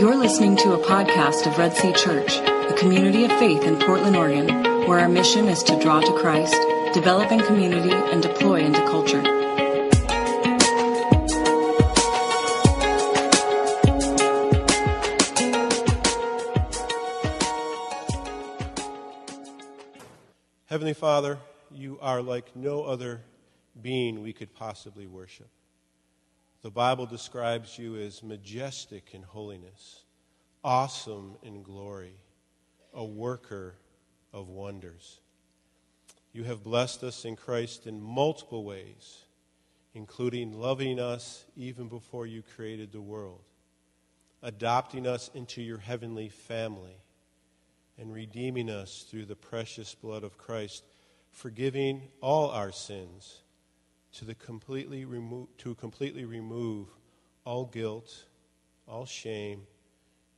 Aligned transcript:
You're 0.00 0.16
listening 0.16 0.56
to 0.56 0.72
a 0.72 0.78
podcast 0.78 1.46
of 1.46 1.58
Red 1.58 1.76
Sea 1.76 1.92
Church, 1.92 2.38
a 2.38 2.74
community 2.78 3.24
of 3.24 3.32
faith 3.32 3.64
in 3.64 3.78
Portland, 3.78 4.16
Oregon, 4.16 4.48
where 4.88 4.98
our 4.98 5.10
mission 5.10 5.46
is 5.46 5.62
to 5.64 5.78
draw 5.78 6.00
to 6.00 6.18
Christ, 6.18 6.56
develop 6.94 7.30
in 7.30 7.40
community, 7.40 7.92
and 7.92 8.22
deploy 8.22 8.60
into 8.62 8.80
culture. 8.86 9.20
Heavenly 20.64 20.94
Father, 20.94 21.38
you 21.70 21.98
are 22.00 22.22
like 22.22 22.56
no 22.56 22.84
other 22.84 23.20
being 23.82 24.22
we 24.22 24.32
could 24.32 24.54
possibly 24.54 25.06
worship. 25.06 25.50
The 26.62 26.70
Bible 26.70 27.06
describes 27.06 27.78
you 27.78 27.96
as 27.96 28.22
majestic 28.22 29.14
in 29.14 29.22
holiness, 29.22 30.02
awesome 30.62 31.36
in 31.42 31.62
glory, 31.62 32.16
a 32.92 33.02
worker 33.02 33.76
of 34.34 34.48
wonders. 34.48 35.20
You 36.34 36.44
have 36.44 36.62
blessed 36.62 37.02
us 37.02 37.24
in 37.24 37.34
Christ 37.34 37.86
in 37.86 38.02
multiple 38.02 38.62
ways, 38.62 39.24
including 39.94 40.52
loving 40.52 41.00
us 41.00 41.46
even 41.56 41.88
before 41.88 42.26
you 42.26 42.42
created 42.54 42.92
the 42.92 43.00
world, 43.00 43.42
adopting 44.42 45.06
us 45.06 45.30
into 45.32 45.62
your 45.62 45.78
heavenly 45.78 46.28
family, 46.28 46.98
and 47.98 48.12
redeeming 48.12 48.68
us 48.68 49.06
through 49.10 49.24
the 49.24 49.34
precious 49.34 49.94
blood 49.94 50.24
of 50.24 50.36
Christ, 50.36 50.84
forgiving 51.32 52.02
all 52.20 52.50
our 52.50 52.70
sins 52.70 53.40
to, 54.12 54.34
completely 54.34 55.04
remo- 55.04 55.48
to 55.58 55.74
completely 55.74 56.24
remove 56.24 56.88
all 57.44 57.64
guilt, 57.64 58.24
all 58.86 59.06
shame, 59.06 59.62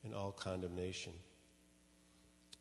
and 0.04 0.14
all 0.14 0.32
condemnation. 0.32 1.12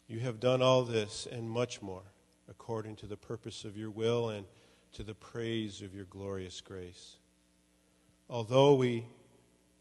You 0.07 0.19
have 0.19 0.39
done 0.39 0.61
all 0.61 0.83
this 0.83 1.27
and 1.31 1.49
much 1.49 1.81
more 1.81 2.03
according 2.49 2.97
to 2.97 3.05
the 3.05 3.17
purpose 3.17 3.63
of 3.63 3.77
your 3.77 3.89
will 3.89 4.29
and 4.29 4.45
to 4.93 5.03
the 5.03 5.13
praise 5.13 5.81
of 5.81 5.95
your 5.95 6.05
glorious 6.05 6.59
grace. 6.59 7.15
Although 8.29 8.75
we 8.75 9.05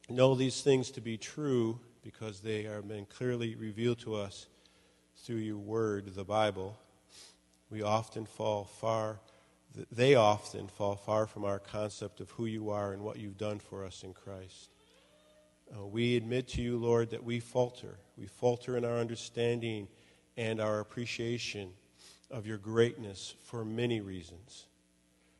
know 0.09 0.35
these 0.35 0.61
things 0.61 0.91
to 0.93 1.01
be 1.01 1.17
true 1.17 1.81
because 2.03 2.41
they 2.41 2.63
have 2.63 2.89
been 2.89 3.07
clearly 3.07 3.55
revealed 3.57 3.99
to 4.01 4.15
us 4.15 4.47
through 5.17 5.37
your 5.37 5.59
word, 5.59 6.15
the 6.15 6.25
Bible, 6.25 6.79
we 7.71 7.83
often 7.83 8.25
fall 8.25 8.65
far 8.65 9.21
they 9.93 10.15
often 10.15 10.67
fall 10.69 10.97
far 10.97 11.27
from 11.27 11.45
our 11.45 11.59
concept 11.59 12.21
of 12.21 12.31
who 12.31 12.47
you 12.47 12.71
are 12.71 12.93
and 12.93 13.03
what 13.03 13.19
you've 13.19 13.39
done 13.39 13.59
for 13.59 13.85
us 13.85 14.03
in 14.03 14.13
Christ. 14.13 14.71
Uh, 15.73 15.87
we 15.87 16.17
admit 16.17 16.49
to 16.49 16.63
you, 16.63 16.77
Lord, 16.77 17.11
that 17.11 17.23
we 17.23 17.39
falter. 17.39 17.99
We 18.17 18.27
falter 18.27 18.77
in 18.77 18.85
our 18.85 18.99
understanding 18.99 19.87
and 20.37 20.61
our 20.61 20.81
appreciation 20.81 21.71
of 22.31 22.47
your 22.47 22.59
greatness 22.59 23.35
for 23.45 23.65
many 23.65 24.01
reasons. 24.01 24.67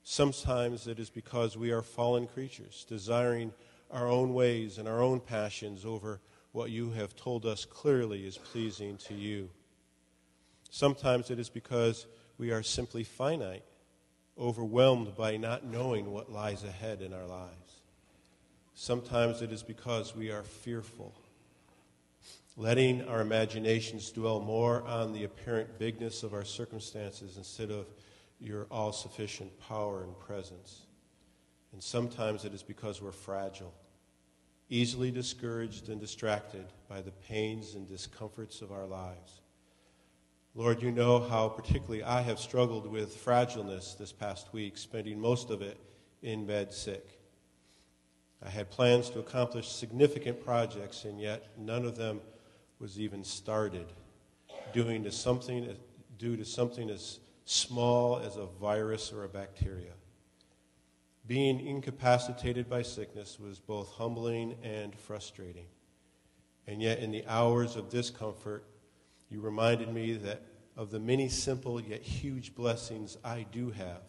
Sometimes 0.05 0.87
it 0.87 0.99
is 0.99 1.11
because 1.11 1.57
we 1.57 1.73
are 1.73 1.83
fallen 1.83 2.27
creatures, 2.27 2.87
desiring 2.89 3.53
our 3.91 4.09
own 4.09 4.35
ways 4.35 4.79
and 4.79 4.89
our 4.89 5.03
own 5.03 5.21
passions 5.21 5.85
over 5.85 6.21
what 6.53 6.71
you 6.71 6.91
have 6.91 7.17
told 7.17 7.47
us 7.47 7.65
clearly 7.65 8.27
is 8.27 8.39
pleasing 8.39 8.97
to 8.97 9.15
you. 9.15 9.51
Sometimes 10.71 11.31
it 11.31 11.39
is 11.39 11.49
because 11.49 12.07
we 12.39 12.51
are 12.53 12.63
simply 12.63 13.05
finite 13.05 13.65
overwhelmed 14.41 15.15
by 15.15 15.37
not 15.37 15.65
knowing 15.65 16.11
what 16.11 16.33
lies 16.33 16.65
ahead 16.65 17.03
in 17.03 17.13
our 17.13 17.27
lives. 17.27 17.83
Sometimes 18.75 19.43
it 19.43 19.53
is 19.53 19.63
because 19.63 20.17
we 20.17 20.31
are 20.31 20.43
fearful, 20.43 21.15
letting 22.57 23.07
our 23.07 23.21
imaginations 23.21 24.11
dwell 24.11 24.41
more 24.41 24.83
on 24.83 25.13
the 25.13 25.25
apparent 25.25 25.79
bigness 25.79 26.23
of 26.23 26.33
our 26.33 26.45
circumstances 26.45 27.37
instead 27.37 27.71
of 27.71 27.87
your 28.41 28.67
all 28.71 28.93
sufficient 28.93 29.51
power 29.61 30.03
and 30.03 30.19
presence. 30.19 30.83
And 31.73 31.83
sometimes 31.83 32.45
it 32.45 32.55
is 32.55 32.63
because 32.63 33.03
we're 33.03 33.13
fragile, 33.13 33.75
easily 34.71 35.11
discouraged 35.11 35.91
and 35.91 36.01
distracted 36.01 36.65
by 36.89 37.03
the 37.03 37.13
pains 37.13 37.75
and 37.75 37.87
discomforts 37.87 38.63
of 38.63 38.73
our 38.73 38.87
lives. 38.87 39.40
Lord, 40.57 40.83
you 40.83 40.91
know 40.91 41.21
how 41.21 41.49
particularly 41.49 42.03
I 42.03 42.23
have 42.23 42.41
struggled 42.41 42.91
with 42.91 43.17
fragileness 43.17 43.97
this 43.97 44.13
past 44.13 44.53
week, 44.53 44.77
spending 44.77 45.21
most 45.21 45.49
of 45.49 45.63
it 45.63 45.79
in 46.23 46.45
bed 46.45 46.73
sick. 46.73 47.07
I 48.45 48.49
had 48.49 48.69
plans 48.69 49.11
to 49.11 49.21
accomplish 49.21 49.69
significant 49.69 50.45
projects, 50.45 51.05
and 51.05 51.21
yet 51.21 51.51
none 51.57 51.85
of 51.85 51.97
them 51.97 52.21
was 52.81 52.99
even 52.99 53.23
started, 53.23 53.87
due 54.73 54.99
to 54.99 55.13
something, 55.13 55.77
due 56.19 56.37
to 56.37 56.45
something 56.45 56.91
as 56.91 57.21
small 57.45 58.19
as 58.19 58.37
a 58.37 58.47
virus 58.47 59.13
or 59.13 59.23
a 59.23 59.29
bacteria. 59.29 59.93
Being 61.29 61.65
incapacitated 61.65 62.69
by 62.69 62.83
sickness 62.83 63.39
was 63.39 63.61
both 63.61 63.93
humbling 63.93 64.57
and 64.65 64.99
frustrating. 64.99 65.67
And 66.67 66.83
yet, 66.83 66.99
in 66.99 67.13
the 67.13 67.25
hours 67.29 67.77
of 67.77 67.89
discomfort, 67.89 68.65
you 69.31 69.41
reminded 69.41 69.93
me 69.93 70.15
that 70.15 70.43
of 70.77 70.91
the 70.91 70.99
many 70.99 71.29
simple 71.29 71.81
yet 71.81 72.03
huge 72.03 72.55
blessings 72.55 73.17
I 73.25 73.47
do 73.53 73.71
have, 73.71 74.03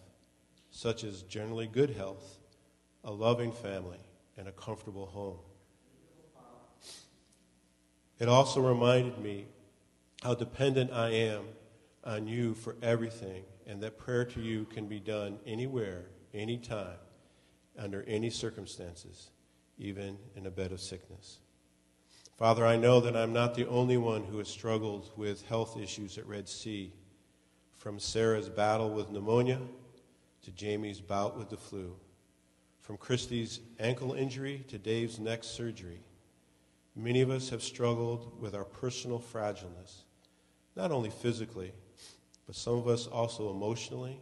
such 0.72 1.04
as 1.04 1.22
generally 1.24 1.68
good 1.68 1.92
health, 1.92 2.40
a 3.04 3.12
loving 3.12 3.52
family, 3.52 4.00
and 4.38 4.48
a 4.48 4.52
comfortable 4.52 5.06
home. 5.06 5.38
It 8.20 8.28
also 8.28 8.62
reminded 8.62 9.18
me 9.18 9.46
how 10.24 10.36
dependent 10.36 10.92
I 10.92 11.10
am 11.10 11.44
on 12.04 12.28
you 12.28 12.54
for 12.54 12.76
everything, 12.82 13.44
and 13.68 13.82
that 13.82 13.98
prayer 13.98 14.26
to 14.26 14.42
you 14.42 14.66
can 14.66 14.88
be 14.88 15.00
done 15.00 15.40
anywhere, 15.46 16.06
anytime, 16.34 16.98
under 17.78 18.04
any 18.04 18.30
circumstances, 18.30 19.32
even 19.78 20.18
in 20.36 20.46
a 20.46 20.52
bed 20.52 20.72
of 20.72 20.80
sickness. 20.80 21.40
Father, 22.42 22.66
I 22.66 22.76
know 22.76 23.00
that 23.02 23.16
I'm 23.16 23.34
not 23.34 23.54
the 23.54 23.68
only 23.68 23.98
one 23.98 24.24
who 24.24 24.40
has 24.40 24.48
struggled 24.48 25.12
with 25.16 25.46
health 25.46 25.78
issues 25.78 26.18
at 26.18 26.26
Red 26.26 26.50
Sea, 26.50 26.92
from 27.76 28.00
Sarah's 28.00 28.50
battle 28.50 28.90
with 28.90 29.12
pneumonia 29.12 29.60
to 30.42 30.52
Jamie's 30.52 31.00
bout 31.00 31.38
with 31.38 31.52
the 31.52 31.58
flu, 31.58 31.96
from 32.80 32.98
Christy's 32.98 33.60
ankle 33.80 34.14
injury 34.14 34.66
to 34.70 34.80
Dave's 34.80 35.20
neck 35.20 35.44
surgery. 35.44 36.00
Many 36.96 37.22
of 37.22 37.30
us 37.30 37.50
have 37.50 37.62
struggled 37.62 38.42
with 38.42 38.56
our 38.56 38.66
personal 38.66 39.20
fragileness, 39.20 40.06
not 40.76 40.92
only 40.92 41.12
physically, 41.12 41.72
but 42.48 42.56
some 42.56 42.74
of 42.74 42.88
us 42.88 43.06
also 43.06 43.52
emotionally, 43.52 44.20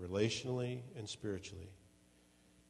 relationally, 0.00 0.82
and 0.96 1.08
spiritually. 1.08 1.72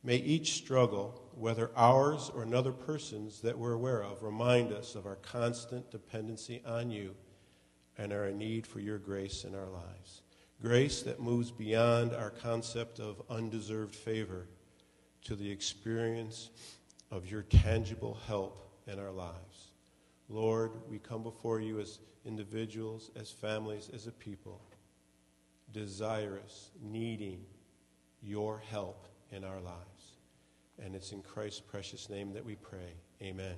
May 0.03 0.17
each 0.17 0.55
struggle, 0.55 1.28
whether 1.39 1.71
ours 1.77 2.31
or 2.35 2.43
another 2.43 2.73
person's 2.73 3.41
that 3.43 3.59
we're 3.59 3.73
aware 3.73 4.03
of, 4.03 4.23
remind 4.23 4.73
us 4.73 4.95
of 4.95 5.07
our 5.07 5.17
constant 5.17 5.91
dependency 5.91 6.61
on 6.67 6.91
you 6.91 7.15
and 7.97 8.13
our 8.13 8.31
need 8.31 8.67
for 8.67 8.81
your 8.81 8.99
grace 8.99 9.45
in 9.45 9.55
our 9.55 9.69
lives. 9.69 10.23
Grace 10.61 11.03
that 11.03 11.21
moves 11.21 11.51
beyond 11.51 12.13
our 12.13 12.31
concept 12.31 12.99
of 12.99 13.23
undeserved 13.31 13.95
favor 13.95 14.47
to 15.25 15.37
the 15.37 15.51
experience 15.51 16.51
of 17.11 17.31
your 17.31 17.43
tangible 17.43 18.19
help 18.27 18.69
in 18.87 18.99
our 18.99 19.13
lives. 19.13 19.69
Lord, 20.29 20.73
we 20.91 20.99
come 20.99 21.23
before 21.23 21.61
you 21.61 21.81
as 21.81 22.01
individuals, 22.25 23.11
as 23.17 23.31
families, 23.31 23.91
as 23.95 24.07
a 24.07 24.13
people, 24.13 24.61
desirous, 25.73 26.71
needing 26.83 27.45
your 28.23 28.59
help 28.71 29.07
in 29.31 29.45
our 29.45 29.61
lives. 29.61 29.98
And 30.85 30.95
it's 30.95 31.11
in 31.11 31.23
Christ's 31.23 31.61
precious 31.61 32.09
name 32.09 32.33
that 32.35 32.45
we 32.45 32.55
pray. 32.55 32.95
Amen. 33.21 33.55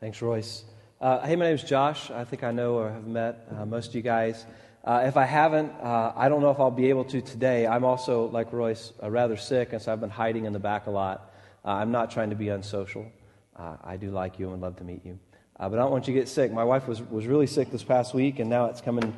Thanks, 0.00 0.20
Royce. 0.20 0.64
Uh, 1.00 1.20
hey, 1.26 1.34
my 1.36 1.46
name 1.46 1.54
is 1.54 1.62
Josh. 1.62 2.10
I 2.10 2.24
think 2.24 2.44
I 2.44 2.52
know 2.52 2.74
or 2.74 2.90
have 2.90 3.06
met 3.06 3.48
uh, 3.56 3.64
most 3.64 3.88
of 3.88 3.94
you 3.94 4.02
guys. 4.02 4.44
Uh, 4.84 5.04
if 5.06 5.16
I 5.16 5.24
haven't, 5.24 5.72
uh, 5.82 6.12
I 6.14 6.28
don't 6.28 6.42
know 6.42 6.50
if 6.50 6.60
I'll 6.60 6.70
be 6.70 6.90
able 6.90 7.04
to 7.06 7.22
today. 7.22 7.66
I'm 7.66 7.84
also, 7.84 8.26
like 8.26 8.52
Royce, 8.52 8.92
uh, 9.02 9.10
rather 9.10 9.38
sick, 9.38 9.72
and 9.72 9.80
so 9.80 9.90
I've 9.92 10.00
been 10.00 10.10
hiding 10.10 10.44
in 10.44 10.52
the 10.52 10.58
back 10.58 10.86
a 10.86 10.90
lot. 10.90 11.32
Uh, 11.64 11.70
I'm 11.70 11.90
not 11.90 12.10
trying 12.10 12.30
to 12.30 12.36
be 12.36 12.50
unsocial. 12.50 13.10
I 13.56 13.96
do 13.96 14.10
like 14.10 14.38
you 14.38 14.52
and 14.52 14.60
love 14.60 14.76
to 14.76 14.84
meet 14.84 15.06
you. 15.06 15.18
but 15.58 15.72
I 15.72 15.76
don't 15.76 15.90
want 15.90 16.06
you 16.06 16.12
to 16.12 16.20
get 16.20 16.28
sick. 16.28 16.52
My 16.52 16.64
wife 16.64 16.86
was, 16.86 17.00
was 17.00 17.26
really 17.26 17.46
sick 17.46 17.70
this 17.70 17.82
past 17.82 18.12
week, 18.12 18.38
and 18.38 18.50
now 18.50 18.66
it's 18.66 18.82
coming 18.82 19.14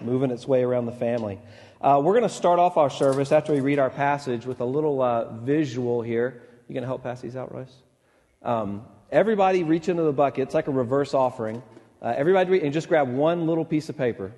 moving 0.00 0.30
its 0.30 0.46
way 0.46 0.62
around 0.62 0.86
the 0.86 0.92
family. 0.92 1.38
Uh, 1.82 1.98
we're 2.04 2.12
going 2.12 2.28
to 2.28 2.28
start 2.28 2.58
off 2.58 2.76
our 2.76 2.90
service 2.90 3.32
after 3.32 3.54
we 3.54 3.60
read 3.60 3.78
our 3.78 3.88
passage 3.88 4.44
with 4.44 4.60
a 4.60 4.64
little 4.64 5.00
uh, 5.00 5.32
visual 5.38 6.02
here. 6.02 6.42
You 6.68 6.74
going 6.74 6.82
to 6.82 6.86
help 6.86 7.02
pass 7.02 7.22
these 7.22 7.36
out, 7.36 7.54
Royce? 7.54 7.72
Um, 8.42 8.84
everybody 9.10 9.64
reach 9.64 9.88
into 9.88 10.02
the 10.02 10.12
bucket. 10.12 10.42
It's 10.42 10.54
like 10.54 10.68
a 10.68 10.72
reverse 10.72 11.14
offering. 11.14 11.62
Uh, 12.02 12.12
everybody 12.14 12.50
re- 12.50 12.60
and 12.60 12.74
just 12.74 12.86
grab 12.88 13.08
one 13.08 13.46
little 13.46 13.64
piece 13.64 13.88
of 13.88 13.96
paper. 13.96 14.30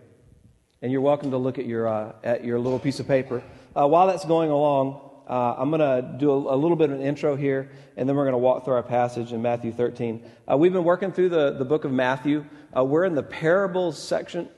And 0.83 0.93
you're 0.93 1.01
welcome 1.01 1.33
to 1.33 1.37
look 1.37 1.59
at 1.59 1.67
your, 1.67 1.89
uh, 1.89 2.13
at 2.23 2.45
your 2.45 2.61
little 2.61 2.79
piece 2.79 3.01
of 3.01 3.09
paper. 3.09 3.43
Uh, 3.75 3.89
while 3.89 4.07
that's 4.07 4.25
going 4.25 4.51
along, 4.51 5.01
uh, 5.27 5.33
Uh, 5.33 5.55
I'm 5.57 5.71
going 5.71 5.81
to 5.81 6.19
do 6.19 6.31
a, 6.31 6.55
a, 6.55 6.57
little 6.57 6.77
bit 6.77 6.91
of 6.91 7.01
an 7.01 7.07
intro 7.07 7.37
here, 7.37 7.71
and 7.97 8.09
then 8.09 8.17
we're 8.17 8.25
going 8.25 8.33
to 8.33 8.39
walk 8.39 8.65
through 8.65 8.75
our 8.75 8.83
passage 8.83 9.33
in 9.33 9.41
Matthew 9.41 9.73
13. 9.73 10.23
Uh, 10.51 10.57
we've 10.57 10.73
been 10.73 10.85
working 10.85 11.13
through 11.13 11.31
the, 11.31 11.53
the 11.53 11.65
book 11.65 11.85
of 11.85 11.93
Matthew. 11.93 12.45
Uh, 12.77 12.85
we're 12.85 13.05
in 13.05 13.15
the 13.15 13.23
parables 13.23 13.97
section. 13.97 14.49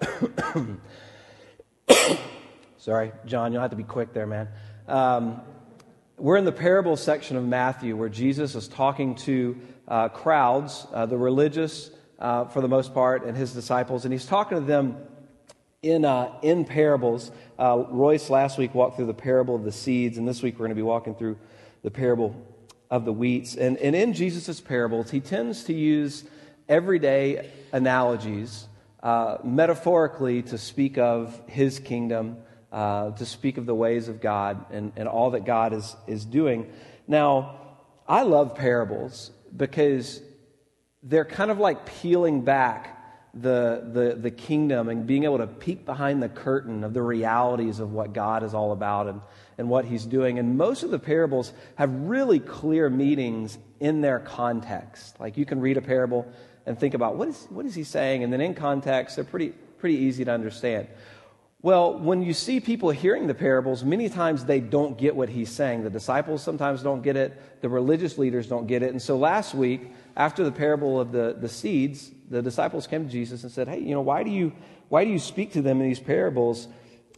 Sorry, 2.85 3.13
John, 3.25 3.51
you'll 3.51 3.63
have 3.63 3.71
to 3.71 3.79
be 3.79 3.83
quick 3.83 4.13
there, 4.13 4.27
man. 4.27 4.47
Um, 4.87 5.41
we're 6.19 6.37
in 6.37 6.45
the 6.45 6.53
parable 6.53 6.99
section 6.99 7.39
of 7.39 7.43
Matthew 7.43 7.97
where 7.97 8.11
Jesus 8.11 8.55
is 8.55 8.69
talking 8.69 9.15
to 9.15 9.57
uh, 9.89 10.11
crowds, 10.11 10.87
uh, 10.93 11.07
the 11.07 11.17
religious 11.17 11.91
uh, 12.19 12.45
for 12.45 12.61
the 12.61 12.69
most 12.69 12.93
part, 12.93 13.25
and 13.25 13.35
his 13.35 13.55
disciples, 13.55 14.05
and 14.05 14.13
he's 14.13 14.27
talking 14.27 14.59
to 14.59 14.65
them 14.65 14.99
in, 15.81 16.05
uh, 16.05 16.31
in 16.43 16.67
parables. 16.67 17.31
Uh, 17.59 17.85
Royce 17.89 18.29
last 18.29 18.59
week 18.59 18.75
walked 18.75 18.97
through 18.97 19.07
the 19.07 19.15
parable 19.15 19.55
of 19.55 19.65
the 19.65 19.73
seeds, 19.73 20.19
and 20.19 20.29
this 20.29 20.43
week 20.43 20.57
we're 20.57 20.67
going 20.67 20.69
to 20.69 20.75
be 20.75 20.83
walking 20.83 21.15
through 21.15 21.39
the 21.81 21.91
parable 21.91 22.37
of 22.91 23.07
the 23.07 23.15
wheats. 23.15 23.57
And, 23.57 23.79
and 23.79 23.97
in 23.97 24.13
Jesus' 24.13 24.61
parables, 24.61 25.11
he 25.11 25.21
tends 25.21 25.65
to 25.65 25.73
use 25.73 26.25
everyday 26.69 27.49
analogies 27.73 28.69
uh, 29.03 29.39
metaphorically 29.43 30.43
to 30.43 30.59
speak 30.59 30.99
of 30.99 31.41
his 31.47 31.79
kingdom, 31.79 32.37
uh, 32.75 33.13
to 33.13 33.25
speak 33.25 33.57
of 33.57 33.67
the 33.67 33.75
ways 33.75 34.09
of 34.09 34.21
God 34.21 34.67
and, 34.73 34.93
and 34.97 35.07
all 35.07 35.31
that 35.31 35.45
God 35.45 35.73
is, 35.73 35.95
is 36.09 36.25
doing. 36.25 36.71
Now, 37.07 37.61
I 38.09 38.23
love 38.23 38.57
parables 38.57 39.31
because 39.57 40.21
they're 41.01 41.25
kind 41.25 41.53
of 41.53 41.59
like 41.59 41.87
peeling 41.87 42.43
back 42.43 42.91
the, 43.33 43.89
the, 43.93 44.17
the 44.21 44.31
kingdom 44.31 44.89
and 44.89 45.07
being 45.07 45.23
able 45.23 45.39
to 45.39 45.47
peek 45.47 45.87
behind 45.87 46.21
the 46.21 46.29
curtain 46.29 46.83
of 46.83 46.95
the 46.95 47.03
realities 47.03 47.79
of 47.79 47.93
what 47.93 48.13
God 48.13 48.43
is 48.43 48.55
all 48.55 48.73
about 48.73 49.07
and, 49.07 49.21
and 49.57 49.69
what 49.69 49.85
He's 49.85 50.05
doing. 50.05 50.41
And 50.41 50.59
most 50.59 50.83
of 50.83 50.91
the 50.91 50.99
parables 50.99 51.53
have 51.77 51.93
really 51.93 52.41
clear 52.41 52.91
meanings 52.91 53.57
in 53.79 54.01
their 54.01 54.19
context. 54.19 55.21
Like 55.21 55.37
you 55.37 55.47
can 55.47 55.61
read 55.61 55.77
a 55.77 55.83
parable 55.83 56.27
and 56.67 56.77
think 56.77 56.95
about 56.95 57.17
what 57.17 57.29
is, 57.29 57.47
what 57.51 57.67
is 57.67 57.75
He 57.77 57.85
saying? 57.85 58.25
And 58.25 58.33
then 58.33 58.41
in 58.41 58.55
context, 58.55 59.15
they're 59.15 59.25
pretty, 59.25 59.51
pretty 59.79 59.97
easy 59.97 60.25
to 60.25 60.33
understand. 60.33 60.89
Well, 61.65 61.99
when 61.99 62.21
you 62.21 62.35
see 62.35 62.61
people 62.61 62.91
hearing 62.91 63.27
the 63.27 63.33
parables, 63.33 63.85
many 63.85 64.11
times 64.11 64.45
they 64.45 64.61
don't 64.61 64.99
get 64.99 65.17
what 65.17 65.31
he's 65.31 65.49
saying. 65.49 65.83
The 65.83 65.89
disciples 65.89 66.43
sometimes 66.43 66.83
don't 66.83 67.01
get 67.01 67.17
it, 67.17 67.41
the 67.63 67.71
religious 67.71 68.19
leaders 68.19 68.47
don't 68.47 68.67
get 68.67 68.83
it. 68.83 68.91
And 68.91 69.01
so 69.01 69.17
last 69.17 69.55
week, 69.55 69.91
after 70.15 70.45
the 70.45 70.53
parable 70.53 71.01
of 71.01 71.11
the, 71.11 71.35
the 71.41 71.49
seeds, 71.49 72.11
the 72.29 72.43
disciples 72.43 72.87
came 72.87 73.07
to 73.07 73.11
Jesus 73.11 73.45
and 73.45 73.51
said, 73.51 73.67
Hey, 73.67 73.79
you 73.79 73.95
know, 73.95 74.03
why 74.03 74.23
do 74.23 74.31
you, 74.31 74.53
why 74.91 75.07
do 75.07 75.11
you 75.11 75.19
speak 75.19 75.55
to 75.55 75.63
them 75.63 75.81
in 75.81 75.89
these 75.89 76.01
parables? 76.01 76.69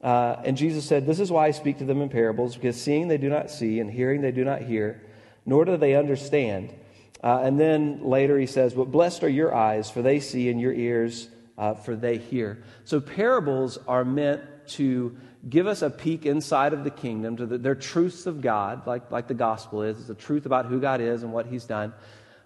Uh, 0.00 0.36
and 0.44 0.56
Jesus 0.56 0.86
said, 0.86 1.06
This 1.06 1.18
is 1.18 1.32
why 1.32 1.48
I 1.48 1.50
speak 1.50 1.78
to 1.78 1.84
them 1.84 2.00
in 2.00 2.08
parables, 2.08 2.54
because 2.54 2.80
seeing 2.80 3.08
they 3.08 3.18
do 3.18 3.28
not 3.28 3.50
see, 3.50 3.80
and 3.80 3.90
hearing 3.90 4.20
they 4.20 4.30
do 4.30 4.44
not 4.44 4.62
hear, 4.62 5.02
nor 5.44 5.64
do 5.64 5.76
they 5.76 5.96
understand. 5.96 6.72
Uh, 7.20 7.40
and 7.42 7.58
then 7.58 8.00
later 8.04 8.38
he 8.38 8.46
says, 8.46 8.74
But 8.74 8.92
blessed 8.92 9.24
are 9.24 9.28
your 9.28 9.52
eyes, 9.52 9.90
for 9.90 10.02
they 10.02 10.20
see, 10.20 10.48
and 10.50 10.60
your 10.60 10.72
ears, 10.72 11.30
uh, 11.58 11.74
for 11.74 11.96
they 11.96 12.18
hear. 12.18 12.62
So 12.84 13.00
parables 13.00 13.78
are 13.88 14.04
meant 14.04 14.42
to 14.68 15.16
give 15.48 15.66
us 15.66 15.82
a 15.82 15.90
peek 15.90 16.26
inside 16.26 16.72
of 16.72 16.84
the 16.84 16.90
kingdom, 16.90 17.36
to 17.36 17.46
the, 17.46 17.58
they're 17.58 17.74
truths 17.74 18.26
of 18.26 18.40
God, 18.40 18.86
like, 18.86 19.10
like 19.10 19.28
the 19.28 19.34
gospel 19.34 19.82
is. 19.82 19.98
It's 19.98 20.08
the 20.08 20.14
truth 20.14 20.46
about 20.46 20.66
who 20.66 20.80
God 20.80 21.00
is 21.00 21.22
and 21.22 21.32
what 21.32 21.46
he's 21.46 21.64
done. 21.64 21.92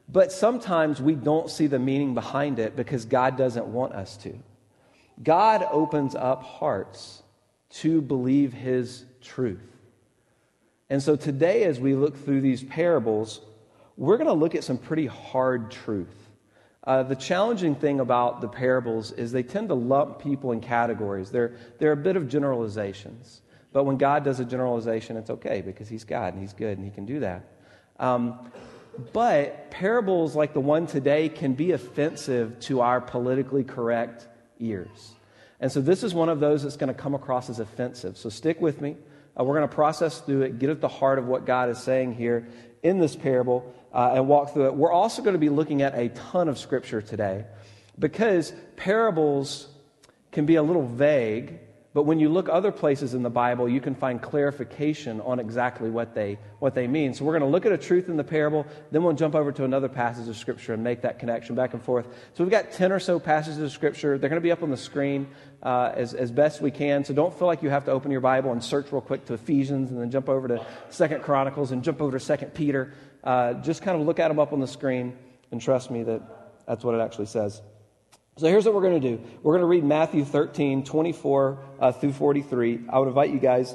But 0.08 0.32
sometimes 0.32 1.00
we 1.00 1.14
don't 1.14 1.50
see 1.50 1.66
the 1.66 1.78
meaning 1.78 2.14
behind 2.14 2.58
it 2.58 2.74
because 2.74 3.04
God 3.04 3.36
doesn't 3.36 3.66
want 3.66 3.92
us 3.94 4.16
to. 4.18 4.38
God 5.22 5.66
opens 5.70 6.14
up 6.14 6.42
hearts 6.42 7.22
to 7.70 8.00
believe 8.00 8.52
His 8.52 9.04
truth. 9.20 9.60
And 10.88 11.00
so 11.02 11.14
today, 11.14 11.64
as 11.64 11.78
we 11.78 11.94
look 11.94 12.16
through 12.24 12.40
these 12.40 12.64
parables, 12.64 13.40
we're 13.96 14.16
going 14.16 14.26
to 14.26 14.32
look 14.32 14.54
at 14.54 14.64
some 14.64 14.78
pretty 14.78 15.06
hard 15.06 15.70
truth. 15.70 16.30
Uh, 16.85 17.03
the 17.03 17.17
challenging 17.17 17.75
thing 17.75 18.00
about 18.00 18.41
the 18.41 18.49
parables 18.49 19.12
is 19.12 19.32
they 19.32 19.43
tend 19.43 19.69
to 19.69 19.75
lump 19.75 20.19
people 20.19 20.53
in 20.53 20.61
categories. 20.61 21.31
They're, 21.31 21.56
they're 21.79 21.93
a 21.93 21.97
bit 21.97 22.17
of 22.17 22.29
generalizations. 22.29 23.43
But 23.73 23.85
when 23.85 23.99
God 23.99 24.25
does 24.25 24.41
a 24.41 24.44
generalization, 24.44 25.17
it's 25.17 25.31
okay 25.31 25.61
because 25.61 25.88
He's 25.88 26.05
God 26.05 26.32
and 26.32 26.43
He's 26.43 26.55
good 26.55 26.79
and 26.79 26.85
He 26.85 26.91
can 26.91 27.05
do 27.05 27.21
that. 27.21 27.44
Um, 27.99 28.50
but 29.12 29.71
parables 29.71 30.35
like 30.35 30.55
the 30.55 30.61
one 30.61 30.87
today 30.87 31.29
can 31.29 31.53
be 31.53 31.73
offensive 31.73 32.59
to 32.61 32.81
our 32.81 33.00
politically 33.00 33.62
correct 33.62 34.27
ears. 34.59 35.15
And 35.61 35.71
so 35.71 35.81
this 35.81 36.03
is 36.03 36.15
one 36.15 36.29
of 36.29 36.41
those 36.41 36.62
that's 36.62 36.77
going 36.77 36.93
to 36.93 36.94
come 36.94 37.15
across 37.15 37.50
as 37.50 37.61
offensive. 37.61 38.17
So 38.17 38.31
stick 38.31 38.61
with 38.61 38.81
me. 38.81 38.97
Uh, 39.38 39.44
we're 39.44 39.56
going 39.56 39.69
to 39.69 39.75
process 39.75 40.21
through 40.21 40.43
it, 40.43 40.59
get 40.59 40.71
at 40.71 40.81
the 40.81 40.88
heart 40.88 41.19
of 41.19 41.27
what 41.27 41.44
God 41.44 41.69
is 41.69 41.79
saying 41.79 42.15
here 42.15 42.49
in 42.82 42.99
this 42.99 43.15
parable, 43.15 43.73
uh, 43.92 44.12
and 44.14 44.28
walk 44.28 44.52
through 44.52 44.66
it. 44.66 44.75
We're 44.75 44.92
also 44.92 45.22
going 45.22 45.34
to 45.34 45.40
be 45.40 45.48
looking 45.48 45.82
at 45.82 45.94
a 45.94 46.08
ton 46.10 46.48
of 46.48 46.58
scripture 46.58 47.02
today 47.02 47.44
because 47.98 48.52
parables 48.76 49.69
can 50.32 50.46
be 50.46 50.56
a 50.56 50.62
little 50.62 50.87
vague 50.87 51.58
but 51.92 52.04
when 52.04 52.20
you 52.20 52.28
look 52.28 52.48
other 52.48 52.70
places 52.70 53.14
in 53.14 53.25
the 53.25 53.31
Bible, 53.31 53.69
you 53.69 53.81
can 53.81 53.96
find 53.96 54.22
clarification 54.22 55.20
on 55.22 55.40
exactly 55.40 55.90
what 55.90 56.14
they, 56.14 56.38
what 56.60 56.72
they 56.72 56.87
mean. 56.87 57.14
So 57.14 57.25
we're 57.25 57.32
going 57.32 57.42
to 57.42 57.48
look 57.48 57.66
at 57.66 57.72
a 57.72 57.78
truth 57.78 58.08
in 58.08 58.16
the 58.16 58.22
parable, 58.22 58.64
then 58.92 59.02
we'll 59.02 59.12
jump 59.14 59.34
over 59.34 59.50
to 59.50 59.64
another 59.64 59.88
passage 59.88 60.28
of 60.28 60.36
Scripture 60.36 60.72
and 60.72 60.84
make 60.84 61.02
that 61.02 61.19
connection 61.19 61.56
back 61.56 61.75
and 61.75 61.82
forth. 61.82 62.06
So 62.34 62.44
we've 62.44 62.50
got 62.50 62.70
10 62.70 62.93
or 62.93 63.00
so 63.00 63.19
passages 63.19 63.58
of 63.58 63.72
Scripture. 63.72 64.19
They're 64.19 64.31
going 64.31 64.40
to 64.40 64.44
be 64.44 64.52
up 64.52 64.62
on 64.62 64.70
the 64.70 64.76
screen 64.76 65.26
uh, 65.64 65.90
as, 65.96 66.14
as 66.14 66.31
best 66.31 66.60
we 66.60 66.70
can. 66.70 67.04
So 67.04 67.12
don't 67.12 67.36
feel 67.36 67.48
like 67.48 67.60
you 67.60 67.70
have 67.70 67.84
to 67.86 67.90
open 67.90 68.12
your 68.12 68.20
Bible 68.20 68.52
and 68.52 68.62
search 68.62 68.93
real 68.93 69.00
quick 69.00 69.25
to 69.26 69.34
Ephesians 69.34 69.90
and 69.90 70.00
then 70.00 70.12
jump 70.12 70.28
over 70.28 70.46
to 70.46 70.64
Second 70.90 71.25
Chronicles 71.25 71.72
and 71.72 71.82
jump 71.82 72.00
over 72.00 72.16
to 72.16 72.25
Second 72.25 72.54
Peter. 72.54 72.94
Uh, 73.22 73.55
just 73.55 73.82
kind 73.82 74.00
of 74.00 74.06
look 74.06 74.19
at 74.19 74.28
them 74.28 74.38
up 74.38 74.52
on 74.52 74.61
the 74.61 74.67
screen 74.67 75.17
and 75.52 75.61
trust 75.61 75.90
me 75.90 76.02
that 76.05 76.22
that's 76.67 76.84
what 76.84 76.94
it 76.94 77.00
actually 77.00 77.26
says. 77.26 77.62
So 78.37 78.46
here's 78.46 78.64
what 78.64 78.75
we're 78.75 78.82
going 78.82 79.00
to 79.00 79.17
do. 79.17 79.22
We're 79.43 79.52
going 79.52 79.62
to 79.62 79.67
read 79.67 79.84
Matthew 79.84 80.25
13, 80.25 80.84
24 80.84 81.58
uh, 81.78 81.93
through 81.93 82.12
43. 82.12 82.81
I 82.88 82.99
would 82.99 83.08
invite 83.08 83.31
you 83.31 83.38
guys 83.38 83.75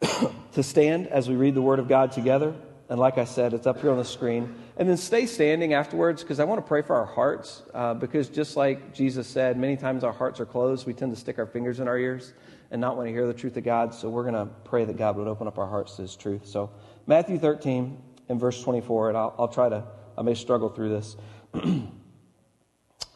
to 0.52 0.62
stand 0.62 1.06
as 1.06 1.28
we 1.28 1.36
read 1.36 1.54
the 1.54 1.62
Word 1.62 1.78
of 1.78 1.88
God 1.88 2.12
together. 2.12 2.54
And 2.90 2.98
like 2.98 3.18
I 3.18 3.24
said, 3.24 3.54
it's 3.54 3.66
up 3.66 3.80
here 3.80 3.90
on 3.90 3.96
the 3.96 4.04
screen. 4.04 4.54
And 4.76 4.88
then 4.88 4.96
stay 4.96 5.24
standing 5.24 5.74
afterwards 5.74 6.22
because 6.22 6.40
I 6.40 6.44
want 6.44 6.58
to 6.60 6.66
pray 6.66 6.82
for 6.82 6.96
our 6.96 7.06
hearts. 7.06 7.62
Uh, 7.72 7.94
because 7.94 8.28
just 8.28 8.56
like 8.56 8.92
Jesus 8.92 9.28
said, 9.28 9.56
many 9.56 9.76
times 9.76 10.02
our 10.02 10.12
hearts 10.12 10.40
are 10.40 10.46
closed. 10.46 10.86
We 10.86 10.92
tend 10.92 11.14
to 11.14 11.20
stick 11.20 11.38
our 11.38 11.46
fingers 11.46 11.78
in 11.78 11.86
our 11.86 11.96
ears 11.96 12.32
and 12.72 12.80
not 12.80 12.96
want 12.96 13.06
to 13.08 13.12
hear 13.12 13.26
the 13.26 13.34
truth 13.34 13.56
of 13.56 13.64
God. 13.64 13.94
So 13.94 14.08
we're 14.08 14.24
going 14.24 14.34
to 14.34 14.46
pray 14.64 14.84
that 14.84 14.96
God 14.96 15.16
would 15.16 15.28
open 15.28 15.46
up 15.46 15.58
our 15.58 15.68
hearts 15.68 15.96
to 15.96 16.02
His 16.02 16.16
truth. 16.16 16.46
So 16.46 16.70
Matthew 17.06 17.38
13 17.38 17.96
and 18.30 18.40
verse 18.40 18.62
24, 18.62 19.10
and 19.10 19.18
I'll, 19.18 19.34
I'll 19.38 19.48
try 19.48 19.68
to, 19.68 19.84
I 20.16 20.22
may 20.22 20.34
struggle 20.34 20.70
through 20.70 20.88
this. 20.88 21.16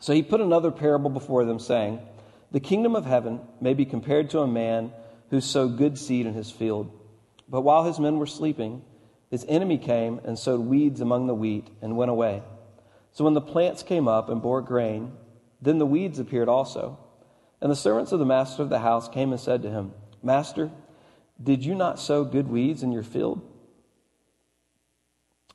So 0.04 0.12
he 0.12 0.22
put 0.22 0.42
another 0.42 0.70
parable 0.70 1.08
before 1.08 1.46
them, 1.46 1.58
saying, 1.58 1.98
The 2.52 2.60
kingdom 2.60 2.94
of 2.94 3.06
heaven 3.06 3.40
may 3.58 3.72
be 3.72 3.86
compared 3.86 4.28
to 4.30 4.40
a 4.40 4.46
man 4.46 4.92
who 5.30 5.40
sowed 5.40 5.78
good 5.78 5.96
seed 5.96 6.26
in 6.26 6.34
his 6.34 6.50
field. 6.50 6.92
But 7.48 7.62
while 7.62 7.84
his 7.84 7.98
men 7.98 8.18
were 8.18 8.26
sleeping, 8.26 8.82
his 9.30 9.46
enemy 9.48 9.78
came 9.78 10.20
and 10.24 10.38
sowed 10.38 10.60
weeds 10.60 11.00
among 11.00 11.26
the 11.26 11.34
wheat 11.34 11.68
and 11.80 11.96
went 11.96 12.10
away. 12.10 12.42
So 13.12 13.24
when 13.24 13.32
the 13.32 13.40
plants 13.40 13.82
came 13.82 14.06
up 14.06 14.28
and 14.28 14.42
bore 14.42 14.60
grain, 14.60 15.12
then 15.62 15.78
the 15.78 15.86
weeds 15.86 16.18
appeared 16.18 16.50
also. 16.50 16.98
And 17.62 17.70
the 17.70 17.74
servants 17.74 18.12
of 18.12 18.18
the 18.18 18.26
master 18.26 18.62
of 18.62 18.68
the 18.68 18.80
house 18.80 19.08
came 19.08 19.32
and 19.32 19.40
said 19.40 19.62
to 19.62 19.70
him, 19.70 19.94
Master, 20.22 20.70
did 21.42 21.64
you 21.64 21.74
not 21.74 21.98
sow 21.98 22.24
good 22.24 22.48
weeds 22.48 22.82
in 22.82 22.92
your 22.92 23.02
field? 23.02 23.40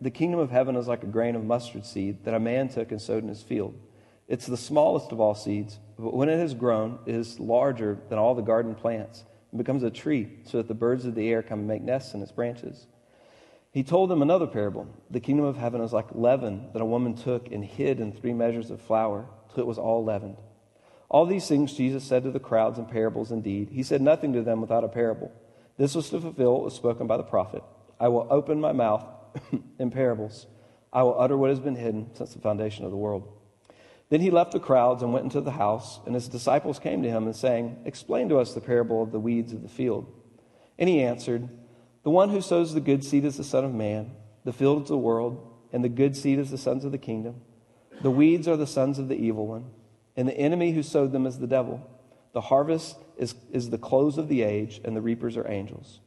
The 0.00 0.10
kingdom 0.10 0.40
of 0.40 0.50
heaven 0.50 0.76
is 0.76 0.88
like 0.88 1.02
a 1.02 1.06
grain 1.06 1.36
of 1.36 1.44
mustard 1.44 1.86
seed 1.86 2.24
that 2.24 2.34
a 2.34 2.40
man 2.40 2.68
took 2.68 2.90
and 2.90 3.00
sowed 3.00 3.22
in 3.22 3.28
his 3.28 3.42
field. 3.42 3.74
It's 4.28 4.46
the 4.46 4.56
smallest 4.56 5.12
of 5.12 5.20
all 5.20 5.34
seeds, 5.34 5.78
but 5.98 6.14
when 6.14 6.28
it 6.28 6.38
has 6.38 6.52
grown, 6.52 6.98
it 7.06 7.14
is 7.14 7.40
larger 7.40 7.98
than 8.08 8.18
all 8.18 8.34
the 8.34 8.42
garden 8.42 8.74
plants 8.74 9.24
and 9.50 9.58
becomes 9.58 9.82
a 9.82 9.90
tree, 9.90 10.28
so 10.44 10.58
that 10.58 10.68
the 10.68 10.74
birds 10.74 11.06
of 11.06 11.14
the 11.14 11.28
air 11.28 11.42
come 11.42 11.60
and 11.60 11.68
make 11.68 11.82
nests 11.82 12.12
in 12.12 12.22
its 12.22 12.32
branches. 12.32 12.86
He 13.70 13.82
told 13.82 14.10
them 14.10 14.22
another 14.22 14.46
parable. 14.46 14.88
The 15.10 15.20
kingdom 15.20 15.44
of 15.44 15.56
heaven 15.56 15.80
is 15.80 15.92
like 15.92 16.06
leaven 16.12 16.70
that 16.72 16.82
a 16.82 16.86
woman 16.86 17.14
took 17.14 17.50
and 17.52 17.64
hid 17.64 18.00
in 18.00 18.12
three 18.12 18.32
measures 18.32 18.70
of 18.70 18.80
flour 18.80 19.26
till 19.54 19.62
it 19.62 19.66
was 19.66 19.78
all 19.78 20.04
leavened. 20.04 20.38
All 21.08 21.24
these 21.24 21.46
things 21.46 21.74
Jesus 21.74 22.02
said 22.02 22.24
to 22.24 22.30
the 22.30 22.40
crowds 22.40 22.78
in 22.78 22.86
parables 22.86 23.30
indeed. 23.30 23.68
He 23.70 23.82
said 23.82 24.00
nothing 24.00 24.32
to 24.32 24.42
them 24.42 24.60
without 24.60 24.82
a 24.82 24.88
parable. 24.88 25.30
This 25.78 25.94
was 25.94 26.10
to 26.10 26.20
fulfill 26.20 26.54
what 26.54 26.64
was 26.64 26.74
spoken 26.74 27.06
by 27.06 27.16
the 27.16 27.22
prophet 27.22 27.62
I 28.00 28.08
will 28.08 28.26
open 28.30 28.60
my 28.60 28.72
mouth 28.72 29.06
in 29.78 29.90
parables. 29.90 30.46
I 30.92 31.02
will 31.02 31.20
utter 31.20 31.36
what 31.36 31.50
has 31.50 31.60
been 31.60 31.76
hidden 31.76 32.10
since 32.14 32.32
the 32.32 32.40
foundation 32.40 32.84
of 32.84 32.90
the 32.90 32.96
world. 32.96 33.32
Then 34.08 34.20
he 34.20 34.30
left 34.30 34.52
the 34.52 34.60
crowds 34.60 35.02
and 35.02 35.12
went 35.12 35.24
into 35.24 35.40
the 35.40 35.50
house, 35.52 36.00
and 36.06 36.14
his 36.14 36.28
disciples 36.28 36.78
came 36.78 37.02
to 37.02 37.10
him 37.10 37.24
and 37.24 37.34
saying, 37.34 37.78
Explain 37.84 38.28
to 38.28 38.38
us 38.38 38.54
the 38.54 38.60
parable 38.60 39.02
of 39.02 39.10
the 39.10 39.18
weeds 39.18 39.52
of 39.52 39.62
the 39.62 39.68
field. 39.68 40.12
And 40.78 40.88
he 40.88 41.02
answered, 41.02 41.48
The 42.04 42.10
one 42.10 42.30
who 42.30 42.40
sows 42.40 42.72
the 42.72 42.80
good 42.80 43.04
seed 43.04 43.24
is 43.24 43.36
the 43.36 43.44
Son 43.44 43.64
of 43.64 43.74
Man, 43.74 44.12
the 44.44 44.52
field 44.52 44.84
is 44.84 44.88
the 44.88 44.96
world, 44.96 45.54
and 45.72 45.82
the 45.82 45.88
good 45.88 46.16
seed 46.16 46.38
is 46.38 46.50
the 46.50 46.58
sons 46.58 46.84
of 46.84 46.92
the 46.92 46.98
kingdom. 46.98 47.40
The 48.02 48.10
weeds 48.10 48.46
are 48.46 48.56
the 48.56 48.66
sons 48.66 48.98
of 48.98 49.08
the 49.08 49.16
evil 49.16 49.46
one, 49.46 49.70
and 50.16 50.28
the 50.28 50.38
enemy 50.38 50.72
who 50.72 50.82
sowed 50.82 51.10
them 51.10 51.26
is 51.26 51.38
the 51.38 51.46
devil. 51.46 51.90
The 52.32 52.42
harvest 52.42 52.96
is, 53.16 53.34
is 53.50 53.70
the 53.70 53.78
close 53.78 54.18
of 54.18 54.28
the 54.28 54.42
age, 54.42 54.80
and 54.84 54.94
the 54.94 55.00
reapers 55.00 55.36
are 55.36 55.50
angels. 55.50 56.00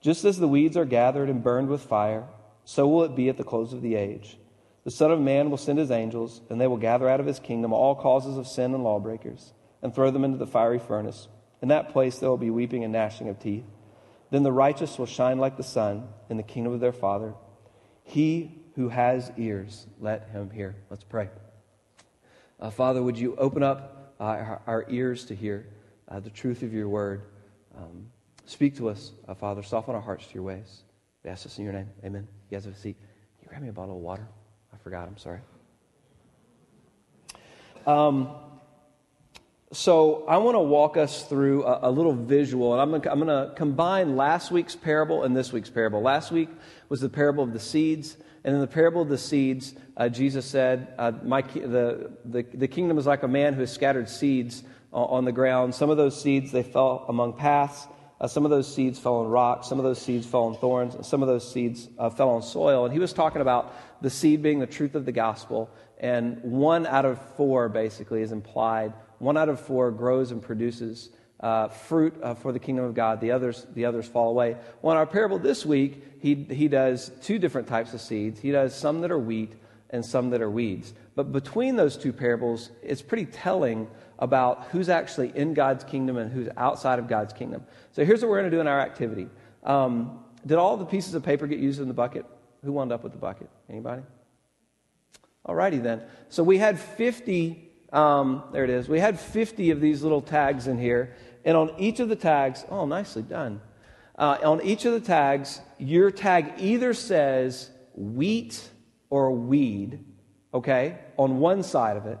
Just 0.00 0.24
as 0.24 0.38
the 0.38 0.48
weeds 0.48 0.76
are 0.76 0.84
gathered 0.84 1.28
and 1.28 1.42
burned 1.42 1.68
with 1.68 1.82
fire, 1.82 2.24
so 2.68 2.86
will 2.86 3.02
it 3.02 3.16
be 3.16 3.30
at 3.30 3.38
the 3.38 3.44
close 3.44 3.72
of 3.72 3.80
the 3.80 3.94
age. 3.94 4.36
The 4.84 4.90
Son 4.90 5.10
of 5.10 5.18
Man 5.18 5.48
will 5.48 5.56
send 5.56 5.78
his 5.78 5.90
angels, 5.90 6.42
and 6.50 6.60
they 6.60 6.66
will 6.66 6.76
gather 6.76 7.08
out 7.08 7.18
of 7.18 7.24
his 7.24 7.40
kingdom 7.40 7.72
all 7.72 7.94
causes 7.94 8.36
of 8.36 8.46
sin 8.46 8.74
and 8.74 8.84
lawbreakers, 8.84 9.54
and 9.80 9.94
throw 9.94 10.10
them 10.10 10.22
into 10.22 10.36
the 10.36 10.46
fiery 10.46 10.78
furnace. 10.78 11.28
In 11.62 11.68
that 11.68 11.88
place 11.94 12.18
there 12.18 12.28
will 12.28 12.36
be 12.36 12.50
weeping 12.50 12.84
and 12.84 12.92
gnashing 12.92 13.30
of 13.30 13.38
teeth. 13.38 13.64
Then 14.30 14.42
the 14.42 14.52
righteous 14.52 14.98
will 14.98 15.06
shine 15.06 15.38
like 15.38 15.56
the 15.56 15.62
sun 15.62 16.08
in 16.28 16.36
the 16.36 16.42
kingdom 16.42 16.74
of 16.74 16.80
their 16.80 16.92
Father. 16.92 17.32
He 18.04 18.60
who 18.74 18.90
has 18.90 19.32
ears, 19.38 19.86
let 19.98 20.28
him 20.28 20.50
hear. 20.50 20.76
Let's 20.90 21.04
pray. 21.04 21.30
Uh, 22.60 22.68
Father, 22.68 23.02
would 23.02 23.16
you 23.16 23.34
open 23.36 23.62
up 23.62 24.14
uh, 24.20 24.58
our, 24.66 24.84
ears 24.90 25.24
to 25.24 25.34
hear 25.34 25.66
uh, 26.06 26.20
the 26.20 26.28
truth 26.28 26.62
of 26.62 26.74
your 26.74 26.90
word? 26.90 27.22
Um, 27.74 28.10
speak 28.44 28.76
to 28.76 28.90
us, 28.90 29.12
uh, 29.26 29.32
Father. 29.32 29.62
Soften 29.62 29.94
our 29.94 30.02
hearts 30.02 30.26
to 30.26 30.34
your 30.34 30.42
ways. 30.42 30.82
We 31.28 31.32
ask 31.32 31.42
this 31.42 31.58
in 31.58 31.64
your 31.64 31.74
name. 31.74 31.90
Amen. 32.02 32.26
You 32.48 32.56
guys 32.56 32.64
have 32.64 32.72
a 32.72 32.78
seat. 32.78 32.96
Can 32.96 33.42
you 33.42 33.48
grab 33.50 33.60
me 33.60 33.68
a 33.68 33.72
bottle 33.72 33.96
of 33.96 34.00
water? 34.00 34.26
I 34.72 34.78
forgot. 34.78 35.06
I'm 35.06 35.18
sorry. 35.18 35.40
Um, 37.86 38.30
so 39.70 40.24
I 40.26 40.38
want 40.38 40.54
to 40.54 40.60
walk 40.60 40.96
us 40.96 41.24
through 41.24 41.66
a, 41.66 41.80
a 41.82 41.90
little 41.90 42.14
visual, 42.14 42.72
and 42.72 42.80
I'm 42.80 42.98
going 43.02 43.26
to 43.26 43.52
combine 43.56 44.16
last 44.16 44.50
week's 44.50 44.74
parable 44.74 45.24
and 45.24 45.36
this 45.36 45.52
week's 45.52 45.68
parable. 45.68 46.00
Last 46.00 46.32
week 46.32 46.48
was 46.88 47.02
the 47.02 47.10
parable 47.10 47.44
of 47.44 47.52
the 47.52 47.60
seeds, 47.60 48.16
and 48.42 48.54
in 48.54 48.62
the 48.62 48.66
parable 48.66 49.02
of 49.02 49.10
the 49.10 49.18
seeds, 49.18 49.74
uh, 49.98 50.08
Jesus 50.08 50.46
said, 50.46 50.94
uh, 50.96 51.12
my, 51.22 51.42
the, 51.42 52.10
the, 52.24 52.42
the 52.54 52.68
kingdom 52.68 52.96
is 52.96 53.04
like 53.04 53.22
a 53.22 53.28
man 53.28 53.52
who 53.52 53.60
has 53.60 53.70
scattered 53.70 54.08
seeds 54.08 54.62
on, 54.94 55.08
on 55.10 55.24
the 55.26 55.32
ground. 55.32 55.74
Some 55.74 55.90
of 55.90 55.98
those 55.98 56.18
seeds, 56.18 56.52
they 56.52 56.62
fell 56.62 57.04
among 57.06 57.34
paths. 57.34 57.86
Uh, 58.20 58.26
some 58.26 58.44
of 58.44 58.50
those 58.50 58.72
seeds 58.72 58.98
fell 58.98 59.16
on 59.16 59.28
rocks. 59.28 59.68
Some 59.68 59.78
of 59.78 59.84
those 59.84 60.00
seeds 60.00 60.26
fell 60.26 60.44
on 60.44 60.56
thorns. 60.56 60.94
And 60.94 61.06
some 61.06 61.22
of 61.22 61.28
those 61.28 61.50
seeds 61.50 61.88
uh, 61.98 62.10
fell 62.10 62.30
on 62.30 62.42
soil. 62.42 62.84
And 62.84 62.92
he 62.92 62.98
was 62.98 63.12
talking 63.12 63.40
about 63.40 63.74
the 64.02 64.10
seed 64.10 64.42
being 64.42 64.58
the 64.58 64.66
truth 64.66 64.94
of 64.94 65.04
the 65.04 65.12
gospel. 65.12 65.70
And 65.98 66.42
one 66.42 66.86
out 66.86 67.04
of 67.04 67.20
four, 67.36 67.68
basically, 67.68 68.22
is 68.22 68.32
implied. 68.32 68.92
One 69.18 69.36
out 69.36 69.48
of 69.48 69.60
four 69.60 69.90
grows 69.90 70.30
and 70.30 70.42
produces 70.42 71.10
uh, 71.40 71.68
fruit 71.68 72.14
uh, 72.22 72.34
for 72.34 72.52
the 72.52 72.58
kingdom 72.58 72.84
of 72.84 72.94
God. 72.94 73.20
The 73.20 73.30
others, 73.30 73.66
the 73.74 73.84
others 73.84 74.06
fall 74.06 74.30
away. 74.30 74.56
Well, 74.82 74.92
in 74.92 74.98
our 74.98 75.06
parable 75.06 75.38
this 75.38 75.64
week, 75.64 76.02
he, 76.20 76.34
he 76.34 76.66
does 76.66 77.12
two 77.22 77.38
different 77.38 77.68
types 77.68 77.94
of 77.94 78.00
seeds. 78.00 78.40
He 78.40 78.50
does 78.50 78.74
some 78.74 79.00
that 79.02 79.12
are 79.12 79.18
wheat 79.18 79.52
and 79.90 80.04
some 80.04 80.30
that 80.30 80.42
are 80.42 80.50
weeds. 80.50 80.92
But 81.14 81.32
between 81.32 81.76
those 81.76 81.96
two 81.96 82.12
parables, 82.12 82.70
it's 82.82 83.02
pretty 83.02 83.26
telling 83.26 83.88
about 84.18 84.66
who's 84.70 84.88
actually 84.88 85.32
in 85.34 85.54
God's 85.54 85.84
kingdom 85.84 86.16
and 86.16 86.32
who's 86.32 86.48
outside 86.56 86.98
of 86.98 87.08
God's 87.08 87.32
kingdom. 87.32 87.64
So 87.92 88.04
here's 88.04 88.20
what 88.20 88.30
we're 88.30 88.40
going 88.40 88.50
to 88.50 88.56
do 88.56 88.60
in 88.60 88.66
our 88.66 88.80
activity. 88.80 89.28
Um, 89.62 90.24
did 90.46 90.58
all 90.58 90.76
the 90.76 90.84
pieces 90.84 91.14
of 91.14 91.22
paper 91.22 91.46
get 91.46 91.58
used 91.58 91.80
in 91.80 91.88
the 91.88 91.94
bucket? 91.94 92.24
Who 92.64 92.72
wound 92.72 92.92
up 92.92 93.02
with 93.02 93.12
the 93.12 93.18
bucket? 93.18 93.48
Anybody? 93.68 94.02
Alrighty 95.46 95.82
then. 95.82 96.02
So 96.28 96.42
we 96.42 96.58
had 96.58 96.78
50, 96.78 97.70
um, 97.92 98.42
there 98.52 98.64
it 98.64 98.70
is. 98.70 98.88
We 98.88 99.00
had 99.00 99.18
50 99.18 99.70
of 99.70 99.80
these 99.80 100.02
little 100.02 100.20
tags 100.20 100.66
in 100.66 100.78
here. 100.78 101.14
And 101.44 101.56
on 101.56 101.72
each 101.78 102.00
of 102.00 102.08
the 102.08 102.16
tags, 102.16 102.64
oh, 102.68 102.86
nicely 102.86 103.22
done. 103.22 103.60
Uh, 104.16 104.36
on 104.42 104.60
each 104.62 104.84
of 104.84 104.92
the 104.92 105.00
tags, 105.00 105.60
your 105.78 106.10
tag 106.10 106.54
either 106.58 106.92
says 106.92 107.70
wheat 107.94 108.68
or 109.10 109.30
weed, 109.30 110.04
okay, 110.52 110.98
on 111.16 111.38
one 111.38 111.62
side 111.62 111.96
of 111.96 112.06
it. 112.06 112.18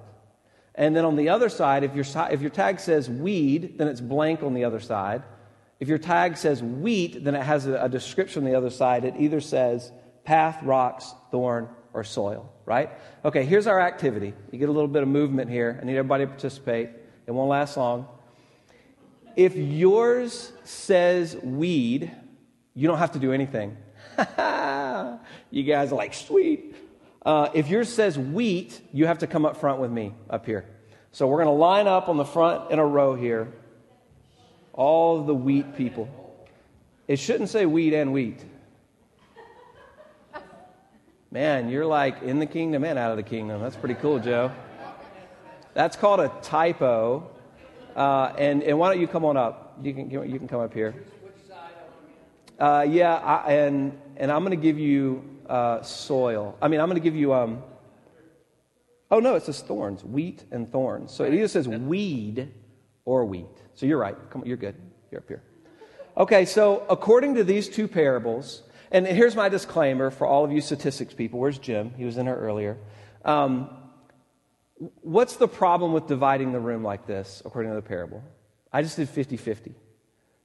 And 0.78 0.94
then 0.94 1.04
on 1.04 1.16
the 1.16 1.28
other 1.28 1.48
side, 1.48 1.82
if 1.82 1.92
your, 1.96 2.04
if 2.30 2.40
your 2.40 2.50
tag 2.50 2.78
says 2.78 3.10
weed, 3.10 3.78
then 3.78 3.88
it's 3.88 4.00
blank 4.00 4.44
on 4.44 4.54
the 4.54 4.62
other 4.62 4.78
side. 4.78 5.24
If 5.80 5.88
your 5.88 5.98
tag 5.98 6.36
says 6.36 6.62
wheat, 6.62 7.24
then 7.24 7.34
it 7.34 7.42
has 7.42 7.66
a, 7.66 7.82
a 7.82 7.88
description 7.88 8.44
on 8.44 8.50
the 8.50 8.56
other 8.56 8.70
side. 8.70 9.04
It 9.04 9.14
either 9.18 9.40
says 9.40 9.90
path, 10.24 10.62
rocks, 10.62 11.14
thorn, 11.32 11.68
or 11.92 12.04
soil, 12.04 12.52
right? 12.64 12.90
Okay, 13.24 13.44
here's 13.44 13.66
our 13.66 13.80
activity. 13.80 14.32
You 14.52 14.58
get 14.60 14.68
a 14.68 14.72
little 14.72 14.88
bit 14.88 15.02
of 15.02 15.08
movement 15.08 15.50
here. 15.50 15.80
I 15.82 15.84
need 15.84 15.96
everybody 15.96 16.24
to 16.24 16.28
participate. 16.28 16.90
It 17.26 17.32
won't 17.32 17.50
last 17.50 17.76
long. 17.76 18.06
If 19.34 19.56
yours 19.56 20.52
says 20.62 21.36
weed, 21.42 22.12
you 22.74 22.86
don't 22.86 22.98
have 22.98 23.12
to 23.12 23.18
do 23.18 23.32
anything. 23.32 23.76
you 25.50 25.64
guys 25.64 25.90
are 25.90 25.96
like, 25.96 26.14
sweet. 26.14 26.76
Uh, 27.24 27.48
if 27.52 27.68
yours 27.68 27.92
says 27.92 28.18
wheat, 28.18 28.80
you 28.92 29.06
have 29.06 29.18
to 29.18 29.26
come 29.26 29.44
up 29.44 29.56
front 29.56 29.80
with 29.80 29.90
me 29.90 30.14
up 30.30 30.46
here. 30.46 30.64
So 31.12 31.26
we're 31.26 31.42
going 31.42 31.54
to 31.54 31.60
line 31.60 31.86
up 31.86 32.08
on 32.08 32.16
the 32.16 32.24
front 32.24 32.70
in 32.70 32.78
a 32.78 32.86
row 32.86 33.14
here. 33.14 33.52
All 34.72 35.22
the 35.22 35.34
wheat 35.34 35.76
people. 35.76 36.08
It 37.08 37.18
shouldn't 37.18 37.48
say 37.48 37.66
wheat 37.66 37.94
and 37.94 38.12
wheat. 38.12 38.44
Man, 41.30 41.68
you're 41.68 41.86
like 41.86 42.22
in 42.22 42.38
the 42.38 42.46
kingdom 42.46 42.84
and 42.84 42.98
out 42.98 43.10
of 43.10 43.16
the 43.16 43.22
kingdom. 43.22 43.60
That's 43.60 43.76
pretty 43.76 43.96
cool, 43.96 44.18
Joe. 44.18 44.52
That's 45.74 45.96
called 45.96 46.20
a 46.20 46.32
typo. 46.42 47.30
Uh, 47.94 48.32
and, 48.38 48.62
and 48.62 48.78
why 48.78 48.92
don't 48.92 49.00
you 49.00 49.08
come 49.08 49.24
on 49.24 49.36
up? 49.36 49.78
You 49.82 49.92
can, 49.92 50.10
you 50.10 50.38
can 50.38 50.48
come 50.48 50.60
up 50.60 50.72
here. 50.72 50.94
Uh, 52.58 52.86
yeah, 52.88 53.14
I, 53.14 53.52
and, 53.52 53.98
and 54.16 54.32
I'm 54.32 54.44
going 54.44 54.58
to 54.58 54.62
give 54.62 54.78
you 54.78 55.37
uh, 55.48 55.82
soil. 55.82 56.56
I 56.60 56.68
mean, 56.68 56.80
I'm 56.80 56.88
going 56.88 57.00
to 57.00 57.04
give 57.04 57.16
you. 57.16 57.32
Um, 57.32 57.62
oh, 59.10 59.20
no, 59.20 59.34
it 59.34 59.42
says 59.44 59.60
thorns, 59.60 60.04
wheat 60.04 60.44
and 60.50 60.70
thorns. 60.70 61.12
So 61.12 61.24
it 61.24 61.34
either 61.34 61.48
says 61.48 61.68
weed 61.68 62.52
or 63.04 63.24
wheat. 63.24 63.46
So 63.74 63.86
you're 63.86 63.98
right. 63.98 64.16
Come 64.30 64.42
on, 64.42 64.46
you're 64.46 64.56
good. 64.56 64.76
You're 65.10 65.20
up 65.20 65.28
here. 65.28 65.42
Okay, 66.16 66.44
so 66.44 66.84
according 66.90 67.36
to 67.36 67.44
these 67.44 67.68
two 67.68 67.86
parables, 67.88 68.62
and 68.90 69.06
here's 69.06 69.36
my 69.36 69.48
disclaimer 69.48 70.10
for 70.10 70.26
all 70.26 70.44
of 70.44 70.52
you 70.52 70.60
statistics 70.60 71.14
people. 71.14 71.38
Where's 71.38 71.58
Jim? 71.58 71.92
He 71.96 72.04
was 72.04 72.16
in 72.16 72.26
here 72.26 72.36
earlier. 72.36 72.76
Um, 73.24 73.70
what's 75.02 75.36
the 75.36 75.48
problem 75.48 75.92
with 75.92 76.06
dividing 76.06 76.52
the 76.52 76.60
room 76.60 76.82
like 76.82 77.06
this, 77.06 77.42
according 77.44 77.70
to 77.70 77.76
the 77.76 77.82
parable? 77.82 78.22
I 78.72 78.82
just 78.82 78.96
did 78.96 79.08
50 79.08 79.36
50. 79.36 79.74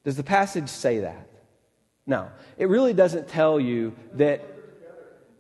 Does 0.04 0.16
the 0.16 0.24
passage 0.24 0.70
say 0.70 1.00
that? 1.00 1.28
No. 2.06 2.30
It 2.58 2.68
really 2.68 2.94
doesn't 2.94 3.28
tell 3.28 3.60
you 3.60 3.96
that 4.14 4.44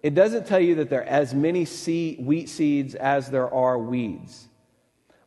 it 0.03 0.13
doesn't 0.13 0.45
tell 0.45 0.60
you 0.60 0.75
that 0.75 0.89
there 0.89 1.01
are 1.01 1.05
as 1.05 1.33
many 1.33 1.63
seed, 1.63 2.24
wheat 2.24 2.50
seeds 2.50 2.93
as 2.93 3.31
there 3.31 3.51
are 3.51 3.79
weeds. 3.79 4.48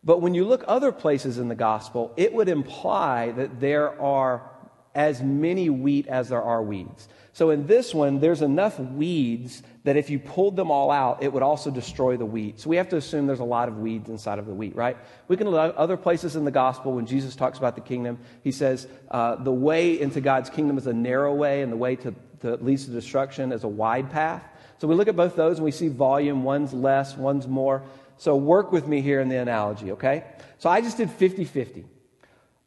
But 0.05 0.21
when 0.21 0.35
you 0.35 0.45
look 0.45 0.63
other 0.69 0.93
places 0.93 1.39
in 1.39 1.49
the 1.49 1.55
gospel, 1.55 2.13
it 2.17 2.33
would 2.33 2.49
imply 2.49 3.33
that 3.33 3.59
there 3.59 4.01
are 4.01 4.51
as 4.95 5.23
many 5.23 5.69
wheat 5.69 6.07
as 6.07 6.29
there 6.29 6.43
are 6.43 6.63
weeds. 6.63 7.09
So 7.33 7.51
in 7.51 7.67
this 7.67 7.95
one, 7.95 8.19
there's 8.21 8.41
enough 8.41 8.79
weeds 8.79 9.63
that 9.85 9.97
if 9.97 10.09
you 10.09 10.19
pulled 10.19 10.57
them 10.57 10.71
all 10.71 10.91
out, 10.91 11.23
it 11.23 11.31
would 11.33 11.43
also 11.43 11.71
destroy 11.71 12.17
the 12.17 12.25
wheat. 12.25 12.61
So 12.61 12.71
we 12.71 12.77
have 12.77 12.89
to 12.91 12.97
assume 12.97 13.27
there's 13.27 13.41
a 13.41 13.45
lot 13.45 13.69
of 13.69 13.79
weeds 13.79 14.09
inside 14.09 14.39
of 14.39 14.47
the 14.47 14.55
wheat, 14.55 14.75
right? 14.75 14.97
We 15.29 15.37
can 15.37 15.49
look 15.49 15.75
other 15.77 15.99
places 15.99 16.37
in 16.37 16.45
the 16.45 16.51
gospel 16.51 16.93
when 16.93 17.05
Jesus 17.05 17.37
talks 17.37 17.59
about 17.59 17.75
the 17.75 17.83
kingdom. 17.83 18.19
He 18.43 18.53
says 18.53 18.89
uh, 19.11 19.37
the 19.37 19.53
way 19.53 20.01
into 20.01 20.23
God's 20.23 20.49
kingdom 20.49 20.79
is 20.79 20.87
a 20.87 20.95
narrow 20.95 21.35
way, 21.35 21.63
and 21.63 21.71
the 21.71 21.77
way 21.77 21.97
to, 21.97 22.15
to 22.41 22.57
leads 22.57 22.87
to 22.87 22.91
destruction 22.91 23.53
is 23.53 23.65
a 23.65 23.69
wide 23.69 24.11
path. 24.11 24.43
So 24.79 24.89
we 24.89 24.95
look 24.95 25.09
at 25.09 25.17
both 25.17 25.37
those 25.37 25.59
and 25.59 25.65
we 25.65 25.71
see 25.71 25.89
volume. 25.89 26.45
One's 26.45 26.73
less, 26.73 27.17
one's 27.17 27.47
more. 27.47 27.83
So 28.19 28.37
work 28.37 28.73
with 28.73 28.87
me 28.87 29.01
here 29.01 29.21
in 29.21 29.29
the 29.29 29.37
analogy, 29.37 29.93
okay? 29.93 30.25
So 30.59 30.71
I 30.71 30.81
just 30.81 30.97
did 30.97 31.11
50 31.11 31.45
50. 31.45 31.85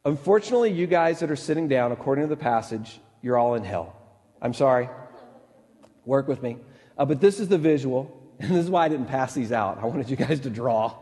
Unfortunately, 0.04 0.70
you 0.70 0.86
guys 0.86 1.20
that 1.20 1.30
are 1.30 1.36
sitting 1.36 1.68
down, 1.68 1.92
according 1.92 2.24
to 2.24 2.28
the 2.28 2.40
passage, 2.40 3.00
you're 3.22 3.36
all 3.36 3.54
in 3.54 3.64
hell. 3.64 3.94
I'm 4.40 4.54
sorry. 4.54 4.88
Work 6.06 6.26
with 6.26 6.42
me. 6.42 6.56
Uh, 6.96 7.04
but 7.04 7.20
this 7.20 7.38
is 7.38 7.48
the 7.48 7.58
visual, 7.58 8.34
and 8.38 8.50
this 8.50 8.64
is 8.64 8.70
why 8.70 8.86
I 8.86 8.88
didn't 8.88 9.06
pass 9.06 9.34
these 9.34 9.52
out. 9.52 9.78
I 9.78 9.86
wanted 9.86 10.08
you 10.08 10.16
guys 10.16 10.40
to 10.40 10.50
draw. 10.50 10.94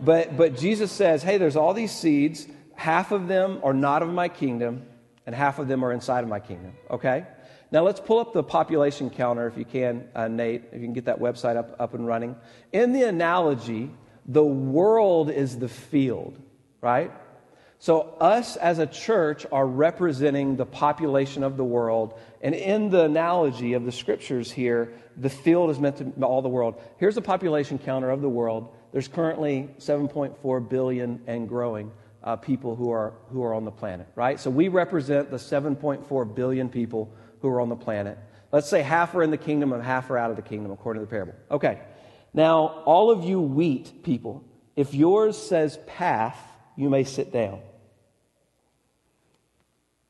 But, 0.00 0.36
but 0.36 0.56
Jesus 0.56 0.90
says, 0.90 1.22
hey, 1.22 1.38
there's 1.38 1.56
all 1.56 1.74
these 1.74 1.92
seeds. 1.92 2.46
Half 2.74 3.12
of 3.12 3.28
them 3.28 3.60
are 3.62 3.72
not 3.72 4.02
of 4.02 4.12
my 4.12 4.28
kingdom, 4.28 4.84
and 5.24 5.34
half 5.34 5.58
of 5.58 5.68
them 5.68 5.84
are 5.84 5.92
inside 5.92 6.24
of 6.24 6.28
my 6.28 6.40
kingdom. 6.40 6.72
Okay? 6.90 7.24
Now 7.72 7.82
let's 7.82 8.00
pull 8.00 8.18
up 8.18 8.34
the 8.34 8.42
population 8.42 9.08
counter 9.08 9.48
if 9.48 9.56
you 9.56 9.64
can, 9.64 10.06
uh, 10.14 10.28
Nate, 10.28 10.64
if 10.72 10.74
you 10.74 10.84
can 10.84 10.92
get 10.92 11.06
that 11.06 11.18
website 11.18 11.56
up, 11.56 11.74
up 11.80 11.94
and 11.94 12.06
running. 12.06 12.36
In 12.70 12.92
the 12.92 13.04
analogy, 13.04 13.90
the 14.26 14.44
world 14.44 15.30
is 15.30 15.58
the 15.58 15.68
field, 15.68 16.38
right? 16.82 17.10
So, 17.78 18.14
us 18.20 18.56
as 18.56 18.78
a 18.78 18.86
church 18.86 19.44
are 19.50 19.66
representing 19.66 20.54
the 20.54 20.66
population 20.66 21.42
of 21.42 21.56
the 21.56 21.64
world. 21.64 22.16
And 22.40 22.54
in 22.54 22.90
the 22.90 23.06
analogy 23.06 23.72
of 23.72 23.84
the 23.84 23.90
scriptures 23.90 24.52
here, 24.52 24.92
the 25.16 25.30
field 25.30 25.70
is 25.70 25.80
meant 25.80 25.96
to 25.96 26.24
all 26.24 26.42
the 26.42 26.48
world. 26.48 26.80
Here's 26.98 27.16
the 27.16 27.22
population 27.22 27.78
counter 27.78 28.10
of 28.10 28.20
the 28.20 28.28
world. 28.28 28.72
There's 28.92 29.08
currently 29.08 29.70
7.4 29.78 30.68
billion 30.68 31.22
and 31.26 31.48
growing 31.48 31.90
uh, 32.22 32.36
people 32.36 32.76
who 32.76 32.92
are, 32.92 33.14
who 33.30 33.42
are 33.42 33.52
on 33.52 33.64
the 33.64 33.72
planet, 33.72 34.06
right? 34.14 34.38
So, 34.38 34.48
we 34.50 34.68
represent 34.68 35.30
the 35.30 35.38
7.4 35.38 36.34
billion 36.36 36.68
people 36.68 37.12
who 37.42 37.48
are 37.48 37.60
on 37.60 37.68
the 37.68 37.76
planet. 37.76 38.18
Let's 38.52 38.68
say 38.68 38.82
half 38.82 39.14
are 39.14 39.22
in 39.22 39.30
the 39.30 39.36
kingdom 39.36 39.72
and 39.72 39.82
half 39.82 40.10
are 40.10 40.16
out 40.16 40.30
of 40.30 40.36
the 40.36 40.42
kingdom, 40.42 40.72
according 40.72 41.02
to 41.02 41.06
the 41.06 41.10
parable. 41.10 41.34
Okay. 41.50 41.80
Now, 42.32 42.82
all 42.84 43.10
of 43.10 43.24
you 43.24 43.40
wheat 43.40 44.02
people, 44.02 44.44
if 44.76 44.94
yours 44.94 45.36
says 45.36 45.78
path, 45.86 46.38
you 46.76 46.88
may 46.88 47.04
sit 47.04 47.32
down. 47.32 47.60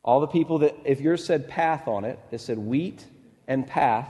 All 0.04 0.20
the 0.20 0.26
people 0.26 0.58
that, 0.58 0.76
if 0.84 1.00
yours 1.00 1.24
said 1.24 1.48
path 1.48 1.88
on 1.88 2.04
it, 2.04 2.18
it 2.30 2.40
said 2.40 2.58
wheat 2.58 3.04
and 3.46 3.66
path, 3.66 4.08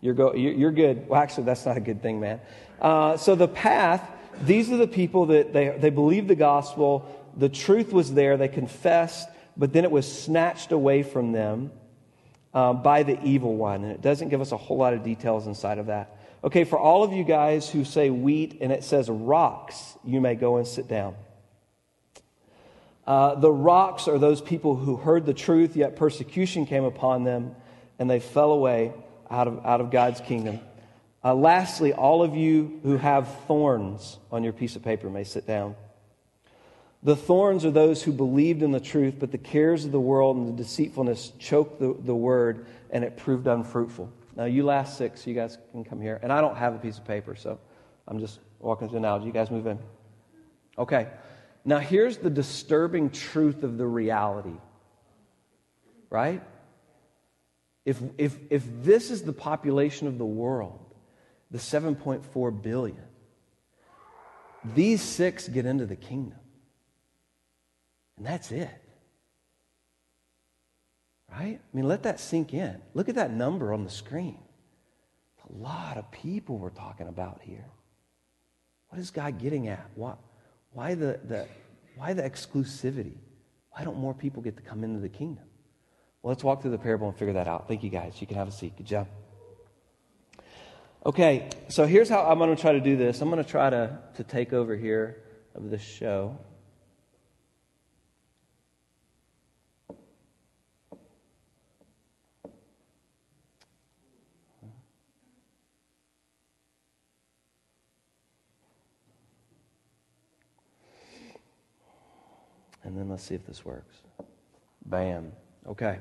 you're, 0.00 0.14
go, 0.14 0.34
you're 0.34 0.72
good. 0.72 1.08
Well, 1.08 1.20
actually, 1.20 1.44
that's 1.44 1.66
not 1.66 1.76
a 1.76 1.80
good 1.80 2.02
thing, 2.02 2.20
man. 2.20 2.40
Uh, 2.80 3.16
so 3.16 3.34
the 3.34 3.48
path, 3.48 4.08
these 4.42 4.70
are 4.70 4.76
the 4.76 4.86
people 4.86 5.26
that 5.26 5.52
they, 5.52 5.76
they 5.78 5.90
believed 5.90 6.28
the 6.28 6.36
gospel, 6.36 7.12
the 7.36 7.48
truth 7.48 7.92
was 7.92 8.14
there, 8.14 8.36
they 8.36 8.48
confessed, 8.48 9.28
but 9.56 9.72
then 9.72 9.84
it 9.84 9.90
was 9.90 10.10
snatched 10.10 10.70
away 10.70 11.02
from 11.02 11.32
them 11.32 11.72
uh, 12.56 12.72
by 12.72 13.02
the 13.02 13.22
evil 13.22 13.54
one. 13.54 13.84
And 13.84 13.92
it 13.92 14.00
doesn't 14.00 14.30
give 14.30 14.40
us 14.40 14.50
a 14.50 14.56
whole 14.56 14.78
lot 14.78 14.94
of 14.94 15.04
details 15.04 15.46
inside 15.46 15.76
of 15.76 15.86
that. 15.86 16.16
Okay, 16.42 16.64
for 16.64 16.78
all 16.78 17.04
of 17.04 17.12
you 17.12 17.22
guys 17.22 17.68
who 17.68 17.84
say 17.84 18.08
wheat 18.08 18.58
and 18.62 18.72
it 18.72 18.82
says 18.82 19.10
rocks, 19.10 19.98
you 20.02 20.22
may 20.22 20.36
go 20.36 20.56
and 20.56 20.66
sit 20.66 20.88
down. 20.88 21.14
Uh, 23.06 23.34
the 23.34 23.52
rocks 23.52 24.08
are 24.08 24.18
those 24.18 24.40
people 24.40 24.74
who 24.74 24.96
heard 24.96 25.26
the 25.26 25.34
truth, 25.34 25.76
yet 25.76 25.96
persecution 25.96 26.64
came 26.64 26.84
upon 26.84 27.24
them, 27.24 27.54
and 27.98 28.08
they 28.08 28.20
fell 28.20 28.52
away 28.52 28.94
out 29.30 29.48
of, 29.48 29.64
out 29.66 29.82
of 29.82 29.90
God's 29.90 30.22
kingdom. 30.22 30.58
Uh, 31.22 31.34
lastly, 31.34 31.92
all 31.92 32.22
of 32.22 32.34
you 32.34 32.80
who 32.84 32.96
have 32.96 33.28
thorns 33.46 34.18
on 34.32 34.42
your 34.42 34.54
piece 34.54 34.76
of 34.76 34.82
paper 34.82 35.10
may 35.10 35.24
sit 35.24 35.46
down. 35.46 35.74
The 37.06 37.14
thorns 37.14 37.64
are 37.64 37.70
those 37.70 38.02
who 38.02 38.10
believed 38.10 38.64
in 38.64 38.72
the 38.72 38.80
truth, 38.80 39.14
but 39.20 39.30
the 39.30 39.38
cares 39.38 39.84
of 39.84 39.92
the 39.92 40.00
world 40.00 40.36
and 40.38 40.48
the 40.48 40.60
deceitfulness 40.60 41.34
choked 41.38 41.78
the, 41.78 41.94
the 42.00 42.16
word, 42.16 42.66
and 42.90 43.04
it 43.04 43.16
proved 43.16 43.46
unfruitful. 43.46 44.12
Now, 44.34 44.46
you 44.46 44.64
last 44.64 44.98
six, 44.98 45.24
you 45.24 45.32
guys 45.32 45.56
can 45.70 45.84
come 45.84 46.00
here. 46.00 46.18
And 46.20 46.32
I 46.32 46.40
don't 46.40 46.56
have 46.56 46.74
a 46.74 46.78
piece 46.78 46.98
of 46.98 47.04
paper, 47.04 47.36
so 47.36 47.60
I'm 48.08 48.18
just 48.18 48.40
walking 48.58 48.88
through 48.88 48.98
analogy. 48.98 49.26
You 49.26 49.32
guys 49.32 49.52
move 49.52 49.68
in. 49.68 49.78
Okay. 50.78 51.06
Now, 51.64 51.78
here's 51.78 52.16
the 52.16 52.28
disturbing 52.28 53.10
truth 53.10 53.62
of 53.62 53.78
the 53.78 53.86
reality, 53.86 54.58
right? 56.10 56.42
If, 57.84 58.02
if, 58.18 58.36
if 58.50 58.64
this 58.82 59.12
is 59.12 59.22
the 59.22 59.32
population 59.32 60.08
of 60.08 60.18
the 60.18 60.26
world, 60.26 60.92
the 61.52 61.58
7.4 61.58 62.62
billion, 62.62 63.04
these 64.74 65.02
six 65.02 65.46
get 65.46 65.66
into 65.66 65.86
the 65.86 65.94
kingdom. 65.94 66.40
And 68.16 68.26
that's 68.26 68.50
it. 68.50 68.70
Right? 71.30 71.60
I 71.60 71.76
mean, 71.76 71.86
let 71.86 72.04
that 72.04 72.20
sink 72.20 72.54
in. 72.54 72.80
Look 72.94 73.08
at 73.08 73.16
that 73.16 73.32
number 73.32 73.72
on 73.72 73.84
the 73.84 73.90
screen. 73.90 74.38
A 75.48 75.62
lot 75.62 75.96
of 75.96 76.10
people 76.10 76.58
we're 76.58 76.70
talking 76.70 77.08
about 77.08 77.40
here. 77.42 77.66
What 78.88 79.00
is 79.00 79.10
God 79.10 79.38
getting 79.38 79.68
at? 79.68 79.90
What, 79.94 80.18
why 80.72 80.94
the, 80.94 81.20
the, 81.24 81.46
why 81.96 82.12
the 82.12 82.22
exclusivity? 82.22 83.16
Why 83.72 83.84
don't 83.84 83.98
more 83.98 84.14
people 84.14 84.42
get 84.42 84.56
to 84.56 84.62
come 84.62 84.84
into 84.84 85.00
the 85.00 85.08
kingdom? 85.08 85.44
Well, 86.22 86.30
let's 86.30 86.42
walk 86.42 86.62
through 86.62 86.70
the 86.70 86.78
parable 86.78 87.08
and 87.08 87.16
figure 87.16 87.34
that 87.34 87.46
out. 87.46 87.68
Thank 87.68 87.82
you, 87.82 87.90
guys. 87.90 88.20
You 88.20 88.26
can 88.26 88.36
have 88.36 88.48
a 88.48 88.52
seat. 88.52 88.76
Good 88.76 88.86
job. 88.86 89.08
Okay, 91.04 91.50
so 91.68 91.86
here's 91.86 92.08
how 92.08 92.24
I'm 92.24 92.38
going 92.38 92.54
to 92.54 92.60
try 92.60 92.72
to 92.72 92.80
do 92.80 92.96
this. 92.96 93.20
I'm 93.20 93.30
going 93.30 93.42
to 93.42 93.48
try 93.48 93.70
to, 93.70 93.98
to 94.16 94.24
take 94.24 94.52
over 94.52 94.74
here 94.74 95.22
of 95.54 95.70
this 95.70 95.82
show. 95.82 96.36
And 112.86 112.96
then 112.96 113.08
let's 113.08 113.24
see 113.24 113.34
if 113.34 113.44
this 113.44 113.64
works. 113.64 113.96
Bam. 114.84 115.32
Okay. 115.66 115.98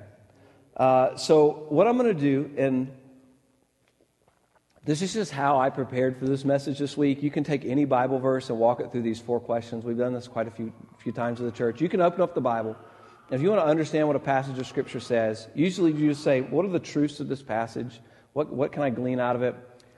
Uh, 0.77 1.15
so, 1.17 1.65
what 1.69 1.87
I'm 1.87 1.97
going 1.97 2.15
to 2.15 2.21
do, 2.21 2.51
and 2.57 2.91
this 4.83 5.01
is 5.01 5.13
just 5.13 5.31
how 5.31 5.57
I 5.57 5.71
prepared 5.71 6.17
for 6.17 6.25
this 6.25 6.45
message 6.45 6.77
this 6.77 6.95
week. 6.95 7.23
You 7.23 7.31
can 7.31 7.43
take 7.43 7.65
any 7.65 7.85
Bible 7.85 8.19
verse 8.19 8.51
and 8.51 8.59
walk 8.59 8.81
it 8.81 8.91
through 8.91 9.01
these 9.01 9.19
four 9.19 9.39
questions. 9.39 9.83
We've 9.83 9.97
done 9.97 10.13
this 10.13 10.27
quite 10.27 10.47
a 10.47 10.51
few, 10.51 10.71
few 10.99 11.11
times 11.11 11.39
in 11.39 11.47
the 11.47 11.51
church. 11.51 11.81
You 11.81 11.89
can 11.89 12.01
open 12.01 12.21
up 12.21 12.35
the 12.35 12.41
Bible. 12.41 12.77
If 13.31 13.41
you 13.41 13.49
want 13.49 13.61
to 13.61 13.67
understand 13.67 14.05
what 14.05 14.15
a 14.15 14.19
passage 14.19 14.59
of 14.59 14.67
Scripture 14.67 14.99
says, 14.99 15.47
usually 15.55 15.91
you 15.91 16.09
just 16.09 16.23
say, 16.23 16.41
What 16.41 16.65
are 16.65 16.69
the 16.69 16.79
truths 16.79 17.19
of 17.19 17.27
this 17.27 17.41
passage? 17.41 17.99
What, 18.33 18.53
what 18.53 18.71
can 18.71 18.83
I 18.83 18.91
glean 18.91 19.19
out 19.19 19.35
of 19.35 19.41
it? 19.41 19.55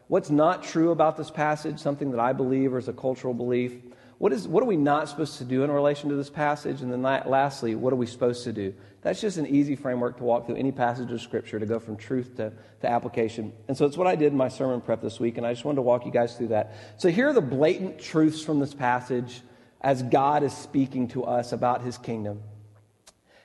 What's 0.07 0.29
not 0.29 0.63
true 0.63 0.91
about 0.91 1.17
this 1.17 1.29
passage, 1.29 1.79
something 1.79 2.11
that 2.11 2.19
I 2.21 2.31
believe 2.31 2.73
or 2.73 2.77
is 2.77 2.87
a 2.87 2.93
cultural 2.93 3.33
belief? 3.33 3.73
What, 4.17 4.33
is, 4.33 4.47
what 4.47 4.63
are 4.63 4.67
we 4.67 4.77
not 4.77 5.09
supposed 5.09 5.37
to 5.37 5.43
do 5.43 5.63
in 5.63 5.69
relation 5.69 6.09
to 6.09 6.15
this 6.15 6.29
passage? 6.29 6.81
And 6.81 6.91
then 6.91 7.03
lastly, 7.03 7.75
what 7.75 7.93
are 7.93 7.97
we 7.97 8.07
supposed 8.07 8.43
to 8.45 8.53
do? 8.53 8.73
That's 9.03 9.21
just 9.21 9.37
an 9.37 9.45
easy 9.45 9.75
framework 9.75 10.17
to 10.17 10.23
walk 10.23 10.47
through 10.47 10.55
any 10.55 10.71
passage 10.71 11.11
of 11.11 11.21
Scripture 11.21 11.59
to 11.59 11.65
go 11.65 11.79
from 11.79 11.97
truth 11.97 12.35
to, 12.37 12.51
to 12.81 12.89
application. 12.89 13.53
And 13.67 13.77
so 13.77 13.85
it's 13.85 13.95
what 13.95 14.07
I 14.07 14.15
did 14.15 14.31
in 14.31 14.37
my 14.37 14.47
sermon 14.47 14.81
prep 14.81 15.01
this 15.01 15.19
week, 15.19 15.37
and 15.37 15.45
I 15.45 15.53
just 15.53 15.65
wanted 15.65 15.77
to 15.77 15.81
walk 15.83 16.05
you 16.05 16.11
guys 16.11 16.35
through 16.35 16.47
that. 16.47 16.75
So 16.97 17.09
here 17.09 17.29
are 17.29 17.33
the 17.33 17.41
blatant 17.41 17.99
truths 17.99 18.41
from 18.41 18.59
this 18.59 18.73
passage 18.73 19.41
as 19.81 20.01
God 20.01 20.41
is 20.41 20.55
speaking 20.55 21.07
to 21.09 21.23
us 21.23 21.51
about 21.51 21.83
his 21.83 21.97
kingdom. 21.97 22.41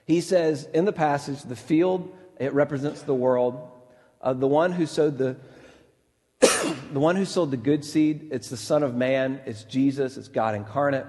He 0.06 0.22
says 0.22 0.66
in 0.72 0.86
the 0.86 0.92
passage, 0.92 1.42
the 1.42 1.56
field, 1.56 2.16
it 2.40 2.54
represents 2.54 3.02
the 3.02 3.14
world. 3.14 3.70
Uh, 4.22 4.32
the 4.32 4.46
one 4.46 4.72
who 4.72 4.86
sowed 4.86 5.18
the 5.18 5.36
the 6.92 7.00
one 7.00 7.16
who 7.16 7.24
sowed 7.24 7.50
the 7.50 7.56
good 7.56 7.84
seed, 7.84 8.28
it's 8.30 8.50
the 8.50 8.56
Son 8.56 8.82
of 8.82 8.94
Man, 8.94 9.40
it's 9.46 9.64
Jesus, 9.64 10.18
it's 10.18 10.28
God 10.28 10.54
incarnate. 10.54 11.06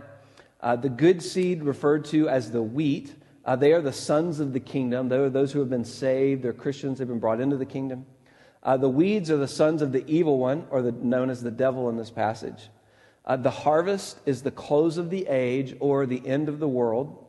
Uh, 0.61 0.77
the 0.77 0.89
good 0.89 1.21
seed, 1.21 1.61
referred 1.61 2.05
to 2.05 2.29
as 2.29 2.51
the 2.51 2.63
wheat, 2.63 3.13
uh, 3.43 3.57
they 3.57 3.73
are 3.73 3.81
the 3.81 3.91
sons 3.91 4.39
of 4.39 4.53
the 4.53 4.59
kingdom. 4.61 5.09
They 5.09 5.17
are 5.17 5.29
those 5.29 5.51
who 5.51 5.59
have 5.59 5.69
been 5.69 5.83
saved. 5.83 6.41
They're 6.41 6.53
Christians, 6.53 6.99
they've 6.99 7.07
been 7.07 7.19
brought 7.19 7.41
into 7.41 7.57
the 7.57 7.65
kingdom. 7.65 8.05
Uh, 8.63 8.77
the 8.77 8.87
weeds 8.87 9.29
are 9.29 9.37
the 9.37 9.47
sons 9.47 9.81
of 9.81 9.91
the 9.91 10.05
evil 10.07 10.39
one, 10.39 10.65
or 10.69 10.81
the, 10.81 10.93
known 10.93 11.29
as 11.29 11.43
the 11.43 11.51
devil 11.51 11.89
in 11.89 11.97
this 11.97 12.09
passage. 12.09 12.69
Uh, 13.25 13.35
the 13.35 13.51
harvest 13.51 14.19
is 14.25 14.41
the 14.41 14.51
close 14.51 14.97
of 14.97 15.09
the 15.09 15.27
age 15.27 15.75
or 15.81 16.05
the 16.05 16.25
end 16.25 16.47
of 16.47 16.59
the 16.59 16.67
world. 16.67 17.25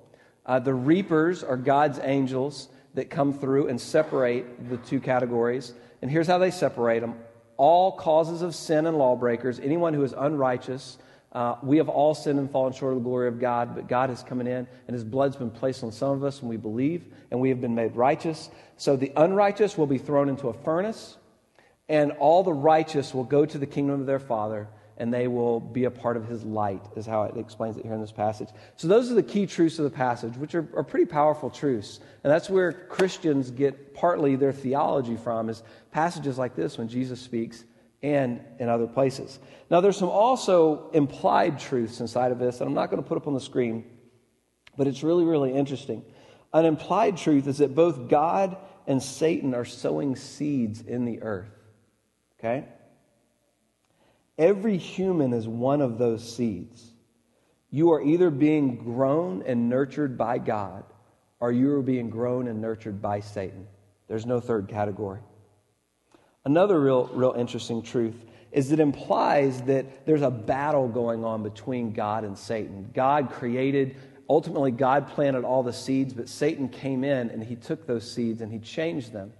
Uh, 0.47 0.61
the 0.61 0.75
reapers 0.75 1.43
are 1.43 1.57
God's 1.57 1.99
angels 2.03 2.69
that 2.95 3.11
come 3.11 3.33
through 3.33 3.67
and 3.67 3.81
separate 3.81 4.71
the 4.71 4.77
two 4.77 5.01
categories. 5.01 5.73
And 6.03 6.11
here's 6.11 6.29
how 6.29 6.39
they 6.39 6.53
separate 6.53 7.01
them 7.01 7.17
all 7.57 7.93
causes 7.93 8.43
of 8.43 8.55
sin 8.55 8.87
and 8.87 8.97
lawbreakers, 8.97 9.61
anyone 9.61 9.95
who 9.95 10.03
is 10.03 10.15
unrighteous. 10.17 10.99
Uh, 11.33 11.57
we 11.63 11.79
have 11.79 11.89
all 11.89 12.15
sinned 12.15 12.39
and 12.39 12.51
fallen 12.51 12.73
short 12.73 12.93
of 12.93 12.99
the 13.01 13.05
glory 13.05 13.27
of 13.27 13.41
God, 13.41 13.75
but 13.75 13.89
God 13.89 14.09
has 14.09 14.23
come 14.23 14.41
in 14.41 14.47
and 14.47 14.69
his 14.89 15.03
blood's 15.03 15.37
been 15.37 15.51
placed 15.51 15.83
on 15.83 15.91
some 15.91 16.11
of 16.11 16.23
us 16.23 16.41
and 16.41 16.49
we 16.49 16.57
believe 16.57 17.07
and 17.31 17.41
we 17.41 17.49
have 17.49 17.61
been 17.61 17.75
made 17.75 17.97
righteous. 17.97 18.51
So 18.77 18.95
the 18.95 19.13
unrighteous 19.17 19.77
will 19.77 19.89
be 19.89 19.99
thrown 19.99 20.29
into 20.29 20.49
a 20.49 20.53
furnace, 20.53 21.17
and 21.89 22.13
all 22.13 22.43
the 22.45 22.53
righteous 22.53 23.13
will 23.13 23.25
go 23.25 23.45
to 23.45 23.59
the 23.59 23.67
kingdom 23.67 24.01
of 24.01 24.07
their 24.07 24.21
Father 24.21 24.69
and 24.99 25.13
they 25.13 25.27
will 25.27 25.61
be 25.61 25.85
a 25.85 25.91
part 25.91 26.17
of 26.17 26.27
his 26.29 26.45
light, 26.45 26.83
is 26.97 27.07
how 27.07 27.25
it 27.25 27.37
explains 27.37 27.77
it 27.77 27.85
here 27.85 27.95
in 27.95 28.01
this 28.01 28.13
passage. 28.13 28.49
So, 28.77 28.87
those 28.89 29.11
are 29.11 29.15
the 29.15 29.23
key 29.23 29.47
truths 29.47 29.79
of 29.79 29.85
the 29.85 29.91
passage, 29.91 30.37
which 30.37 30.55
are, 30.55 30.69
are 30.75 30.85
pretty 30.85 31.07
powerful 31.07 31.51
truths. 31.51 32.01
And 32.23 32.33
that's 32.33 32.49
where 32.49 32.73
Christians 32.73 33.51
get 33.51 33.95
partly 33.95 34.37
their 34.37 34.53
theology 34.53 35.17
from, 35.17 35.49
is 35.49 35.63
passages 35.91 36.39
like 36.39 36.55
this 36.55 36.79
when 36.79 36.89
Jesus 36.89 37.21
speaks 37.21 37.65
and 38.03 38.41
in 38.59 38.69
other 38.69 38.87
places. 38.87 39.39
Now, 39.71 39.81
there's 39.81 39.97
some 39.97 40.11
also 40.11 40.91
implied 40.91 41.59
truths 41.59 42.01
inside 42.01 42.33
of 42.33 42.39
this, 42.39 42.61
and 42.61 42.69
I'm 42.69 42.75
not 42.75 42.91
going 42.91 43.03
to 43.03 43.09
put 43.09 43.17
up 43.17 43.27
on 43.27 43.35
the 43.35 43.41
screen, 43.41 43.85
but 44.77 44.87
it's 44.87 45.03
really, 45.03 45.25
really 45.25 45.53
interesting. 45.53 46.05
An 46.53 46.67
implied 46.67 47.17
truth 47.17 47.49
is 47.49 47.59
that 47.59 47.75
both 47.75 48.09
God 48.09 48.57
and 48.87 49.03
Satan 49.03 49.55
are 49.55 49.65
sowing 49.65 50.15
seeds 50.15 50.83
in 50.83 51.05
the 51.05 51.23
earth. 51.23 51.51
Okay? 52.39 52.67
Every 54.39 54.77
human 54.77 55.33
is 55.33 55.47
one 55.47 55.81
of 55.81 55.99
those 55.99 56.37
seeds. 56.37 56.91
You 57.71 57.93
are 57.93 58.03
either 58.03 58.31
being 58.31 58.77
grown 58.77 59.43
and 59.47 59.69
nurtured 59.69 60.17
by 60.17 60.39
God, 60.39 60.85
or 61.41 61.53
you 61.53 61.73
are 61.73 61.83
being 61.83 62.11
grown 62.11 62.49
and 62.49 62.61
nurtured 62.61 63.01
by 63.01 63.21
Satan. 63.21 63.67
There's 64.09 64.27
no 64.27 64.41
third 64.41 64.69
category. 64.69 65.21
Another 66.45 66.81
real, 66.81 67.07
real 67.09 67.35
interesting 67.37 67.83
truth 67.83 68.25
is 68.53 68.71
it 68.71 68.79
implies 68.79 69.63
that 69.63 70.07
there's 70.07 70.23
a 70.23 70.31
battle 70.31 70.89
going 70.89 71.25
on 71.25 71.43
between 71.43 71.93
God 71.93 72.25
and 72.25 72.39
Satan. 72.39 72.91
God 72.95 73.31
created 73.31 73.97
ultimately 74.29 74.71
God 74.71 75.09
planted 75.09 75.45
all 75.45 75.63
the 75.63 75.73
seeds, 75.73 76.15
but 76.15 76.29
Satan 76.29 76.69
came 76.69 77.05
in 77.05 77.31
and 77.31 77.43
he 77.43 77.57
took 77.57 77.87
those 77.87 78.11
seeds 78.11 78.41
and 78.41 78.53
he 78.53 78.59
changed 78.59 79.13
them 79.13 79.33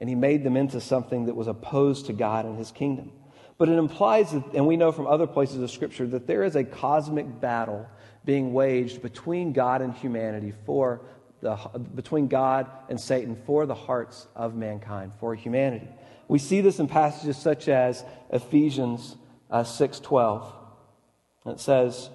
and 0.00 0.08
he 0.08 0.14
made 0.14 0.44
them 0.44 0.56
into 0.56 0.80
something 0.80 1.26
that 1.26 1.36
was 1.36 1.46
opposed 1.46 2.06
to 2.06 2.12
God 2.12 2.46
and 2.46 2.56
his 2.56 2.70
kingdom. 2.70 3.12
But 3.60 3.68
it 3.68 3.76
implies, 3.76 4.32
that, 4.32 4.54
and 4.54 4.66
we 4.66 4.78
know 4.78 4.90
from 4.90 5.06
other 5.06 5.26
places 5.26 5.60
of 5.60 5.70
Scripture, 5.70 6.06
that 6.06 6.26
there 6.26 6.44
is 6.44 6.56
a 6.56 6.64
cosmic 6.64 7.42
battle 7.42 7.86
being 8.24 8.54
waged 8.54 9.02
between 9.02 9.52
God 9.52 9.82
and 9.82 9.92
humanity 9.92 10.54
for 10.64 11.02
the, 11.42 11.56
between 11.94 12.26
God 12.26 12.70
and 12.88 12.98
Satan 12.98 13.36
for 13.44 13.66
the 13.66 13.74
hearts 13.74 14.26
of 14.34 14.54
mankind, 14.54 15.12
for 15.20 15.34
humanity. 15.34 15.88
We 16.26 16.38
see 16.38 16.62
this 16.62 16.78
in 16.78 16.88
passages 16.88 17.36
such 17.36 17.68
as 17.68 18.02
Ephesians 18.30 19.16
uh, 19.50 19.62
6.12. 19.62 20.54
It 21.44 21.60
says, 21.60 22.08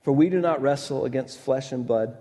For 0.00 0.12
we 0.12 0.30
do 0.30 0.40
not 0.40 0.62
wrestle 0.62 1.04
against 1.04 1.40
flesh 1.40 1.72
and 1.72 1.86
blood, 1.86 2.16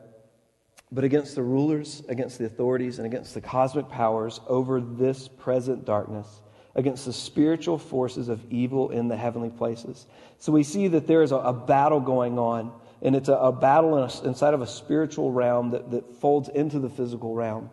but 0.91 1.05
against 1.05 1.33
the 1.33 1.43
rulers, 1.43 2.03
against 2.09 2.39
the 2.39 2.45
authorities, 2.45 2.99
and 2.99 3.05
against 3.05 3.33
the 3.33 3.41
cosmic 3.41 3.87
powers 3.87 4.41
over 4.49 4.81
this 4.81 5.29
present 5.29 5.85
darkness 5.85 6.41
against 6.79 7.05
the 7.05 7.13
spiritual 7.13 7.77
forces 7.77 8.29
of 8.29 8.39
evil 8.49 8.89
in 8.89 9.09
the 9.09 9.17
heavenly 9.17 9.49
places. 9.49 10.07
So 10.39 10.53
we 10.53 10.63
see 10.63 10.87
that 10.87 11.07
there 11.07 11.21
is 11.21 11.33
a, 11.33 11.35
a 11.35 11.53
battle 11.53 11.99
going 11.99 12.39
on, 12.39 12.71
and 13.01 13.15
it's 13.15 13.27
a, 13.27 13.33
a 13.33 13.51
battle 13.51 13.97
in 13.97 14.09
a, 14.09 14.27
inside 14.27 14.53
of 14.53 14.61
a 14.61 14.67
spiritual 14.67 15.31
realm 15.31 15.71
that, 15.71 15.91
that 15.91 16.15
folds 16.15 16.47
into 16.47 16.79
the 16.79 16.89
physical 16.89 17.35
realm. 17.35 17.69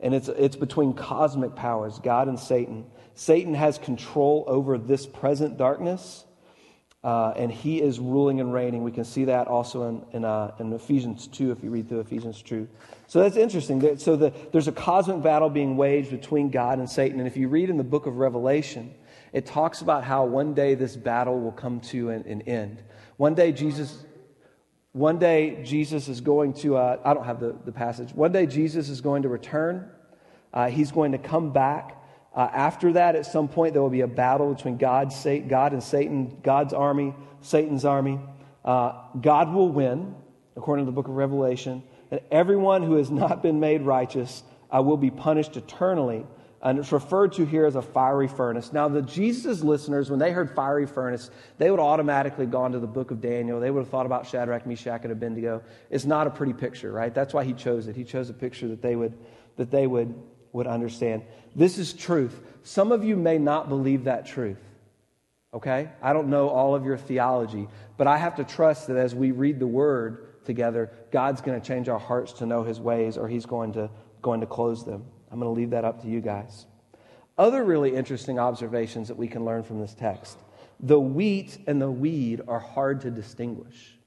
And 0.00 0.14
it's, 0.14 0.28
it's 0.28 0.56
between 0.56 0.92
cosmic 0.92 1.56
powers, 1.56 1.98
God 1.98 2.28
and 2.28 2.38
Satan. 2.38 2.84
Satan 3.14 3.54
has 3.54 3.78
control 3.78 4.44
over 4.46 4.76
this 4.76 5.06
present 5.06 5.56
darkness, 5.56 6.24
uh, 7.04 7.32
and 7.36 7.50
he 7.50 7.82
is 7.82 7.98
ruling 7.98 8.40
and 8.40 8.52
reigning. 8.52 8.84
We 8.84 8.92
can 8.92 9.04
see 9.04 9.24
that 9.24 9.48
also 9.48 9.88
in, 9.88 10.04
in, 10.12 10.24
uh, 10.24 10.52
in 10.60 10.72
Ephesians 10.72 11.26
2, 11.26 11.50
if 11.50 11.62
you 11.62 11.70
read 11.70 11.88
through 11.88 12.00
Ephesians 12.00 12.42
2. 12.42 12.68
So 13.08 13.20
that's 13.20 13.36
interesting. 13.36 13.98
So 13.98 14.14
the, 14.14 14.32
there's 14.52 14.68
a 14.68 14.72
cosmic 14.72 15.22
battle 15.22 15.50
being 15.50 15.76
waged 15.76 16.10
between 16.10 16.50
God 16.50 16.78
and 16.78 16.88
Satan. 16.88 17.18
And 17.18 17.26
if 17.26 17.36
you 17.36 17.48
read 17.48 17.70
in 17.70 17.76
the 17.76 17.84
book 17.84 18.06
of 18.06 18.18
Revelation, 18.18 18.94
it 19.32 19.46
talks 19.46 19.80
about 19.80 20.04
how 20.04 20.24
one 20.24 20.54
day 20.54 20.74
this 20.74 20.94
battle 20.94 21.40
will 21.40 21.52
come 21.52 21.80
to 21.80 22.10
an, 22.10 22.22
an 22.26 22.42
end. 22.42 22.82
One 23.16 23.34
day 23.34 23.52
Jesus. 23.52 24.04
One 24.94 25.18
day, 25.18 25.62
Jesus 25.64 26.06
is 26.08 26.20
going 26.20 26.52
to, 26.54 26.76
uh, 26.76 26.98
I 27.02 27.14
don't 27.14 27.24
have 27.24 27.40
the, 27.40 27.56
the 27.64 27.72
passage. 27.72 28.12
One 28.12 28.30
day, 28.30 28.44
Jesus 28.44 28.90
is 28.90 29.00
going 29.00 29.22
to 29.22 29.30
return. 29.30 29.88
Uh, 30.52 30.68
he's 30.68 30.92
going 30.92 31.12
to 31.12 31.18
come 31.18 31.50
back. 31.50 32.01
Uh, 32.34 32.48
after 32.52 32.94
that, 32.94 33.14
at 33.14 33.26
some 33.26 33.46
point, 33.46 33.74
there 33.74 33.82
will 33.82 33.90
be 33.90 34.00
a 34.00 34.06
battle 34.06 34.54
between 34.54 34.78
God, 34.78 35.12
Satan, 35.12 35.48
God 35.48 35.72
and 35.72 35.82
Satan, 35.82 36.38
God's 36.42 36.72
army, 36.72 37.14
Satan's 37.42 37.84
army. 37.84 38.18
Uh, 38.64 38.92
God 39.20 39.52
will 39.52 39.68
win, 39.68 40.14
according 40.56 40.86
to 40.86 40.90
the 40.90 40.94
book 40.94 41.08
of 41.08 41.14
Revelation, 41.14 41.82
and 42.10 42.20
everyone 42.30 42.82
who 42.82 42.94
has 42.94 43.10
not 43.10 43.42
been 43.42 43.60
made 43.60 43.82
righteous 43.82 44.42
uh, 44.74 44.80
will 44.82 44.96
be 44.96 45.10
punished 45.10 45.56
eternally. 45.56 46.24
And 46.62 46.78
it's 46.78 46.92
referred 46.92 47.32
to 47.32 47.44
here 47.44 47.66
as 47.66 47.74
a 47.74 47.82
fiery 47.82 48.28
furnace. 48.28 48.72
Now, 48.72 48.88
the 48.88 49.02
Jesus 49.02 49.62
listeners, 49.62 50.08
when 50.08 50.20
they 50.20 50.30
heard 50.30 50.54
fiery 50.54 50.86
furnace, 50.86 51.28
they 51.58 51.70
would 51.70 51.80
automatically 51.80 52.46
gone 52.46 52.72
to 52.72 52.78
the 52.78 52.86
book 52.86 53.10
of 53.10 53.20
Daniel. 53.20 53.58
They 53.58 53.70
would 53.70 53.80
have 53.80 53.88
thought 53.88 54.06
about 54.06 54.28
Shadrach, 54.28 54.64
Meshach, 54.64 55.02
and 55.02 55.10
Abednego. 55.10 55.62
It's 55.90 56.04
not 56.04 56.28
a 56.28 56.30
pretty 56.30 56.52
picture, 56.52 56.92
right? 56.92 57.12
That's 57.12 57.34
why 57.34 57.44
he 57.44 57.52
chose 57.52 57.88
it. 57.88 57.96
He 57.96 58.04
chose 58.04 58.30
a 58.30 58.34
picture 58.34 58.68
that 58.68 58.80
they 58.80 58.94
would, 58.94 59.18
that 59.56 59.72
they 59.72 59.88
would 59.88 60.14
would 60.52 60.66
understand. 60.66 61.22
This 61.54 61.78
is 61.78 61.92
truth. 61.92 62.40
Some 62.62 62.92
of 62.92 63.04
you 63.04 63.16
may 63.16 63.38
not 63.38 63.68
believe 63.68 64.04
that 64.04 64.26
truth. 64.26 64.62
Okay? 65.54 65.90
I 66.00 66.12
don't 66.12 66.28
know 66.28 66.48
all 66.48 66.74
of 66.74 66.84
your 66.84 66.96
theology, 66.96 67.68
but 67.96 68.06
I 68.06 68.16
have 68.16 68.36
to 68.36 68.44
trust 68.44 68.86
that 68.88 68.96
as 68.96 69.14
we 69.14 69.32
read 69.32 69.58
the 69.58 69.66
word 69.66 70.44
together, 70.44 70.90
God's 71.10 71.40
going 71.40 71.60
to 71.60 71.66
change 71.66 71.88
our 71.88 71.98
hearts 71.98 72.32
to 72.34 72.46
know 72.46 72.62
his 72.62 72.80
ways 72.80 73.16
or 73.16 73.28
he's 73.28 73.46
going 73.46 73.72
to 73.74 73.90
going 74.22 74.40
to 74.40 74.46
close 74.46 74.84
them. 74.84 75.04
I'm 75.30 75.38
going 75.38 75.52
to 75.52 75.60
leave 75.60 75.70
that 75.70 75.84
up 75.84 76.00
to 76.02 76.08
you 76.08 76.20
guys. 76.20 76.66
Other 77.36 77.64
really 77.64 77.94
interesting 77.94 78.38
observations 78.38 79.08
that 79.08 79.16
we 79.16 79.26
can 79.26 79.44
learn 79.44 79.62
from 79.62 79.80
this 79.80 79.94
text. 79.94 80.38
The 80.80 81.00
wheat 81.00 81.58
and 81.66 81.80
the 81.80 81.90
weed 81.90 82.40
are 82.46 82.60
hard 82.60 83.00
to 83.02 83.10
distinguish. 83.10 83.98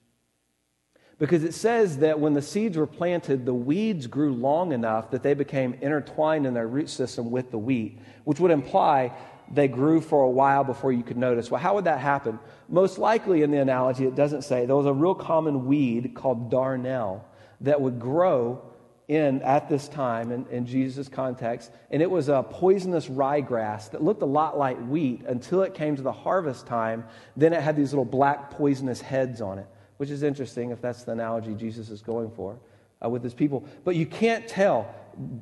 Because 1.17 1.45
it 1.45 1.53
says 1.53 1.99
that 1.99 2.19
when 2.19 2.33
the 2.33 2.41
seeds 2.41 2.75
were 2.75 2.87
planted, 2.87 3.45
the 3.45 3.53
weeds 3.53 4.05
grew 4.05 4.33
long 4.33 4.73
enough 4.73 5.11
that 5.11 5.23
they 5.23 5.33
became 5.33 5.75
intertwined 5.75 6.45
in 6.45 6.53
their 6.53 6.67
root 6.67 6.89
system 6.89 7.31
with 7.31 7.51
the 7.51 7.57
wheat, 7.57 7.99
which 8.25 8.39
would 8.39 8.51
imply 8.51 9.13
they 9.51 9.67
grew 9.67 10.01
for 10.01 10.23
a 10.23 10.29
while 10.29 10.63
before 10.63 10.91
you 10.91 11.03
could 11.03 11.17
notice. 11.17 11.49
Well, 11.49 11.61
how 11.61 11.75
would 11.75 11.85
that 11.85 11.99
happen? 11.99 12.39
Most 12.67 12.97
likely, 12.97 13.43
in 13.43 13.51
the 13.51 13.59
analogy, 13.59 14.05
it 14.05 14.15
doesn't 14.15 14.41
say. 14.41 14.65
There 14.65 14.75
was 14.75 14.87
a 14.87 14.93
real 14.93 15.15
common 15.15 15.67
weed 15.67 16.13
called 16.15 16.51
darnel 16.51 17.21
that 17.61 17.79
would 17.79 17.99
grow 17.99 18.61
in 19.07 19.41
at 19.43 19.69
this 19.69 19.87
time 19.87 20.31
in, 20.31 20.47
in 20.47 20.65
Jesus' 20.65 21.07
context, 21.07 21.71
and 21.91 22.01
it 22.01 22.09
was 22.09 22.27
a 22.27 22.43
poisonous 22.49 23.07
ryegrass 23.07 23.91
that 23.91 24.03
looked 24.03 24.23
a 24.23 24.25
lot 24.25 24.57
like 24.57 24.77
wheat 24.87 25.21
until 25.27 25.61
it 25.61 25.75
came 25.75 25.95
to 25.95 26.01
the 26.01 26.11
harvest 26.11 26.65
time. 26.65 27.05
Then 27.37 27.53
it 27.53 27.61
had 27.61 27.75
these 27.75 27.93
little 27.93 28.03
black 28.03 28.49
poisonous 28.49 28.99
heads 28.99 29.41
on 29.41 29.59
it 29.59 29.67
which 29.97 30.09
is 30.09 30.23
interesting 30.23 30.71
if 30.71 30.81
that's 30.81 31.03
the 31.03 31.11
analogy 31.11 31.53
Jesus 31.53 31.89
is 31.89 32.01
going 32.01 32.31
for 32.31 32.57
uh, 33.03 33.09
with 33.09 33.23
his 33.23 33.33
people. 33.33 33.65
But 33.83 33.95
you 33.95 34.05
can't 34.05 34.47
tell 34.47 34.93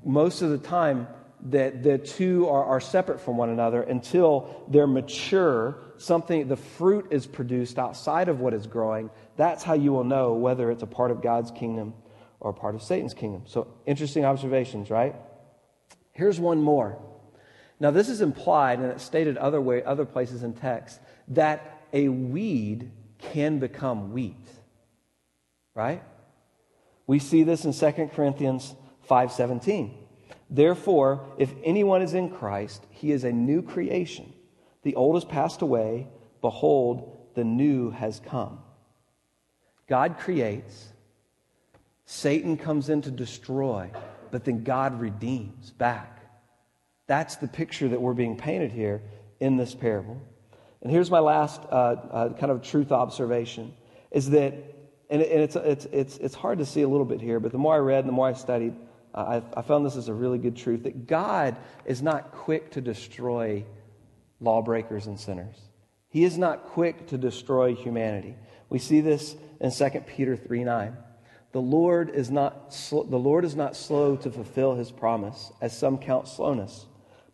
most 0.05 0.41
of 0.41 0.49
the 0.49 0.57
time 0.57 1.07
that 1.47 1.83
the 1.83 1.97
two 1.97 2.47
are, 2.47 2.63
are 2.63 2.79
separate 2.79 3.19
from 3.19 3.35
one 3.35 3.49
another 3.49 3.81
until 3.81 4.63
they're 4.69 4.87
mature. 4.87 5.77
Something, 5.97 6.47
the 6.47 6.55
fruit 6.55 7.07
is 7.11 7.25
produced 7.27 7.77
outside 7.77 8.29
of 8.29 8.39
what 8.39 8.53
is 8.53 8.65
growing. 8.65 9.09
That's 9.35 9.63
how 9.63 9.73
you 9.73 9.91
will 9.91 10.05
know 10.05 10.33
whether 10.33 10.71
it's 10.71 10.83
a 10.83 10.87
part 10.87 11.11
of 11.11 11.21
God's 11.21 11.51
kingdom 11.51 11.93
or 12.39 12.51
a 12.51 12.53
part 12.53 12.75
of 12.75 12.81
Satan's 12.81 13.13
kingdom. 13.13 13.43
So, 13.45 13.67
interesting 13.85 14.25
observations, 14.25 14.89
right? 14.89 15.15
Here's 16.11 16.39
one 16.39 16.61
more. 16.61 16.97
Now, 17.79 17.91
this 17.91 18.07
is 18.07 18.21
implied, 18.21 18.79
and 18.79 18.91
it's 18.91 19.03
stated 19.03 19.37
other 19.37 19.59
way, 19.59 19.83
other 19.83 20.05
places 20.05 20.43
in 20.43 20.53
text, 20.53 20.99
that 21.29 21.81
a 21.91 22.07
weed 22.07 22.91
can 23.31 23.59
become 23.59 24.11
wheat. 24.13 24.47
Right? 25.75 26.03
We 27.07 27.19
see 27.19 27.43
this 27.43 27.65
in 27.65 27.73
2 27.73 28.09
Corinthians 28.13 28.75
5:17. 29.09 29.91
Therefore, 30.49 31.25
if 31.37 31.51
anyone 31.63 32.01
is 32.01 32.13
in 32.13 32.29
Christ, 32.29 32.85
he 32.91 33.11
is 33.11 33.23
a 33.23 33.31
new 33.31 33.61
creation. 33.61 34.31
The 34.83 34.95
old 34.95 35.15
has 35.15 35.25
passed 35.25 35.61
away, 35.61 36.07
behold, 36.41 37.17
the 37.33 37.43
new 37.43 37.89
has 37.91 38.19
come. 38.19 38.59
God 39.87 40.17
creates, 40.19 40.89
Satan 42.05 42.57
comes 42.57 42.89
in 42.89 43.01
to 43.01 43.11
destroy, 43.11 43.89
but 44.31 44.45
then 44.45 44.63
God 44.63 44.99
redeems 44.99 45.71
back. 45.71 46.19
That's 47.07 47.35
the 47.37 47.47
picture 47.47 47.89
that 47.89 48.01
we're 48.01 48.13
being 48.13 48.37
painted 48.37 48.71
here 48.71 49.01
in 49.39 49.57
this 49.57 49.73
parable. 49.73 50.21
And 50.83 50.91
here's 50.91 51.09
my 51.09 51.19
last 51.19 51.61
uh, 51.71 51.75
uh, 51.75 52.33
kind 52.33 52.51
of 52.51 52.61
truth 52.61 52.91
observation 52.91 53.73
is 54.11 54.29
that, 54.31 54.53
and, 55.09 55.21
and 55.21 55.41
it's, 55.41 55.55
it's, 55.55 55.85
it's, 55.85 56.17
it's 56.17 56.35
hard 56.35 56.59
to 56.59 56.65
see 56.65 56.81
a 56.81 56.87
little 56.87 57.05
bit 57.05 57.21
here, 57.21 57.39
but 57.39 57.53
the 57.53 57.57
more 57.57 57.73
I 57.73 57.79
read 57.79 57.99
and 57.99 58.09
the 58.09 58.13
more 58.13 58.27
I 58.27 58.33
studied, 58.33 58.75
uh, 59.15 59.41
I, 59.55 59.59
I 59.59 59.61
found 59.61 59.85
this 59.85 59.95
is 59.95 60.09
a 60.09 60.13
really 60.13 60.37
good 60.37 60.57
truth 60.57 60.83
that 60.83 61.07
God 61.07 61.55
is 61.85 62.01
not 62.01 62.33
quick 62.33 62.71
to 62.71 62.81
destroy 62.81 63.63
lawbreakers 64.41 65.07
and 65.07 65.17
sinners. 65.17 65.55
He 66.09 66.25
is 66.25 66.37
not 66.37 66.65
quick 66.65 67.07
to 67.07 67.17
destroy 67.17 67.75
humanity. 67.75 68.35
We 68.69 68.77
see 68.77 68.99
this 68.99 69.37
in 69.61 69.71
2 69.71 70.01
Peter 70.01 70.35
3 70.35 70.65
9. 70.65 70.97
The 71.53 71.61
Lord, 71.61 72.09
is 72.09 72.29
not 72.29 72.73
sl- 72.73 73.03
the 73.03 73.17
Lord 73.17 73.45
is 73.45 73.55
not 73.55 73.77
slow 73.77 74.17
to 74.17 74.31
fulfill 74.31 74.75
his 74.75 74.91
promise, 74.91 75.51
as 75.61 75.77
some 75.77 75.97
count 75.97 76.27
slowness, 76.27 76.87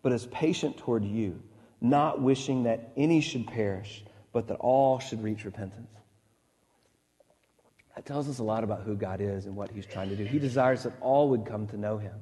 but 0.03 0.12
is 0.12 0.27
patient 0.27 0.77
toward 0.77 1.03
you 1.03 1.41
not 1.81 2.21
wishing 2.21 2.63
that 2.63 2.91
any 2.97 3.21
should 3.21 3.47
perish, 3.47 4.03
but 4.33 4.47
that 4.47 4.55
all 4.55 4.99
should 4.99 5.23
reach 5.23 5.45
repentance. 5.45 5.89
That 7.95 8.05
tells 8.05 8.29
us 8.29 8.39
a 8.39 8.43
lot 8.43 8.63
about 8.63 8.83
who 8.83 8.95
God 8.95 9.19
is 9.19 9.45
and 9.45 9.55
what 9.55 9.71
He's 9.71 9.85
trying 9.85 10.09
to 10.09 10.15
do. 10.15 10.23
He 10.23 10.39
desires 10.39 10.83
that 10.83 10.93
all 11.01 11.29
would 11.29 11.45
come 11.45 11.67
to 11.67 11.77
know 11.77 11.97
Him. 11.97 12.13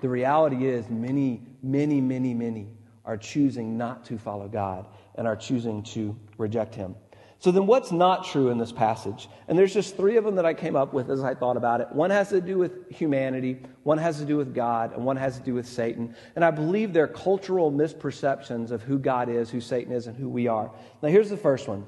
The 0.00 0.08
reality 0.08 0.66
is, 0.66 0.88
many, 0.88 1.42
many, 1.62 2.00
many, 2.00 2.34
many 2.34 2.68
are 3.04 3.16
choosing 3.16 3.76
not 3.76 4.04
to 4.06 4.18
follow 4.18 4.48
God 4.48 4.86
and 5.14 5.26
are 5.26 5.36
choosing 5.36 5.82
to 5.84 6.16
reject 6.38 6.74
Him. 6.74 6.96
So 7.40 7.50
then, 7.50 7.66
what's 7.66 7.90
not 7.90 8.26
true 8.26 8.50
in 8.50 8.58
this 8.58 8.70
passage? 8.70 9.26
And 9.48 9.58
there's 9.58 9.72
just 9.72 9.96
three 9.96 10.18
of 10.18 10.24
them 10.24 10.34
that 10.34 10.44
I 10.44 10.52
came 10.52 10.76
up 10.76 10.92
with 10.92 11.10
as 11.10 11.24
I 11.24 11.34
thought 11.34 11.56
about 11.56 11.80
it. 11.80 11.90
One 11.90 12.10
has 12.10 12.28
to 12.28 12.40
do 12.42 12.58
with 12.58 12.90
humanity, 12.90 13.62
one 13.82 13.96
has 13.96 14.18
to 14.18 14.26
do 14.26 14.36
with 14.36 14.54
God, 14.54 14.92
and 14.94 15.06
one 15.06 15.16
has 15.16 15.38
to 15.38 15.42
do 15.42 15.54
with 15.54 15.66
Satan. 15.66 16.14
And 16.36 16.44
I 16.44 16.50
believe 16.50 16.92
they're 16.92 17.08
cultural 17.08 17.72
misperceptions 17.72 18.70
of 18.70 18.82
who 18.82 18.98
God 18.98 19.30
is, 19.30 19.48
who 19.48 19.62
Satan 19.62 19.90
is, 19.90 20.06
and 20.06 20.14
who 20.14 20.28
we 20.28 20.48
are. 20.48 20.70
Now, 21.02 21.08
here's 21.08 21.30
the 21.30 21.36
first 21.38 21.66
one. 21.66 21.86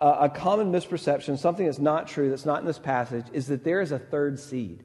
Uh, 0.00 0.16
a 0.22 0.28
common 0.28 0.72
misperception, 0.72 1.38
something 1.38 1.64
that's 1.64 1.78
not 1.78 2.08
true, 2.08 2.28
that's 2.28 2.44
not 2.44 2.58
in 2.58 2.66
this 2.66 2.78
passage, 2.78 3.26
is 3.32 3.46
that 3.46 3.62
there 3.62 3.80
is 3.80 3.92
a 3.92 4.00
third 4.00 4.36
seed 4.36 4.82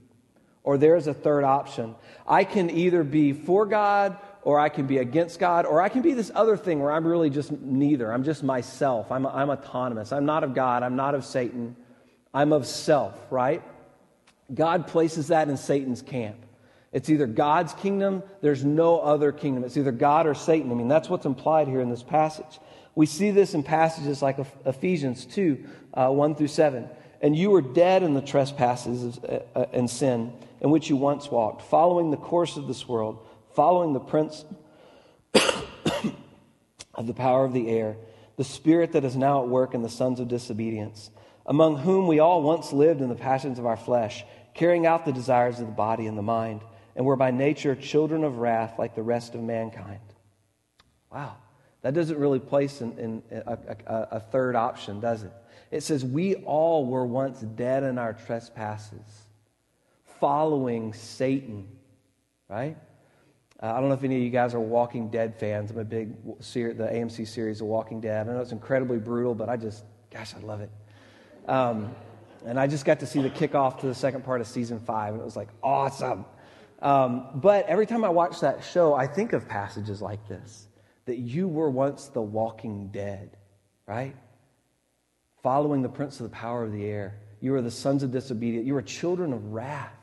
or 0.64 0.78
there 0.78 0.96
is 0.96 1.08
a 1.08 1.14
third 1.14 1.44
option. 1.44 1.96
I 2.28 2.44
can 2.44 2.70
either 2.70 3.04
be 3.04 3.34
for 3.34 3.66
God 3.66 4.18
or 4.44 4.60
I 4.60 4.70
can 4.70 4.88
be 4.88 4.98
against 4.98 5.40
God, 5.40 5.66
or 5.66 5.82
I 5.82 5.90
can 5.90 6.02
be 6.02 6.14
this 6.14 6.32
other 6.34 6.58
thing 6.58 6.80
where 6.80 6.92
I'm 6.92 7.06
really 7.06 7.30
just 7.30 7.52
neither. 7.52 8.12
I'm 8.12 8.24
just 8.24 8.44
myself. 8.44 9.12
I'm, 9.12 9.26
I'm 9.26 9.50
autonomous. 9.50 10.12
I'm 10.12 10.26
not 10.26 10.44
of 10.44 10.54
God. 10.54 10.84
I'm 10.84 10.96
not 10.96 11.16
of 11.16 11.26
Satan. 11.26 11.76
I'm 12.34 12.54
of 12.54 12.66
self, 12.66 13.16
right? 13.30 13.62
God 14.54 14.88
places 14.88 15.28
that 15.28 15.50
in 15.50 15.58
Satan's 15.58 16.02
camp. 16.02 16.38
It's 16.92 17.10
either 17.10 17.26
God's 17.26 17.74
kingdom, 17.74 18.22
there's 18.42 18.66
no 18.66 19.00
other 19.00 19.32
kingdom. 19.32 19.64
It's 19.64 19.78
either 19.78 19.94
God 19.94 20.28
or 20.28 20.34
Satan. 20.34 20.72
I 20.72 20.74
mean, 20.74 20.90
that's 20.90 21.10
what's 21.10 21.26
implied 21.26 21.68
here 21.68 21.80
in 21.80 21.90
this 21.90 22.04
passage. 22.04 22.60
We 22.96 23.06
see 23.06 23.32
this 23.32 23.54
in 23.54 23.64
passages 23.64 24.22
like 24.22 24.38
Ephesians 24.66 25.26
2 25.26 25.66
uh, 25.94 26.10
1 26.10 26.36
through 26.36 26.48
7. 26.48 26.90
And 27.22 27.36
you 27.36 27.52
were 27.52 27.62
dead 27.62 28.04
in 28.04 28.14
the 28.14 28.22
trespasses 28.22 29.20
uh, 29.20 29.44
uh, 29.56 29.66
and 29.72 29.90
sin 29.90 30.34
in 30.60 30.70
which 30.70 30.90
you 30.90 30.96
once 30.96 31.32
walked, 31.32 31.62
following 31.62 32.12
the 32.12 32.18
course 32.18 32.58
of 32.58 32.68
this 32.68 32.88
world, 32.88 33.26
following 33.54 33.94
the 33.94 34.00
prince 34.00 34.46
of 36.94 37.08
the 37.08 37.14
power 37.14 37.46
of 37.46 37.54
the 37.54 37.70
air, 37.70 37.98
the 38.38 38.44
spirit 38.44 38.94
that 38.94 39.06
is 39.06 39.16
now 39.16 39.44
at 39.44 39.50
work 39.50 39.74
in 39.74 39.82
the 39.82 39.90
sons 39.90 40.20
of 40.20 40.28
disobedience, 40.28 41.10
among 41.46 41.78
whom 41.78 42.08
we 42.08 42.20
all 42.20 42.42
once 42.42 42.72
lived 42.72 43.02
in 43.02 43.10
the 43.10 43.16
passions 43.16 43.60
of 43.60 43.66
our 43.66 43.78
flesh, 43.78 44.24
carrying 44.54 44.86
out 44.86 45.06
the 45.06 45.12
desires 45.12 45.60
of 45.60 45.68
the 45.68 45.72
body 45.72 46.08
and 46.08 46.18
the 46.18 46.22
mind, 46.22 46.62
and 46.96 47.06
were 47.06 47.16
by 47.16 47.32
nature 47.32 47.76
children 47.76 48.24
of 48.24 48.38
wrath 48.38 48.78
like 48.78 48.96
the 48.96 49.04
rest 49.04 49.36
of 49.36 49.42
mankind. 49.42 50.00
Wow. 51.12 51.38
That 51.82 51.94
doesn't 51.94 52.18
really 52.18 52.40
place 52.40 52.82
in, 52.82 52.98
in 53.00 53.24
a, 53.32 53.58
a, 53.88 54.08
a 54.12 54.20
third 54.20 54.56
option, 54.56 55.00
does 55.00 55.24
it? 55.24 55.32
It 55.72 55.82
says, 55.82 56.06
We 56.06 56.36
all 56.36 56.86
were 56.86 57.06
once 57.06 57.40
dead 57.40 57.84
in 57.84 57.98
our 57.98 58.14
trespasses, 58.14 59.26
following 60.20 60.94
Satan, 60.94 61.68
right? 62.50 62.78
Uh, 63.62 63.68
I 63.68 63.80
don't 63.80 63.90
know 63.90 63.96
if 63.96 64.04
any 64.04 64.16
of 64.16 64.22
you 64.24 64.32
guys 64.32 64.56
are 64.56 64.60
Walking 64.60 65.10
Dead 65.10 65.36
fans. 65.36 65.70
I'm 65.70 65.78
a 65.78 65.84
big 65.84 66.14
ser- 66.40 66.74
the 66.74 66.86
AMC 66.86 67.28
series 67.28 67.62
of 67.62 67.68
Walking 67.68 68.02
Dead. 68.02 68.28
I 68.28 68.34
know 68.34 68.42
it's 68.42 68.52
incredibly 68.52 68.98
brutal, 68.98 69.36
but 69.36 69.50
I 69.50 69.58
just, 69.58 69.84
gosh, 70.10 70.34
I 70.36 70.40
love 70.40 70.62
it. 70.62 70.72
Um, 71.48 71.94
and 72.44 72.60
I 72.60 72.66
just 72.66 72.86
got 72.86 73.02
to 73.02 73.06
see 73.06 73.22
the 73.22 73.30
kickoff 73.30 73.80
to 73.82 73.86
the 73.86 73.94
second 73.94 74.24
part 74.24 74.42
of 74.42 74.48
season 74.48 74.80
five, 74.80 75.14
and 75.14 75.22
it 75.22 75.26
was 75.26 75.36
like 75.36 75.50
awesome. 75.62 76.26
Um, 76.82 77.28
but 77.36 77.68
every 77.68 77.86
time 77.86 78.04
I 78.04 78.10
watch 78.10 78.40
that 78.40 78.64
show, 78.64 78.96
I 78.96 79.06
think 79.06 79.34
of 79.34 79.48
passages 79.48 80.02
like 80.02 80.28
this 80.28 80.68
that 81.06 81.18
you 81.18 81.48
were 81.48 81.70
once 81.70 82.08
the 82.08 82.22
walking 82.22 82.88
dead, 82.88 83.38
right? 83.86 84.16
Following 85.44 85.82
the 85.82 85.90
prince 85.90 86.20
of 86.20 86.24
the 86.24 86.36
power 86.36 86.64
of 86.64 86.72
the 86.72 86.86
air. 86.86 87.20
You 87.42 87.52
were 87.52 87.62
the 87.62 87.72
sons 87.72 88.04
of 88.04 88.12
disobedience. 88.12 88.66
You 88.66 88.76
were 88.76 88.84
children 88.84 89.34
of 89.34 89.52
wrath. 89.52 89.94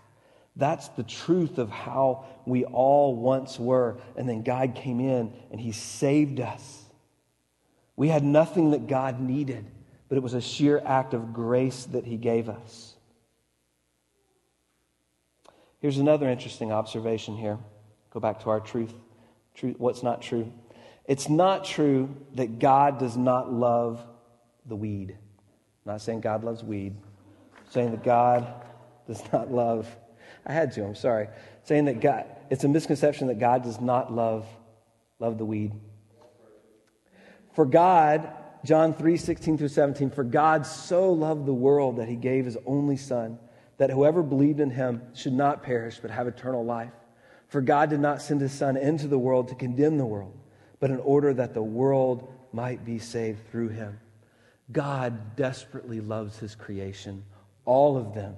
That's 0.58 0.88
the 0.88 1.04
truth 1.04 1.58
of 1.58 1.70
how 1.70 2.26
we 2.44 2.64
all 2.64 3.14
once 3.14 3.60
were. 3.60 3.96
And 4.16 4.28
then 4.28 4.42
God 4.42 4.74
came 4.74 4.98
in 4.98 5.32
and 5.52 5.60
He 5.60 5.70
saved 5.70 6.40
us. 6.40 6.82
We 7.94 8.08
had 8.08 8.24
nothing 8.24 8.72
that 8.72 8.88
God 8.88 9.20
needed, 9.20 9.64
but 10.08 10.18
it 10.18 10.22
was 10.22 10.34
a 10.34 10.40
sheer 10.40 10.82
act 10.84 11.14
of 11.14 11.32
grace 11.32 11.84
that 11.86 12.04
He 12.04 12.16
gave 12.16 12.48
us. 12.48 12.94
Here's 15.80 15.98
another 15.98 16.28
interesting 16.28 16.72
observation 16.72 17.36
here. 17.36 17.58
Go 18.10 18.18
back 18.18 18.42
to 18.42 18.50
our 18.50 18.58
truth. 18.58 18.92
truth 19.54 19.76
what's 19.78 20.02
not 20.02 20.20
true? 20.20 20.52
It's 21.04 21.28
not 21.28 21.64
true 21.64 22.14
that 22.34 22.58
God 22.58 22.98
does 22.98 23.16
not 23.16 23.52
love 23.52 24.04
the 24.66 24.74
weed. 24.74 25.16
I'm 25.86 25.92
not 25.92 26.00
saying 26.00 26.20
God 26.20 26.42
loves 26.42 26.64
weed. 26.64 26.96
I'm 27.56 27.70
saying 27.70 27.90
that 27.92 28.02
God 28.02 28.52
does 29.06 29.22
not 29.32 29.52
love. 29.52 29.88
I 30.46 30.52
had 30.52 30.72
to, 30.72 30.84
I'm 30.84 30.94
sorry. 30.94 31.28
saying 31.64 31.86
that 31.86 32.00
God, 32.00 32.26
it's 32.50 32.64
a 32.64 32.68
misconception 32.68 33.28
that 33.28 33.38
God 33.38 33.62
does 33.62 33.80
not 33.80 34.12
love, 34.12 34.46
love 35.18 35.38
the 35.38 35.44
weed. 35.44 35.72
For 37.54 37.66
God, 37.66 38.30
John 38.64 38.94
3 38.94 39.16
16 39.16 39.58
through 39.58 39.68
17, 39.68 40.10
for 40.10 40.24
God 40.24 40.66
so 40.66 41.12
loved 41.12 41.46
the 41.46 41.54
world 41.54 41.96
that 41.96 42.08
he 42.08 42.16
gave 42.16 42.44
his 42.44 42.56
only 42.66 42.96
Son, 42.96 43.38
that 43.78 43.90
whoever 43.90 44.22
believed 44.22 44.60
in 44.60 44.70
him 44.70 45.02
should 45.14 45.32
not 45.32 45.62
perish 45.62 45.98
but 46.00 46.10
have 46.10 46.26
eternal 46.26 46.64
life. 46.64 46.92
For 47.48 47.60
God 47.60 47.90
did 47.90 48.00
not 48.00 48.20
send 48.22 48.40
his 48.40 48.52
Son 48.52 48.76
into 48.76 49.06
the 49.08 49.18
world 49.18 49.48
to 49.48 49.54
condemn 49.54 49.98
the 49.98 50.06
world 50.06 50.38
but 50.80 50.90
in 50.90 50.98
order 50.98 51.34
that 51.34 51.54
the 51.54 51.62
world 51.62 52.32
might 52.52 52.84
be 52.84 52.98
saved 52.98 53.48
through 53.50 53.68
him. 53.68 53.98
God 54.70 55.36
desperately 55.36 56.00
loves 56.00 56.38
his 56.38 56.54
creation, 56.54 57.24
all 57.64 57.96
of 57.96 58.14
them, 58.14 58.36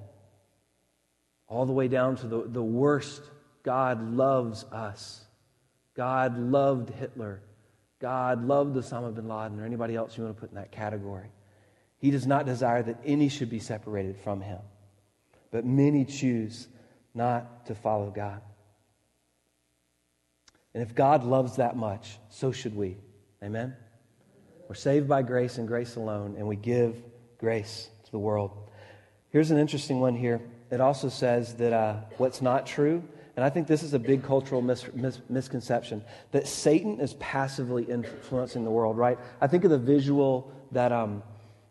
all 1.51 1.67
the 1.67 1.73
way 1.73 1.89
down 1.89 2.17
to 2.17 2.27
the, 2.27 2.45
the 2.47 2.63
worst. 2.63 3.23
God 3.63 4.15
loves 4.15 4.65
us. 4.73 5.23
God 5.95 6.39
loved 6.39 6.89
Hitler. 6.89 7.43
God 8.01 8.43
loved 8.47 8.75
Osama 8.77 9.15
bin 9.15 9.29
Laden 9.29 9.61
or 9.61 9.67
anybody 9.67 9.95
else 9.95 10.17
you 10.17 10.25
want 10.25 10.35
to 10.35 10.41
put 10.41 10.49
in 10.49 10.57
that 10.57 10.73
category. 10.73 11.29
He 11.99 12.11
does 12.11 12.27
not 12.27 12.47
desire 12.47 12.83
that 12.83 12.99
any 13.05 13.29
should 13.29 13.51
be 13.51 13.59
separated 13.59 14.17
from 14.17 14.41
him, 14.41 14.61
but 15.51 15.67
many 15.67 16.07
choose 16.07 16.69
not 17.13 17.67
to 17.67 17.75
follow 17.75 18.11
God. 18.11 18.41
And 20.73 20.83
if 20.83 20.95
God 20.95 21.25
loves 21.25 21.57
that 21.57 21.77
much, 21.77 22.19
so 22.31 22.53
should 22.53 22.75
we. 22.75 22.97
Amen? 23.43 23.77
We're 24.69 24.77
saved 24.77 25.09
by 25.09 25.23
grace 25.23 25.59
and 25.59 25.67
grace 25.67 25.97
alone, 25.97 26.37
and 26.39 26.47
we 26.47 26.57
give 26.57 27.03
grace 27.39 27.91
to 28.05 28.11
the 28.11 28.19
world. 28.19 28.71
Here's 29.31 29.51
an 29.51 29.59
interesting 29.59 30.01
one 30.01 30.15
here. 30.15 30.41
It 30.71 30.81
also 30.81 31.09
says 31.09 31.55
that 31.55 31.73
uh, 31.73 31.97
what's 32.19 32.41
not 32.41 32.67
true, 32.67 33.03
and 33.37 33.45
I 33.45 33.51
think 33.51 33.67
this 33.67 33.83
is 33.83 33.95
a 33.95 33.99
big 33.99 34.23
cultural 34.23 34.63
mis- 34.63 34.93
mis- 34.95 35.21
misconception, 35.29 36.03
that 36.31 36.47
Satan 36.47 37.01
is 37.01 37.15
passively 37.15 37.85
influencing 37.85 38.65
the 38.65 38.71
world, 38.71 38.97
right? 38.97 39.19
I 39.41 39.47
think 39.47 39.65
of 39.65 39.71
the 39.71 39.79
visual 39.79 40.53
that, 40.73 40.93
um, 40.93 41.23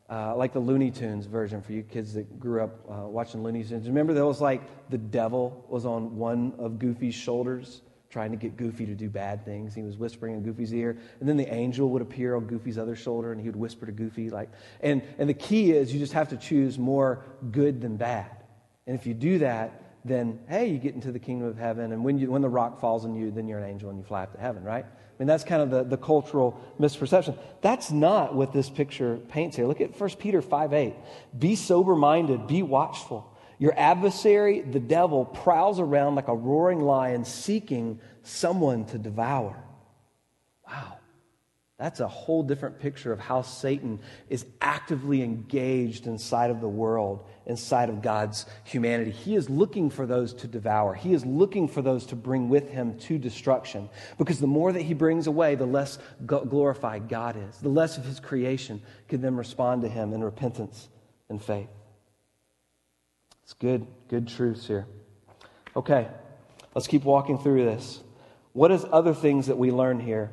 uh, 0.09 0.35
like 0.35 0.51
the 0.51 0.59
Looney 0.59 0.91
Tunes 0.91 1.27
version 1.27 1.61
for 1.61 1.71
you 1.71 1.83
kids 1.83 2.13
that 2.15 2.39
grew 2.39 2.63
up 2.63 2.79
uh, 2.89 3.07
watching 3.07 3.41
Looney 3.41 3.63
Tunes. 3.63 3.87
Remember, 3.87 4.13
there 4.13 4.25
was 4.25 4.41
like 4.41 4.89
the 4.89 4.97
devil 4.97 5.65
was 5.69 5.85
on 5.85 6.17
one 6.17 6.53
of 6.57 6.77
Goofy's 6.79 7.15
shoulders 7.15 7.81
trying 8.09 8.31
to 8.31 8.37
get 8.37 8.57
Goofy 8.57 8.87
to 8.87 8.95
do 8.95 9.07
bad 9.07 9.45
things. 9.45 9.75
He 9.75 9.83
was 9.83 9.97
whispering 9.97 10.33
in 10.33 10.41
Goofy's 10.41 10.73
ear, 10.73 10.97
and 11.19 11.29
then 11.29 11.37
the 11.37 11.53
angel 11.53 11.89
would 11.89 12.01
appear 12.01 12.35
on 12.35 12.45
Goofy's 12.45 12.77
other 12.77 12.95
shoulder, 12.95 13.31
and 13.31 13.39
he 13.39 13.47
would 13.47 13.55
whisper 13.55 13.85
to 13.85 13.91
Goofy 13.91 14.29
like. 14.29 14.49
And 14.81 15.03
and 15.19 15.29
the 15.29 15.35
key 15.35 15.71
is 15.71 15.93
you 15.93 15.99
just 15.99 16.13
have 16.13 16.29
to 16.29 16.37
choose 16.37 16.79
more 16.79 17.23
good 17.51 17.79
than 17.81 17.97
bad. 17.97 18.38
And 18.89 18.97
if 18.97 19.05
you 19.05 19.13
do 19.13 19.37
that, 19.37 19.83
then 20.03 20.39
hey, 20.47 20.65
you 20.65 20.79
get 20.79 20.95
into 20.95 21.11
the 21.11 21.19
kingdom 21.19 21.47
of 21.47 21.59
heaven. 21.59 21.91
And 21.91 22.03
when 22.03 22.17
you 22.17 22.31
when 22.31 22.41
the 22.41 22.49
rock 22.49 22.81
falls 22.81 23.05
on 23.05 23.13
you, 23.13 23.29
then 23.29 23.47
you're 23.47 23.59
an 23.59 23.69
angel 23.69 23.91
and 23.91 23.99
you 23.99 24.03
fly 24.03 24.23
up 24.23 24.33
to 24.33 24.39
heaven, 24.39 24.63
right? 24.63 24.83
I 24.83 24.89
mean, 25.19 25.27
that's 25.27 25.43
kind 25.43 25.61
of 25.61 25.69
the, 25.69 25.83
the 25.83 25.95
cultural 25.95 26.59
misperception. 26.79 27.37
That's 27.61 27.91
not 27.91 28.33
what 28.33 28.51
this 28.51 28.67
picture 28.67 29.17
paints 29.29 29.55
here. 29.55 29.67
Look 29.67 29.79
at 29.79 29.99
1 29.99 30.09
Peter 30.17 30.41
5 30.41 30.73
8. 30.73 30.95
Be 31.37 31.55
sober 31.55 31.95
minded, 31.95 32.47
be 32.47 32.63
watchful. 32.63 33.31
Your 33.59 33.77
adversary, 33.77 34.61
the 34.61 34.79
devil, 34.79 35.23
prowls 35.23 35.79
around 35.79 36.15
like 36.15 36.27
a 36.27 36.35
roaring 36.35 36.81
lion 36.81 37.25
seeking 37.25 37.99
someone 38.23 38.85
to 38.85 38.97
devour. 38.97 39.63
That's 41.79 42.01
a 42.01 42.07
whole 42.09 42.43
different 42.43 42.77
picture 42.79 43.13
of 43.13 43.21
how 43.21 43.41
Satan 43.41 44.01
is 44.27 44.45
actively 44.59 45.21
engaged 45.21 46.07
inside 46.07 46.51
of 46.51 46.59
the 46.59 46.67
world, 46.67 47.25
inside 47.45 47.87
of 47.87 48.01
God's 48.01 48.45
humanity. 48.65 49.11
He 49.11 49.33
is 49.37 49.49
looking 49.49 49.89
for 49.89 50.05
those 50.05 50.33
to 50.33 50.47
devour. 50.47 50.93
He 50.93 51.13
is 51.13 51.25
looking 51.25 51.69
for 51.69 51.81
those 51.81 52.05
to 52.07 52.17
bring 52.17 52.49
with 52.49 52.69
him 52.69 52.99
to 52.99 53.17
destruction. 53.17 53.89
Because 54.17 54.41
the 54.41 54.45
more 54.45 54.73
that 54.73 54.81
he 54.81 54.93
brings 54.93 55.25
away, 55.25 55.55
the 55.55 55.65
less 55.65 55.99
glorified 56.25 57.07
God 57.07 57.37
is. 57.37 57.57
The 57.59 57.69
less 57.69 57.97
of 57.97 58.03
his 58.03 58.19
creation 58.19 58.81
can 59.07 59.21
then 59.21 59.37
respond 59.37 59.83
to 59.83 59.87
him 59.87 60.11
in 60.11 60.21
repentance 60.21 60.89
and 61.29 61.41
faith. 61.41 61.69
It's 63.43 63.53
good, 63.53 63.87
good 64.09 64.27
truths 64.27 64.67
here. 64.67 64.85
Okay, 65.77 66.09
let's 66.75 66.87
keep 66.87 67.05
walking 67.05 67.37
through 67.37 67.63
this. 67.63 68.01
What 68.51 68.69
is 68.69 68.85
other 68.91 69.13
things 69.13 69.47
that 69.47 69.57
we 69.57 69.71
learn 69.71 70.01
here? 70.01 70.29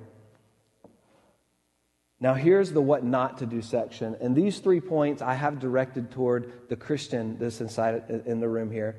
Now, 2.19 2.35
here's 2.35 2.73
the 2.73 2.81
what 2.81 3.05
not 3.05 3.39
to 3.39 3.47
do 3.47 3.61
section. 3.61 4.17
And 4.21 4.35
these 4.35 4.59
three 4.59 4.81
points 4.81 5.21
I 5.21 5.35
have 5.35 5.59
directed 5.59 6.11
toward 6.11 6.69
the 6.69 6.77
Christian 6.77 7.39
that's 7.39 7.61
inside 7.61 8.23
in 8.27 8.41
the 8.41 8.49
room 8.49 8.71
here. 8.71 8.97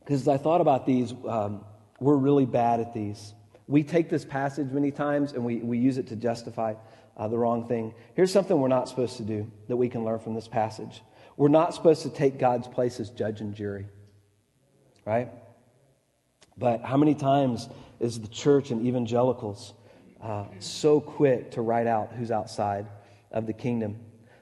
Because 0.00 0.28
I 0.28 0.36
thought 0.36 0.60
about 0.60 0.86
these, 0.86 1.12
um, 1.28 1.64
we're 2.00 2.16
really 2.16 2.46
bad 2.46 2.80
at 2.80 2.94
these. 2.94 3.34
We 3.66 3.82
take 3.82 4.08
this 4.08 4.24
passage 4.24 4.70
many 4.70 4.90
times 4.90 5.32
and 5.32 5.44
we, 5.44 5.56
we 5.56 5.78
use 5.78 5.98
it 5.98 6.08
to 6.08 6.16
justify 6.16 6.74
uh, 7.16 7.28
the 7.28 7.38
wrong 7.38 7.66
thing. 7.66 7.94
Here's 8.14 8.32
something 8.32 8.60
we're 8.60 8.68
not 8.68 8.88
supposed 8.88 9.16
to 9.16 9.22
do 9.22 9.50
that 9.68 9.76
we 9.76 9.88
can 9.88 10.04
learn 10.04 10.18
from 10.18 10.34
this 10.34 10.48
passage 10.48 11.02
we're 11.36 11.48
not 11.48 11.74
supposed 11.74 12.02
to 12.02 12.10
take 12.10 12.38
God's 12.38 12.68
place 12.68 13.00
as 13.00 13.10
judge 13.10 13.40
and 13.40 13.54
jury, 13.54 13.86
right? 15.04 15.30
But 16.56 16.82
how 16.82 16.96
many 16.96 17.14
times 17.14 17.68
is 18.00 18.20
the 18.20 18.28
church 18.28 18.70
and 18.70 18.86
evangelicals 18.86 19.72
uh, 20.22 20.44
so 20.60 21.00
quick 21.00 21.50
to 21.52 21.62
write 21.62 21.86
out 21.86 22.12
who's 22.12 22.30
outside 22.30 22.86
of 23.32 23.46
the 23.46 23.52
kingdom, 23.52 23.98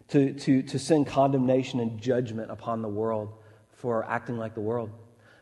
to, 0.09 0.33
to, 0.35 0.62
to 0.62 0.79
send 0.79 1.07
condemnation 1.07 1.81
and 1.81 2.01
judgment 2.01 2.51
upon 2.51 2.83
the 2.83 2.88
world 2.88 3.33
for 3.73 4.05
acting 4.05 4.37
like 4.37 4.55
the 4.55 4.61
world? 4.61 4.90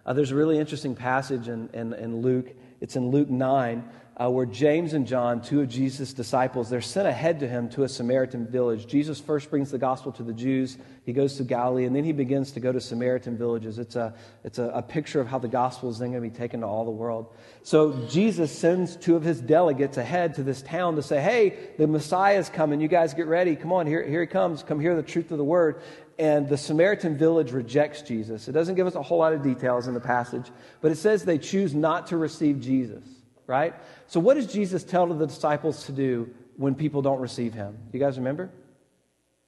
Uh, 0.06 0.12
there's 0.12 0.30
a 0.30 0.36
really 0.36 0.58
interesting 0.58 0.94
passage 0.94 1.48
in, 1.48 1.68
in, 1.74 1.92
in 1.94 2.22
Luke. 2.22 2.54
It's 2.80 2.96
in 2.96 3.10
Luke 3.10 3.28
9. 3.28 3.88
Uh, 4.20 4.28
where 4.28 4.46
James 4.46 4.94
and 4.94 5.06
John, 5.06 5.40
two 5.40 5.60
of 5.60 5.68
Jesus' 5.68 6.12
disciples, 6.12 6.68
they're 6.68 6.80
sent 6.80 7.06
ahead 7.06 7.38
to 7.40 7.48
him 7.48 7.68
to 7.70 7.84
a 7.84 7.88
Samaritan 7.88 8.46
village. 8.46 8.86
Jesus 8.86 9.20
first 9.20 9.48
brings 9.48 9.70
the 9.70 9.78
gospel 9.78 10.10
to 10.12 10.24
the 10.24 10.32
Jews. 10.32 10.76
He 11.04 11.12
goes 11.12 11.36
to 11.36 11.44
Galilee, 11.44 11.84
and 11.84 11.94
then 11.94 12.02
he 12.02 12.12
begins 12.12 12.50
to 12.52 12.60
go 12.60 12.72
to 12.72 12.80
Samaritan 12.80 13.38
villages. 13.38 13.78
It's 13.78 13.94
a, 13.94 14.14
it's 14.42 14.58
a, 14.58 14.70
a 14.74 14.82
picture 14.82 15.20
of 15.20 15.28
how 15.28 15.38
the 15.38 15.48
gospel 15.48 15.88
is 15.88 15.98
then 15.98 16.10
going 16.10 16.22
to 16.22 16.28
be 16.28 16.36
taken 16.36 16.60
to 16.60 16.66
all 16.66 16.84
the 16.84 16.90
world. 16.90 17.32
So 17.62 17.92
Jesus 18.08 18.50
sends 18.50 18.96
two 18.96 19.14
of 19.14 19.22
his 19.22 19.40
delegates 19.40 19.96
ahead 19.98 20.34
to 20.34 20.42
this 20.42 20.62
town 20.62 20.96
to 20.96 21.02
say, 21.02 21.20
hey, 21.20 21.56
the 21.78 21.86
Messiah 21.86 22.38
is 22.38 22.48
coming. 22.48 22.80
You 22.80 22.88
guys 22.88 23.14
get 23.14 23.26
ready. 23.26 23.54
Come 23.54 23.72
on, 23.72 23.86
here, 23.86 24.02
here 24.02 24.20
he 24.20 24.26
comes. 24.26 24.64
Come 24.64 24.80
hear 24.80 24.96
the 24.96 25.02
truth 25.02 25.30
of 25.30 25.38
the 25.38 25.44
word 25.44 25.80
and 26.18 26.48
the 26.48 26.56
Samaritan 26.56 27.16
village 27.16 27.52
rejects 27.52 28.02
Jesus. 28.02 28.48
It 28.48 28.52
doesn't 28.52 28.74
give 28.74 28.86
us 28.86 28.96
a 28.96 29.02
whole 29.02 29.18
lot 29.18 29.32
of 29.32 29.42
details 29.42 29.86
in 29.86 29.94
the 29.94 30.00
passage, 30.00 30.50
but 30.80 30.90
it 30.90 30.96
says 30.96 31.24
they 31.24 31.38
choose 31.38 31.74
not 31.74 32.08
to 32.08 32.16
receive 32.16 32.60
Jesus, 32.60 33.04
right? 33.48 33.74
So, 34.06 34.20
what 34.20 34.34
does 34.34 34.46
Jesus 34.46 34.84
tell 34.84 35.08
the 35.08 35.26
disciples 35.26 35.86
to 35.86 35.92
do 35.92 36.32
when 36.56 36.76
people 36.76 37.02
don't 37.02 37.18
receive 37.18 37.52
him? 37.52 37.76
You 37.92 37.98
guys 37.98 38.16
remember? 38.16 38.50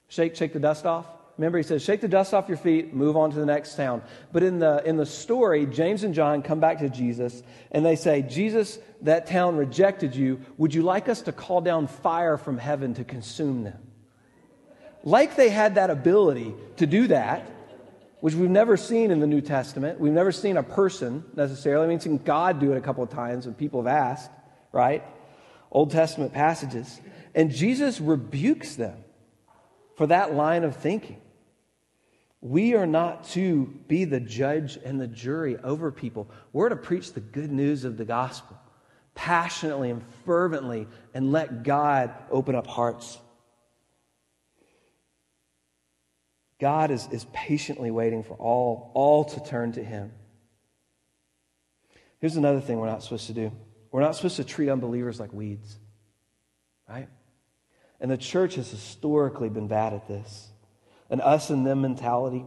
Shake, 0.08 0.34
shake 0.34 0.52
the 0.52 0.58
dust 0.58 0.84
off. 0.84 1.06
Remember, 1.38 1.56
he 1.56 1.62
says, 1.64 1.82
shake 1.82 2.00
the 2.00 2.08
dust 2.08 2.34
off 2.34 2.48
your 2.48 2.58
feet, 2.58 2.92
move 2.92 3.16
on 3.16 3.30
to 3.30 3.38
the 3.38 3.46
next 3.46 3.76
town. 3.76 4.02
But 4.32 4.42
in 4.42 4.58
the, 4.58 4.82
in 4.84 4.96
the 4.96 5.06
story, 5.06 5.64
James 5.64 6.02
and 6.02 6.12
John 6.12 6.42
come 6.42 6.58
back 6.60 6.80
to 6.80 6.90
Jesus 6.90 7.44
and 7.70 7.86
they 7.86 7.96
say, 7.96 8.20
Jesus, 8.20 8.78
that 9.02 9.26
town 9.26 9.56
rejected 9.56 10.14
you. 10.14 10.40
Would 10.58 10.74
you 10.74 10.82
like 10.82 11.08
us 11.08 11.22
to 11.22 11.32
call 11.32 11.62
down 11.62 11.86
fire 11.86 12.36
from 12.36 12.58
heaven 12.58 12.92
to 12.94 13.04
consume 13.04 13.62
them? 13.62 13.78
like 15.04 15.36
they 15.36 15.48
had 15.48 15.76
that 15.76 15.90
ability 15.90 16.54
to 16.76 16.86
do 16.86 17.06
that, 17.08 17.48
which 18.20 18.34
we've 18.34 18.50
never 18.50 18.76
seen 18.76 19.10
in 19.10 19.20
the 19.20 19.26
New 19.26 19.40
Testament. 19.40 19.98
We've 19.98 20.12
never 20.12 20.32
seen 20.32 20.56
a 20.56 20.62
person 20.62 21.24
necessarily. 21.34 21.88
We've 21.88 22.02
seen 22.02 22.18
God 22.18 22.60
do 22.60 22.72
it 22.72 22.78
a 22.78 22.80
couple 22.80 23.02
of 23.02 23.10
times 23.10 23.46
when 23.46 23.54
people 23.54 23.82
have 23.82 23.92
asked, 23.92 24.30
right? 24.72 25.02
Old 25.70 25.90
Testament 25.90 26.32
passages. 26.32 27.00
And 27.34 27.50
Jesus 27.50 28.00
rebukes 28.00 28.76
them 28.76 29.04
for 29.96 30.06
that 30.08 30.34
line 30.34 30.64
of 30.64 30.76
thinking. 30.76 31.20
We 32.40 32.74
are 32.74 32.86
not 32.86 33.24
to 33.30 33.66
be 33.86 34.04
the 34.04 34.20
judge 34.20 34.78
and 34.82 35.00
the 35.00 35.06
jury 35.06 35.58
over 35.58 35.92
people. 35.92 36.30
We're 36.52 36.70
to 36.70 36.76
preach 36.76 37.12
the 37.12 37.20
good 37.20 37.50
news 37.50 37.84
of 37.84 37.96
the 37.96 38.04
gospel 38.04 38.56
passionately 39.14 39.90
and 39.90 40.02
fervently 40.24 40.86
and 41.12 41.30
let 41.30 41.62
God 41.62 42.14
open 42.30 42.54
up 42.54 42.66
hearts. 42.66 43.18
God 46.60 46.90
is, 46.90 47.08
is 47.10 47.24
patiently 47.32 47.90
waiting 47.90 48.22
for 48.22 48.34
all, 48.34 48.90
all 48.94 49.24
to 49.24 49.42
turn 49.42 49.72
to 49.72 49.82
Him. 49.82 50.12
Here's 52.20 52.36
another 52.36 52.60
thing 52.60 52.78
we're 52.78 52.86
not 52.86 53.02
supposed 53.02 53.26
to 53.28 53.32
do 53.32 53.50
we're 53.90 54.02
not 54.02 54.14
supposed 54.14 54.36
to 54.36 54.44
treat 54.44 54.68
unbelievers 54.68 55.18
like 55.18 55.32
weeds, 55.32 55.76
right? 56.88 57.08
And 58.00 58.10
the 58.10 58.16
church 58.16 58.54
has 58.54 58.70
historically 58.70 59.48
been 59.48 59.66
bad 59.66 59.92
at 59.92 60.06
this. 60.06 60.48
An 61.08 61.20
us 61.20 61.50
and 61.50 61.66
them 61.66 61.80
mentality, 61.80 62.46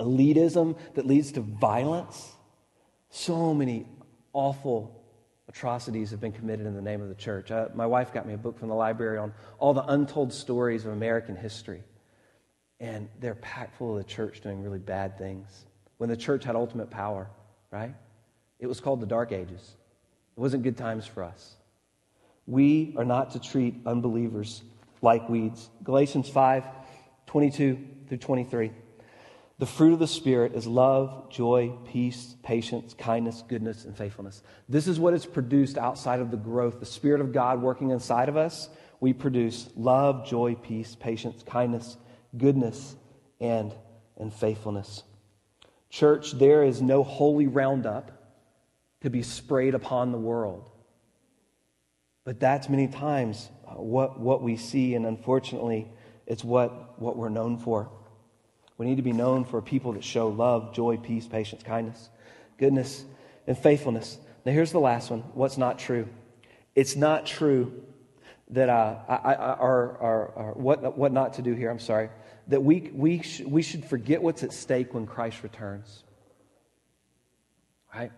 elitism 0.00 0.78
that 0.94 1.06
leads 1.06 1.32
to 1.32 1.42
violence. 1.42 2.32
So 3.10 3.52
many 3.52 3.86
awful 4.32 5.04
atrocities 5.48 6.12
have 6.12 6.20
been 6.20 6.32
committed 6.32 6.66
in 6.66 6.74
the 6.74 6.80
name 6.80 7.02
of 7.02 7.10
the 7.10 7.14
church. 7.14 7.50
Uh, 7.50 7.68
my 7.74 7.84
wife 7.84 8.14
got 8.14 8.26
me 8.26 8.32
a 8.32 8.38
book 8.38 8.58
from 8.58 8.68
the 8.68 8.74
library 8.74 9.18
on 9.18 9.34
all 9.58 9.74
the 9.74 9.84
untold 9.84 10.32
stories 10.32 10.86
of 10.86 10.92
American 10.92 11.36
history 11.36 11.82
and 12.82 13.08
they're 13.20 13.36
packed 13.36 13.78
full 13.78 13.96
of 13.96 14.04
the 14.04 14.08
church 14.08 14.40
doing 14.40 14.60
really 14.60 14.80
bad 14.80 15.16
things. 15.16 15.66
When 15.98 16.10
the 16.10 16.16
church 16.16 16.44
had 16.44 16.56
ultimate 16.56 16.90
power, 16.90 17.30
right? 17.70 17.94
It 18.58 18.66
was 18.66 18.80
called 18.80 19.00
the 19.00 19.06
Dark 19.06 19.30
Ages. 19.30 19.76
It 20.36 20.40
wasn't 20.40 20.64
good 20.64 20.76
times 20.76 21.06
for 21.06 21.22
us. 21.22 21.54
We 22.46 22.92
are 22.98 23.04
not 23.04 23.30
to 23.30 23.38
treat 23.38 23.76
unbelievers 23.86 24.62
like 25.00 25.28
weeds. 25.28 25.70
Galatians 25.84 26.28
5 26.28 26.64
22 27.26 27.78
through 28.08 28.18
23. 28.18 28.72
The 29.58 29.66
fruit 29.66 29.92
of 29.92 30.00
the 30.00 30.08
Spirit 30.08 30.54
is 30.54 30.66
love, 30.66 31.30
joy, 31.30 31.72
peace, 31.86 32.34
patience, 32.42 32.94
kindness, 32.94 33.44
goodness, 33.46 33.84
and 33.84 33.96
faithfulness. 33.96 34.42
This 34.68 34.88
is 34.88 34.98
what 34.98 35.14
is 35.14 35.24
produced 35.24 35.78
outside 35.78 36.18
of 36.18 36.32
the 36.32 36.36
growth. 36.36 36.80
The 36.80 36.86
Spirit 36.86 37.20
of 37.20 37.32
God 37.32 37.62
working 37.62 37.90
inside 37.90 38.28
of 38.28 38.36
us, 38.36 38.68
we 38.98 39.12
produce 39.12 39.70
love, 39.76 40.26
joy, 40.26 40.56
peace, 40.56 40.96
patience, 40.96 41.44
kindness, 41.44 41.96
goodness, 42.36 42.96
and, 43.42 43.74
and 44.16 44.32
faithfulness. 44.32 45.02
Church, 45.90 46.32
there 46.32 46.62
is 46.64 46.80
no 46.80 47.02
holy 47.02 47.48
roundup 47.48 48.10
to 49.02 49.10
be 49.10 49.22
sprayed 49.22 49.74
upon 49.74 50.12
the 50.12 50.18
world. 50.18 50.64
But 52.24 52.38
that's 52.38 52.68
many 52.68 52.86
times 52.86 53.50
uh, 53.66 53.72
what, 53.72 54.18
what 54.18 54.42
we 54.42 54.56
see, 54.56 54.94
and 54.94 55.04
unfortunately, 55.04 55.88
it's 56.26 56.44
what, 56.44 57.00
what 57.00 57.16
we're 57.16 57.28
known 57.28 57.58
for. 57.58 57.90
We 58.78 58.86
need 58.86 58.96
to 58.96 59.02
be 59.02 59.12
known 59.12 59.44
for 59.44 59.60
people 59.60 59.92
that 59.94 60.04
show 60.04 60.28
love, 60.28 60.72
joy, 60.72 60.96
peace, 60.96 61.26
patience, 61.26 61.62
kindness, 61.64 62.08
goodness, 62.58 63.04
and 63.46 63.58
faithfulness. 63.58 64.18
Now, 64.46 64.52
here's 64.52 64.72
the 64.72 64.80
last 64.80 65.10
one 65.10 65.20
what's 65.34 65.58
not 65.58 65.80
true? 65.80 66.08
It's 66.76 66.94
not 66.94 67.26
true 67.26 67.82
that, 68.50 68.68
uh, 68.68 68.98
I, 69.08 69.34
I, 69.34 69.52
or, 69.58 69.96
or, 70.00 70.52
what, 70.54 70.96
what 70.96 71.12
not 71.12 71.34
to 71.34 71.42
do 71.42 71.54
here, 71.54 71.70
I'm 71.70 71.80
sorry 71.80 72.08
that 72.48 72.62
we, 72.62 72.90
we, 72.92 73.22
sh- 73.22 73.40
we 73.40 73.62
should 73.62 73.84
forget 73.84 74.22
what's 74.22 74.42
at 74.42 74.52
stake 74.52 74.94
when 74.94 75.06
Christ 75.06 75.42
returns. 75.42 76.04
Right? 77.94 78.12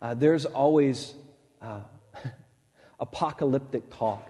Uh, 0.00 0.14
there's 0.14 0.44
always 0.44 1.14
uh, 1.62 1.80
apocalyptic 3.00 3.90
talk, 3.90 4.28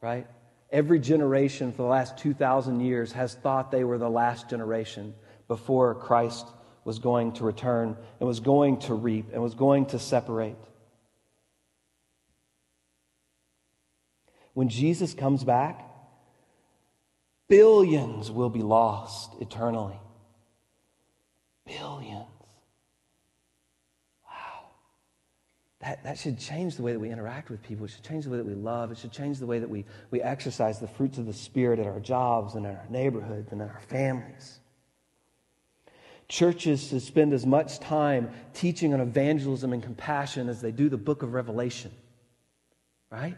right? 0.00 0.26
Every 0.70 0.98
generation 0.98 1.72
for 1.72 1.82
the 1.82 1.88
last 1.88 2.18
2,000 2.18 2.80
years 2.80 3.12
has 3.12 3.34
thought 3.34 3.70
they 3.70 3.84
were 3.84 3.98
the 3.98 4.10
last 4.10 4.48
generation 4.48 5.14
before 5.46 5.94
Christ 5.94 6.46
was 6.84 6.98
going 6.98 7.32
to 7.32 7.44
return 7.44 7.96
and 8.18 8.26
was 8.26 8.40
going 8.40 8.78
to 8.80 8.94
reap 8.94 9.26
and 9.32 9.42
was 9.42 9.54
going 9.54 9.86
to 9.86 9.98
separate. 9.98 10.56
When 14.54 14.68
Jesus 14.68 15.14
comes 15.14 15.44
back, 15.44 15.90
Billions 17.48 18.30
will 18.30 18.48
be 18.48 18.62
lost 18.62 19.34
eternally. 19.40 19.98
Billions. 21.66 22.26
Wow. 24.26 24.68
That, 25.80 26.04
that 26.04 26.18
should 26.18 26.38
change 26.38 26.76
the 26.76 26.82
way 26.82 26.92
that 26.92 26.98
we 26.98 27.10
interact 27.10 27.50
with 27.50 27.62
people. 27.62 27.84
It 27.84 27.90
should 27.90 28.02
change 28.02 28.24
the 28.24 28.30
way 28.30 28.38
that 28.38 28.46
we 28.46 28.54
love. 28.54 28.92
It 28.92 28.98
should 28.98 29.12
change 29.12 29.38
the 29.38 29.46
way 29.46 29.58
that 29.58 29.68
we, 29.68 29.84
we 30.10 30.22
exercise 30.22 30.80
the 30.80 30.88
fruits 30.88 31.18
of 31.18 31.26
the 31.26 31.34
Spirit 31.34 31.78
in 31.78 31.86
our 31.86 32.00
jobs 32.00 32.54
and 32.54 32.64
in 32.64 32.72
our 32.72 32.86
neighborhoods 32.88 33.52
and 33.52 33.60
in 33.60 33.68
our 33.68 33.80
families. 33.88 34.60
Churches 36.28 36.88
should 36.88 37.02
spend 37.02 37.34
as 37.34 37.44
much 37.44 37.78
time 37.78 38.30
teaching 38.54 38.94
on 38.94 39.00
evangelism 39.00 39.74
and 39.74 39.82
compassion 39.82 40.48
as 40.48 40.62
they 40.62 40.72
do 40.72 40.88
the 40.88 40.96
book 40.96 41.22
of 41.22 41.34
Revelation. 41.34 41.90
Right? 43.10 43.36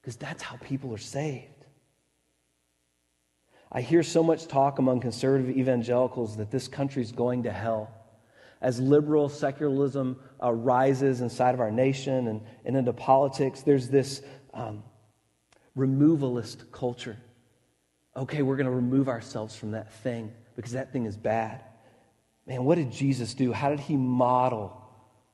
Because 0.00 0.16
that's 0.16 0.42
how 0.42 0.56
people 0.56 0.92
are 0.92 0.98
saved. 0.98 1.53
I 3.76 3.80
hear 3.80 4.04
so 4.04 4.22
much 4.22 4.46
talk 4.46 4.78
among 4.78 5.00
conservative 5.00 5.56
evangelicals 5.56 6.36
that 6.36 6.52
this 6.52 6.68
country 6.68 7.02
is 7.02 7.10
going 7.10 7.42
to 7.42 7.50
hell. 7.50 7.90
As 8.60 8.78
liberal 8.78 9.28
secularism 9.28 10.16
uh, 10.40 10.52
rises 10.52 11.20
inside 11.20 11.54
of 11.54 11.60
our 11.60 11.72
nation 11.72 12.28
and, 12.28 12.40
and 12.64 12.76
into 12.76 12.92
politics, 12.92 13.62
there's 13.62 13.88
this 13.88 14.22
um, 14.54 14.84
removalist 15.76 16.70
culture. 16.70 17.16
Okay, 18.16 18.42
we're 18.42 18.56
going 18.56 18.66
to 18.66 18.72
remove 18.72 19.08
ourselves 19.08 19.56
from 19.56 19.72
that 19.72 19.92
thing 19.92 20.32
because 20.54 20.72
that 20.72 20.92
thing 20.92 21.04
is 21.04 21.16
bad. 21.16 21.60
Man, 22.46 22.64
what 22.64 22.76
did 22.76 22.92
Jesus 22.92 23.34
do? 23.34 23.52
How 23.52 23.70
did 23.70 23.80
he 23.80 23.96
model 23.96 24.80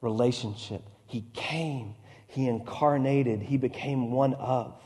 relationship? 0.01 0.83
He 1.05 1.27
came, 1.35 1.95
he 2.27 2.49
incarnated, 2.49 3.43
he 3.43 3.59
became 3.59 4.13
one 4.13 4.33
of. 4.33 4.81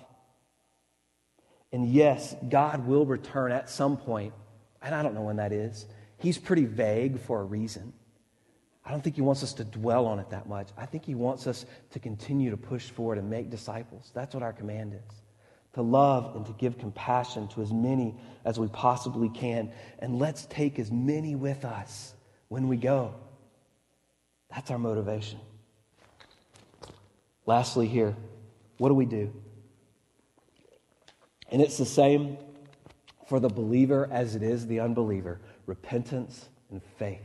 And 1.74 1.88
yes, 1.88 2.36
God 2.48 2.86
will 2.86 3.04
return 3.04 3.50
at 3.50 3.68
some 3.68 3.96
point, 3.96 4.32
and 4.80 4.94
I 4.94 5.02
don't 5.02 5.12
know 5.12 5.22
when 5.22 5.36
that 5.36 5.52
is. 5.52 5.86
He's 6.18 6.38
pretty 6.38 6.66
vague 6.66 7.18
for 7.18 7.40
a 7.40 7.44
reason. 7.44 7.92
I 8.84 8.92
don't 8.92 9.02
think 9.02 9.16
He 9.16 9.22
wants 9.22 9.42
us 9.42 9.54
to 9.54 9.64
dwell 9.64 10.06
on 10.06 10.20
it 10.20 10.30
that 10.30 10.48
much. 10.48 10.68
I 10.78 10.86
think 10.86 11.04
He 11.04 11.16
wants 11.16 11.48
us 11.48 11.66
to 11.90 11.98
continue 11.98 12.52
to 12.52 12.56
push 12.56 12.90
forward 12.90 13.18
and 13.18 13.28
make 13.28 13.50
disciples. 13.50 14.12
That's 14.14 14.34
what 14.34 14.44
our 14.44 14.52
command 14.52 14.94
is 14.94 15.16
to 15.72 15.82
love 15.82 16.36
and 16.36 16.46
to 16.46 16.52
give 16.52 16.78
compassion 16.78 17.48
to 17.48 17.60
as 17.60 17.72
many 17.72 18.14
as 18.44 18.56
we 18.56 18.68
possibly 18.68 19.28
can. 19.28 19.72
And 19.98 20.20
let's 20.20 20.46
take 20.46 20.78
as 20.78 20.92
many 20.92 21.34
with 21.34 21.64
us 21.64 22.14
when 22.46 22.68
we 22.68 22.76
go. 22.76 23.16
That's 24.48 24.70
our 24.70 24.78
motivation. 24.78 25.40
Lastly, 27.46 27.88
here, 27.88 28.14
what 28.78 28.90
do 28.90 28.94
we 28.94 29.06
do? 29.06 29.32
And 31.54 31.62
it's 31.62 31.76
the 31.76 31.86
same 31.86 32.36
for 33.28 33.38
the 33.38 33.48
believer 33.48 34.08
as 34.10 34.34
it 34.34 34.42
is 34.42 34.66
the 34.66 34.80
unbeliever 34.80 35.40
repentance 35.66 36.48
and 36.68 36.82
faith. 36.98 37.22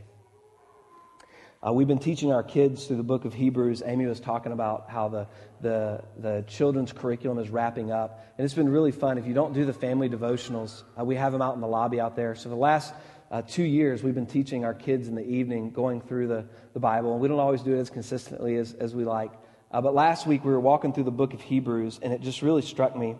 Uh, 1.66 1.72
we've 1.72 1.88
been 1.88 1.98
teaching 1.98 2.30
our 2.32 2.44
kids 2.44 2.86
through 2.86 2.98
the 2.98 3.02
book 3.02 3.24
of 3.24 3.34
Hebrews. 3.34 3.82
Amy 3.84 4.06
was 4.06 4.20
talking 4.20 4.52
about 4.52 4.88
how 4.88 5.08
the, 5.08 5.26
the, 5.62 6.04
the 6.18 6.44
children's 6.46 6.92
curriculum 6.92 7.40
is 7.40 7.50
wrapping 7.50 7.90
up. 7.90 8.24
And 8.38 8.44
it's 8.44 8.54
been 8.54 8.68
really 8.68 8.92
fun. 8.92 9.18
If 9.18 9.26
you 9.26 9.34
don't 9.34 9.52
do 9.52 9.64
the 9.64 9.72
family 9.72 10.08
devotionals, 10.08 10.84
uh, 10.96 11.04
we 11.04 11.16
have 11.16 11.32
them 11.32 11.42
out 11.42 11.56
in 11.56 11.60
the 11.60 11.66
lobby 11.66 11.98
out 11.98 12.14
there. 12.14 12.36
So 12.36 12.50
the 12.50 12.54
last 12.54 12.94
uh, 13.32 13.42
two 13.42 13.64
years, 13.64 14.04
we've 14.04 14.14
been 14.14 14.26
teaching 14.26 14.64
our 14.64 14.74
kids 14.74 15.08
in 15.08 15.16
the 15.16 15.26
evening, 15.26 15.72
going 15.72 16.00
through 16.00 16.28
the, 16.28 16.46
the 16.72 16.78
Bible. 16.78 17.14
And 17.14 17.20
we 17.20 17.26
don't 17.26 17.40
always 17.40 17.62
do 17.62 17.74
it 17.74 17.80
as 17.80 17.90
consistently 17.90 18.54
as, 18.58 18.74
as 18.74 18.94
we 18.94 19.04
like. 19.04 19.32
Uh, 19.72 19.80
but 19.80 19.92
last 19.92 20.24
week, 20.28 20.44
we 20.44 20.52
were 20.52 20.60
walking 20.60 20.92
through 20.92 21.02
the 21.02 21.10
book 21.10 21.34
of 21.34 21.40
Hebrews, 21.40 21.98
and 22.00 22.12
it 22.12 22.20
just 22.20 22.42
really 22.42 22.62
struck 22.62 22.96
me. 22.96 23.16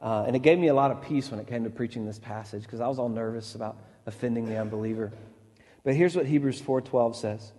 Uh, 0.00 0.24
and 0.26 0.36
it 0.36 0.42
gave 0.42 0.58
me 0.58 0.68
a 0.68 0.74
lot 0.74 0.90
of 0.90 1.02
peace 1.02 1.30
when 1.30 1.40
it 1.40 1.46
came 1.46 1.64
to 1.64 1.70
preaching 1.70 2.04
this 2.04 2.18
passage 2.18 2.62
because 2.62 2.80
I 2.80 2.88
was 2.88 2.98
all 2.98 3.08
nervous 3.08 3.54
about 3.54 3.76
offending 4.06 4.46
the 4.46 4.58
unbeliever. 4.58 5.12
But 5.84 5.94
here's 5.94 6.16
what 6.16 6.26
Hebrews 6.26 6.60
4:12 6.60 7.16
says. 7.16 7.52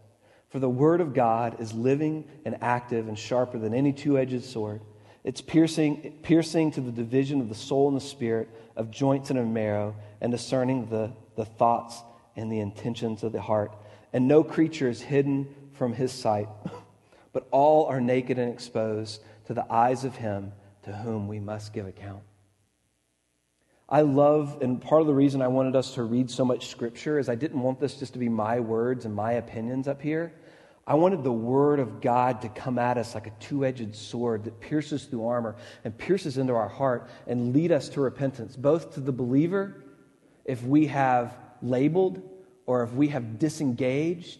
For 0.49 0.59
the 0.59 0.69
word 0.69 1.01
of 1.01 1.13
God 1.13 1.59
is 1.59 1.73
living 1.73 2.25
and 2.45 2.57
active 2.61 3.07
and 3.07 3.17
sharper 3.17 3.57
than 3.57 3.73
any 3.73 3.91
two-edged 3.91 4.43
sword. 4.43 4.81
It's 5.23 5.41
piercing, 5.41 6.19
piercing 6.21 6.71
to 6.71 6.81
the 6.81 6.91
division 6.91 7.41
of 7.41 7.49
the 7.49 7.55
soul 7.55 7.87
and 7.87 7.97
the 7.97 8.01
spirit, 8.01 8.47
of 8.75 8.91
joints 8.91 9.31
and 9.31 9.39
of 9.39 9.47
marrow, 9.47 9.95
and 10.21 10.31
discerning 10.31 10.87
the, 10.87 11.11
the 11.35 11.45
thoughts 11.45 12.01
and 12.35 12.51
the 12.51 12.59
intentions 12.59 13.23
of 13.23 13.31
the 13.31 13.41
heart. 13.41 13.75
And 14.13 14.27
no 14.27 14.43
creature 14.43 14.87
is 14.87 15.01
hidden 15.01 15.47
from 15.73 15.93
his 15.93 16.11
sight, 16.11 16.47
but 17.33 17.47
all 17.51 17.85
are 17.87 17.99
naked 17.99 18.37
and 18.37 18.53
exposed 18.53 19.21
to 19.47 19.53
the 19.53 19.65
eyes 19.71 20.05
of 20.05 20.15
him 20.15 20.51
to 20.85 20.93
whom 20.93 21.27
we 21.27 21.39
must 21.39 21.73
give 21.73 21.87
account. 21.87 22.23
I 23.87 24.01
love, 24.01 24.59
and 24.61 24.81
part 24.81 25.01
of 25.01 25.07
the 25.07 25.13
reason 25.13 25.41
I 25.41 25.47
wanted 25.47 25.75
us 25.75 25.93
to 25.95 26.03
read 26.03 26.31
so 26.31 26.43
much 26.43 26.67
scripture 26.67 27.19
is 27.19 27.29
I 27.29 27.35
didn't 27.35 27.61
want 27.61 27.79
this 27.79 27.95
just 27.99 28.13
to 28.13 28.19
be 28.19 28.29
my 28.29 28.59
words 28.59 29.05
and 29.05 29.13
my 29.13 29.33
opinions 29.33 29.87
up 29.87 30.01
here. 30.01 30.33
I 30.87 30.95
wanted 30.95 31.23
the 31.23 31.31
word 31.31 31.79
of 31.79 32.01
God 32.01 32.41
to 32.41 32.49
come 32.49 32.77
at 32.77 32.97
us 32.97 33.15
like 33.15 33.27
a 33.27 33.31
two 33.39 33.65
edged 33.65 33.95
sword 33.95 34.43
that 34.43 34.59
pierces 34.59 35.05
through 35.05 35.27
armor 35.27 35.55
and 35.83 35.95
pierces 35.97 36.37
into 36.37 36.53
our 36.53 36.67
heart 36.67 37.09
and 37.27 37.53
lead 37.53 37.71
us 37.71 37.89
to 37.89 38.01
repentance, 38.01 38.55
both 38.55 38.93
to 38.93 38.99
the 38.99 39.11
believer, 39.11 39.83
if 40.45 40.63
we 40.63 40.87
have 40.87 41.35
labeled 41.61 42.21
or 42.67 42.83
if 42.83 42.93
we 42.93 43.07
have 43.09 43.39
disengaged, 43.39 44.39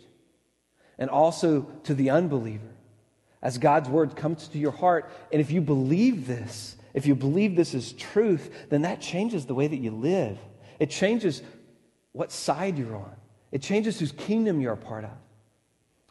and 0.98 1.10
also 1.10 1.64
to 1.84 1.94
the 1.94 2.12
unbeliever. 2.12 2.75
As 3.46 3.60
God's 3.60 3.88
word 3.88 4.16
comes 4.16 4.48
to 4.48 4.58
your 4.58 4.72
heart, 4.72 5.08
and 5.32 5.40
if 5.40 5.52
you 5.52 5.62
believe 5.62 6.26
this, 6.26 6.76
if 6.96 7.06
you 7.06 7.14
believe 7.14 7.56
this 7.56 7.76
is 7.76 7.94
truth, 7.94 8.50
then 8.70 8.82
that 8.82 9.02
changes 9.02 9.46
the 9.46 9.54
way 9.54 9.68
that 9.68 9.78
you 9.78 9.92
live. 9.92 10.40
It 10.80 10.90
changes 10.90 11.44
what 12.12 12.32
side 12.32 12.80
you're 12.80 12.96
on, 12.96 13.16
it 13.52 13.62
changes 13.62 14.00
whose 14.00 14.14
kingdom 14.14 14.62
you're 14.62 14.74
a 14.74 14.78
part 14.78 15.04
of. 15.04 15.12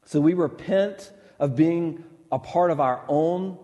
So 0.04 0.20
we 0.20 0.34
repent 0.34 1.10
of 1.40 1.56
being 1.56 2.04
a 2.30 2.38
part 2.38 2.70
of 2.70 2.78
our 2.78 3.04
own 3.08 3.58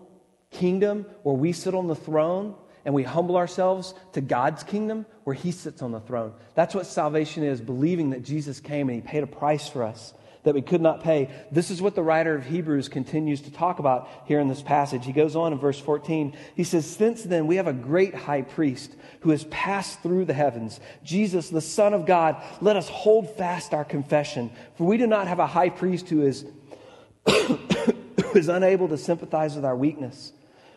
kingdom 0.49 1.05
where 1.23 1.33
we 1.33 1.53
sit 1.53 1.73
on 1.73 1.87
the 1.87 1.95
throne 1.95 2.55
and 2.83 2.93
we 2.93 3.03
humble 3.03 3.37
ourselves 3.37 3.93
to 4.11 4.19
God's 4.19 4.63
kingdom 4.63 5.05
where 5.23 5.33
He 5.33 5.53
sits 5.53 5.81
on 5.81 5.93
the 5.93 6.01
throne. 6.01 6.33
That's 6.55 6.75
what 6.75 6.87
salvation 6.87 7.45
is 7.45 7.61
believing 7.61 8.09
that 8.09 8.23
Jesus 8.23 8.59
came 8.59 8.89
and 8.89 9.01
He 9.01 9.01
paid 9.01 9.23
a 9.23 9.27
price 9.27 9.69
for 9.69 9.83
us 9.83 10.13
that 10.43 10.55
we 10.55 10.61
could 10.61 10.81
not 10.81 11.03
pay. 11.03 11.29
This 11.51 11.69
is 11.69 11.81
what 11.81 11.95
the 11.95 12.03
writer 12.03 12.35
of 12.35 12.45
Hebrews 12.45 12.89
continues 12.89 13.41
to 13.41 13.51
talk 13.51 13.79
about 13.79 14.09
here 14.25 14.39
in 14.39 14.47
this 14.47 14.61
passage. 14.61 15.05
He 15.05 15.13
goes 15.13 15.35
on 15.35 15.53
in 15.53 15.59
verse 15.59 15.79
14. 15.79 16.35
He 16.55 16.63
says, 16.63 16.85
Since 16.85 17.23
then 17.23 17.47
we 17.47 17.57
have 17.57 17.67
a 17.67 17.73
great 17.73 18.15
high 18.15 18.41
priest 18.41 18.95
who 19.21 19.29
has 19.29 19.43
passed 19.45 20.01
through 20.01 20.25
the 20.25 20.33
heavens, 20.33 20.79
Jesus, 21.03 21.49
the 21.49 21.61
Son 21.61 21.93
of 21.93 22.05
God. 22.05 22.41
Let 22.59 22.75
us 22.75 22.89
hold 22.89 23.35
fast 23.37 23.73
our 23.73 23.85
confession, 23.85 24.51
for 24.75 24.85
we 24.85 24.97
do 24.97 25.07
not 25.07 25.27
have 25.27 25.39
a 25.39 25.47
high 25.47 25.69
priest 25.69 26.09
who 26.09 26.23
is, 26.23 26.45
who 27.27 28.33
is 28.33 28.49
unable 28.49 28.87
to 28.89 28.97
sympathize 28.97 29.55
with 29.55 29.65
our 29.65 29.75
weakness 29.75 30.33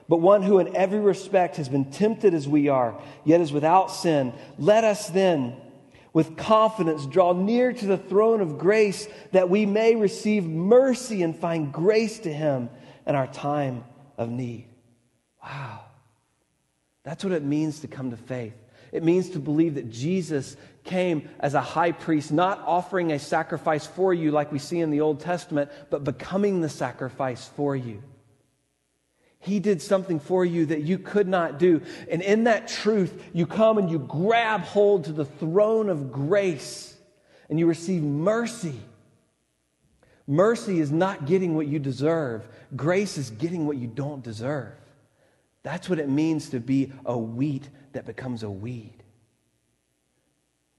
but 0.08 0.18
one 0.18 0.42
who 0.42 0.58
in 0.58 0.76
every 0.76 1.00
respect 1.00 1.56
has 1.56 1.68
been 1.68 1.90
tempted 1.90 2.34
as 2.34 2.46
we 2.46 2.68
are, 2.68 3.00
yet 3.24 3.40
is 3.40 3.52
without 3.52 3.90
sin. 3.90 4.34
Let 4.58 4.84
us 4.84 5.08
then 5.08 5.56
with 6.14 6.36
confidence 6.38 7.04
draw 7.04 7.34
near 7.34 7.72
to 7.72 7.86
the 7.86 7.98
throne 7.98 8.40
of 8.40 8.56
grace 8.56 9.06
that 9.32 9.50
we 9.50 9.66
may 9.66 9.96
receive 9.96 10.46
mercy 10.46 11.22
and 11.22 11.36
find 11.36 11.72
grace 11.72 12.20
to 12.20 12.32
him 12.32 12.70
in 13.06 13.14
our 13.14 13.26
time 13.26 13.84
of 14.16 14.30
need. 14.30 14.66
Wow. 15.42 15.80
That's 17.02 17.22
what 17.22 17.34
it 17.34 17.42
means 17.42 17.80
to 17.80 17.88
come 17.88 18.12
to 18.12 18.16
faith. 18.16 18.54
It 18.92 19.02
means 19.02 19.30
to 19.30 19.40
believe 19.40 19.74
that 19.74 19.90
Jesus 19.90 20.56
came 20.84 21.28
as 21.40 21.54
a 21.54 21.60
high 21.60 21.90
priest, 21.90 22.30
not 22.30 22.62
offering 22.64 23.10
a 23.10 23.18
sacrifice 23.18 23.84
for 23.84 24.14
you 24.14 24.30
like 24.30 24.52
we 24.52 24.60
see 24.60 24.78
in 24.78 24.90
the 24.90 25.00
Old 25.00 25.18
Testament, 25.18 25.70
but 25.90 26.04
becoming 26.04 26.60
the 26.60 26.68
sacrifice 26.68 27.50
for 27.56 27.74
you. 27.74 28.02
He 29.44 29.60
did 29.60 29.82
something 29.82 30.18
for 30.18 30.44
you 30.44 30.66
that 30.66 30.82
you 30.82 30.98
could 30.98 31.28
not 31.28 31.58
do. 31.58 31.82
And 32.10 32.22
in 32.22 32.44
that 32.44 32.66
truth, 32.66 33.22
you 33.32 33.46
come 33.46 33.76
and 33.76 33.90
you 33.90 33.98
grab 33.98 34.62
hold 34.62 35.04
to 35.04 35.12
the 35.12 35.26
throne 35.26 35.90
of 35.90 36.10
grace 36.10 36.96
and 37.50 37.58
you 37.58 37.66
receive 37.66 38.02
mercy. 38.02 38.80
Mercy 40.26 40.80
is 40.80 40.90
not 40.90 41.26
getting 41.26 41.54
what 41.54 41.66
you 41.66 41.78
deserve, 41.78 42.48
grace 42.74 43.18
is 43.18 43.30
getting 43.30 43.66
what 43.66 43.76
you 43.76 43.86
don't 43.86 44.22
deserve. 44.22 44.72
That's 45.62 45.88
what 45.88 45.98
it 45.98 46.08
means 46.08 46.50
to 46.50 46.60
be 46.60 46.92
a 47.04 47.16
wheat 47.16 47.68
that 47.92 48.06
becomes 48.06 48.42
a 48.42 48.50
weed. 48.50 49.02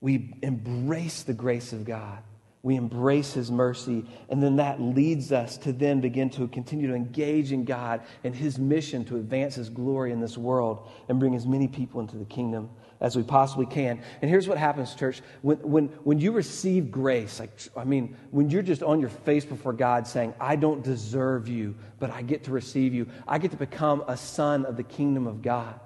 We 0.01 0.33
embrace 0.41 1.23
the 1.23 1.33
grace 1.33 1.73
of 1.73 1.85
God 1.85 2.23
we 2.65 2.75
embrace 2.75 3.31
his 3.31 3.51
mercy 3.51 4.03
and 4.29 4.41
then 4.41 4.55
that 4.55 4.81
leads 4.81 5.31
us 5.31 5.55
to 5.55 5.71
then 5.71 6.01
begin 6.01 6.31
to 6.31 6.47
continue 6.47 6.87
to 6.87 6.95
engage 6.95 7.51
in 7.51 7.63
god 7.63 8.01
and 8.23 8.35
his 8.35 8.57
mission 8.57 9.05
to 9.05 9.17
advance 9.17 9.53
his 9.53 9.69
glory 9.69 10.11
in 10.11 10.19
this 10.19 10.35
world 10.35 10.89
and 11.07 11.19
bring 11.19 11.35
as 11.35 11.45
many 11.45 11.67
people 11.67 12.01
into 12.01 12.17
the 12.17 12.25
kingdom 12.25 12.67
as 13.01 13.15
we 13.15 13.21
possibly 13.21 13.65
can. 13.65 14.01
And 14.21 14.31
here's 14.31 14.47
what 14.47 14.57
happens 14.57 14.95
church. 14.95 15.21
When, 15.41 15.57
when, 15.57 15.87
when 16.03 16.19
you 16.19 16.31
receive 16.31 16.89
grace 16.89 17.39
like 17.39 17.51
i 17.77 17.83
mean 17.83 18.17
when 18.31 18.49
you're 18.49 18.63
just 18.63 18.81
on 18.81 18.99
your 18.99 19.09
face 19.09 19.45
before 19.45 19.73
god 19.73 20.07
saying 20.07 20.33
i 20.39 20.55
don't 20.55 20.83
deserve 20.83 21.47
you 21.47 21.75
but 21.99 22.09
i 22.09 22.23
get 22.23 22.43
to 22.45 22.51
receive 22.51 22.93
you. 22.93 23.07
I 23.27 23.37
get 23.37 23.51
to 23.51 23.57
become 23.57 24.03
a 24.07 24.17
son 24.17 24.65
of 24.65 24.75
the 24.75 24.83
kingdom 24.83 25.27
of 25.27 25.43
god. 25.43 25.79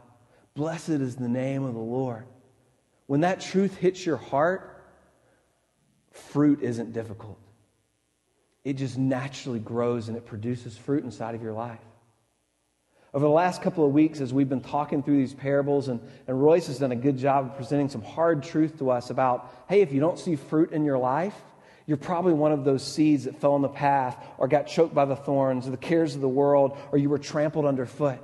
Blessed 0.55 0.89
is 0.89 1.17
the 1.17 1.27
name 1.27 1.63
of 1.65 1.73
the 1.73 1.79
lord. 1.79 2.25
When 3.07 3.21
that 3.21 3.41
truth 3.41 3.75
hits 3.75 4.05
your 4.05 4.17
heart 4.17 4.68
fruit 6.19 6.61
isn't 6.61 6.93
difficult. 6.93 7.39
It 8.63 8.73
just 8.73 8.97
naturally 8.97 9.59
grows 9.59 10.09
and 10.09 10.17
it 10.17 10.25
produces 10.25 10.77
fruit 10.77 11.03
inside 11.03 11.35
of 11.35 11.41
your 11.41 11.53
life. 11.53 11.79
Over 13.13 13.25
the 13.25 13.31
last 13.31 13.63
couple 13.63 13.85
of 13.85 13.91
weeks, 13.91 14.21
as 14.21 14.31
we've 14.31 14.49
been 14.49 14.61
talking 14.61 15.01
through 15.01 15.17
these 15.17 15.33
parables, 15.33 15.87
and, 15.87 15.99
and 16.27 16.39
Royce 16.39 16.67
has 16.67 16.77
done 16.77 16.91
a 16.91 16.95
good 16.95 17.17
job 17.17 17.45
of 17.45 17.55
presenting 17.55 17.89
some 17.89 18.03
hard 18.03 18.43
truth 18.43 18.77
to 18.79 18.91
us 18.91 19.09
about 19.09 19.51
hey, 19.67 19.81
if 19.81 19.91
you 19.91 19.99
don't 19.99 20.19
see 20.19 20.35
fruit 20.35 20.71
in 20.71 20.85
your 20.85 20.99
life, 20.99 21.33
you're 21.87 21.97
probably 21.97 22.33
one 22.33 22.51
of 22.51 22.65
those 22.65 22.85
seeds 22.85 23.23
that 23.23 23.41
fell 23.41 23.55
in 23.55 23.63
the 23.63 23.67
path 23.67 24.15
or 24.37 24.47
got 24.47 24.67
choked 24.67 24.93
by 24.93 25.05
the 25.05 25.15
thorns 25.15 25.67
or 25.67 25.71
the 25.71 25.77
cares 25.77 26.13
of 26.13 26.21
the 26.21 26.29
world 26.29 26.77
or 26.91 26.99
you 26.99 27.09
were 27.09 27.17
trampled 27.17 27.65
underfoot. 27.65 28.19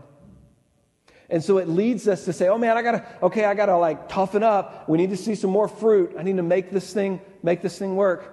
And 1.29 1.43
so 1.43 1.57
it 1.57 1.67
leads 1.67 2.07
us 2.07 2.25
to 2.25 2.33
say, 2.33 2.47
oh 2.47 2.57
man, 2.59 2.77
I 2.77 2.83
gotta, 2.83 3.05
okay, 3.23 3.45
I 3.45 3.55
gotta 3.55 3.77
like 3.77 4.07
toughen 4.07 4.43
up. 4.43 4.87
We 4.87 4.99
need 4.99 5.09
to 5.09 5.17
see 5.17 5.33
some 5.33 5.49
more 5.49 5.67
fruit. 5.67 6.13
I 6.17 6.21
need 6.21 6.37
to 6.37 6.43
make 6.43 6.69
this 6.69 6.93
thing, 6.93 7.19
make 7.45 7.61
this 7.61 7.77
thing 7.77 7.95
work. 7.95 8.31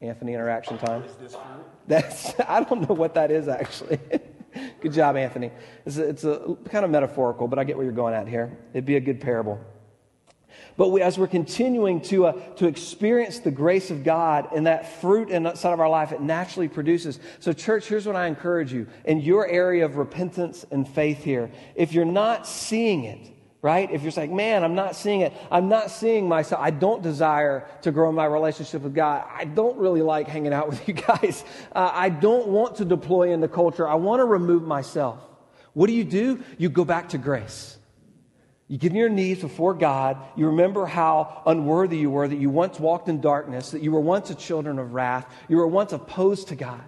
Anthony, 0.00 0.32
interaction 0.32 0.78
time. 0.78 1.04
That's, 1.86 2.38
I 2.48 2.64
don't 2.64 2.88
know 2.88 2.94
what 2.94 3.14
that 3.14 3.30
is 3.30 3.46
actually. 3.46 3.98
good 4.80 4.92
job, 4.92 5.16
Anthony. 5.16 5.50
It's 5.84 5.98
a, 5.98 6.08
it's 6.08 6.24
a 6.24 6.56
kind 6.70 6.84
of 6.84 6.90
metaphorical, 6.90 7.46
but 7.46 7.58
I 7.58 7.64
get 7.64 7.76
where 7.76 7.84
you're 7.84 7.92
going 7.92 8.14
at 8.14 8.26
here. 8.26 8.58
It'd 8.72 8.86
be 8.86 8.96
a 8.96 9.00
good 9.00 9.20
parable. 9.20 9.60
But 10.76 10.88
we, 10.88 11.02
as 11.02 11.18
we're 11.18 11.26
continuing 11.26 12.00
to, 12.02 12.26
uh, 12.26 12.32
to 12.56 12.66
experience 12.66 13.40
the 13.40 13.50
grace 13.50 13.90
of 13.90 14.04
God 14.04 14.48
and 14.54 14.66
that 14.66 15.00
fruit 15.00 15.28
inside 15.28 15.72
of 15.72 15.80
our 15.80 15.88
life, 15.88 16.12
it 16.12 16.20
naturally 16.20 16.68
produces. 16.68 17.18
So, 17.40 17.52
church, 17.52 17.86
here's 17.86 18.06
what 18.06 18.16
I 18.16 18.26
encourage 18.26 18.72
you 18.72 18.86
in 19.04 19.20
your 19.20 19.46
area 19.46 19.84
of 19.84 19.96
repentance 19.96 20.64
and 20.70 20.88
faith 20.88 21.22
here. 21.22 21.50
If 21.74 21.92
you're 21.92 22.04
not 22.04 22.46
seeing 22.46 23.04
it, 23.04 23.30
right? 23.60 23.90
If 23.90 24.02
you're 24.02 24.12
saying, 24.12 24.34
man, 24.34 24.62
I'm 24.62 24.74
not 24.74 24.94
seeing 24.94 25.22
it, 25.22 25.32
I'm 25.50 25.68
not 25.68 25.90
seeing 25.90 26.28
myself, 26.28 26.60
I 26.62 26.70
don't 26.70 27.02
desire 27.02 27.66
to 27.82 27.90
grow 27.90 28.12
my 28.12 28.24
relationship 28.24 28.82
with 28.82 28.94
God, 28.94 29.24
I 29.28 29.44
don't 29.44 29.76
really 29.78 30.02
like 30.02 30.28
hanging 30.28 30.52
out 30.52 30.68
with 30.68 30.86
you 30.86 30.94
guys, 30.94 31.44
uh, 31.74 31.90
I 31.92 32.08
don't 32.08 32.48
want 32.48 32.76
to 32.76 32.84
deploy 32.84 33.32
in 33.32 33.40
the 33.40 33.48
culture, 33.48 33.88
I 33.88 33.94
want 33.94 34.20
to 34.20 34.24
remove 34.24 34.62
myself. 34.62 35.18
What 35.74 35.86
do 35.86 35.92
you 35.92 36.04
do? 36.04 36.42
You 36.56 36.68
go 36.70 36.84
back 36.84 37.10
to 37.10 37.18
grace. 37.18 37.78
You 38.68 38.76
get 38.76 38.92
on 38.92 38.98
your 38.98 39.08
knees 39.08 39.40
before 39.40 39.72
God. 39.74 40.18
You 40.36 40.48
remember 40.48 40.84
how 40.84 41.42
unworthy 41.46 41.96
you 41.96 42.10
were, 42.10 42.28
that 42.28 42.36
you 42.36 42.50
once 42.50 42.78
walked 42.78 43.08
in 43.08 43.20
darkness, 43.20 43.70
that 43.70 43.82
you 43.82 43.92
were 43.92 44.00
once 44.00 44.28
a 44.30 44.34
children 44.34 44.78
of 44.78 44.92
wrath, 44.92 45.26
you 45.48 45.56
were 45.56 45.66
once 45.66 45.92
opposed 45.92 46.48
to 46.48 46.56
God. 46.56 46.84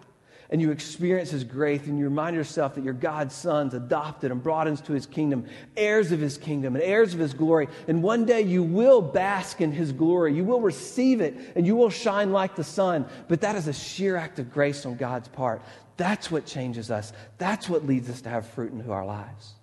And 0.50 0.60
you 0.60 0.72
experience 0.72 1.30
His 1.30 1.44
grace 1.44 1.86
and 1.86 1.98
you 1.98 2.04
remind 2.04 2.36
yourself 2.36 2.74
that 2.74 2.84
you're 2.84 2.92
God's 2.92 3.34
sons, 3.34 3.72
adopted 3.72 4.32
and 4.32 4.42
brought 4.42 4.66
into 4.66 4.92
His 4.92 5.06
kingdom, 5.06 5.46
heirs 5.76 6.12
of 6.12 6.20
His 6.20 6.36
kingdom 6.36 6.74
and 6.74 6.84
heirs 6.84 7.14
of 7.14 7.20
His 7.20 7.32
glory. 7.32 7.68
And 7.86 8.02
one 8.02 8.24
day 8.24 8.42
you 8.42 8.62
will 8.62 9.00
bask 9.00 9.60
in 9.60 9.72
His 9.72 9.92
glory. 9.92 10.34
You 10.34 10.44
will 10.44 10.60
receive 10.60 11.20
it 11.20 11.36
and 11.54 11.66
you 11.66 11.76
will 11.76 11.90
shine 11.90 12.32
like 12.32 12.56
the 12.56 12.64
sun. 12.64 13.06
But 13.28 13.40
that 13.42 13.56
is 13.56 13.68
a 13.68 13.72
sheer 13.72 14.16
act 14.16 14.40
of 14.40 14.52
grace 14.52 14.84
on 14.84 14.96
God's 14.96 15.28
part. 15.28 15.62
That's 15.96 16.30
what 16.30 16.46
changes 16.46 16.90
us. 16.90 17.12
That's 17.38 17.68
what 17.68 17.86
leads 17.86 18.10
us 18.10 18.22
to 18.22 18.28
have 18.28 18.48
fruit 18.48 18.72
into 18.72 18.90
our 18.90 19.06
lives. 19.06 19.54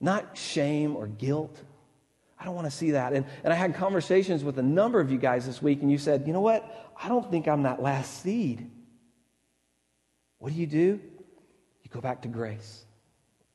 Not 0.00 0.36
shame 0.36 0.94
or 0.94 1.06
guilt. 1.06 1.58
I 2.38 2.44
don't 2.44 2.54
want 2.54 2.66
to 2.66 2.76
see 2.76 2.92
that. 2.92 3.12
And, 3.12 3.24
and 3.42 3.52
I 3.52 3.56
had 3.56 3.74
conversations 3.74 4.44
with 4.44 4.58
a 4.58 4.62
number 4.62 5.00
of 5.00 5.10
you 5.10 5.16
guys 5.16 5.46
this 5.46 5.62
week, 5.62 5.80
and 5.80 5.90
you 5.90 5.96
said, 5.96 6.26
you 6.26 6.34
know 6.34 6.42
what? 6.42 6.92
I 7.02 7.08
don't 7.08 7.28
think 7.30 7.48
I'm 7.48 7.62
that 7.62 7.82
last 7.82 8.22
seed. 8.22 8.70
What 10.46 10.54
do 10.54 10.60
you 10.60 10.68
do? 10.68 11.00
You 11.82 11.90
go 11.90 12.00
back 12.00 12.22
to 12.22 12.28
grace. 12.28 12.84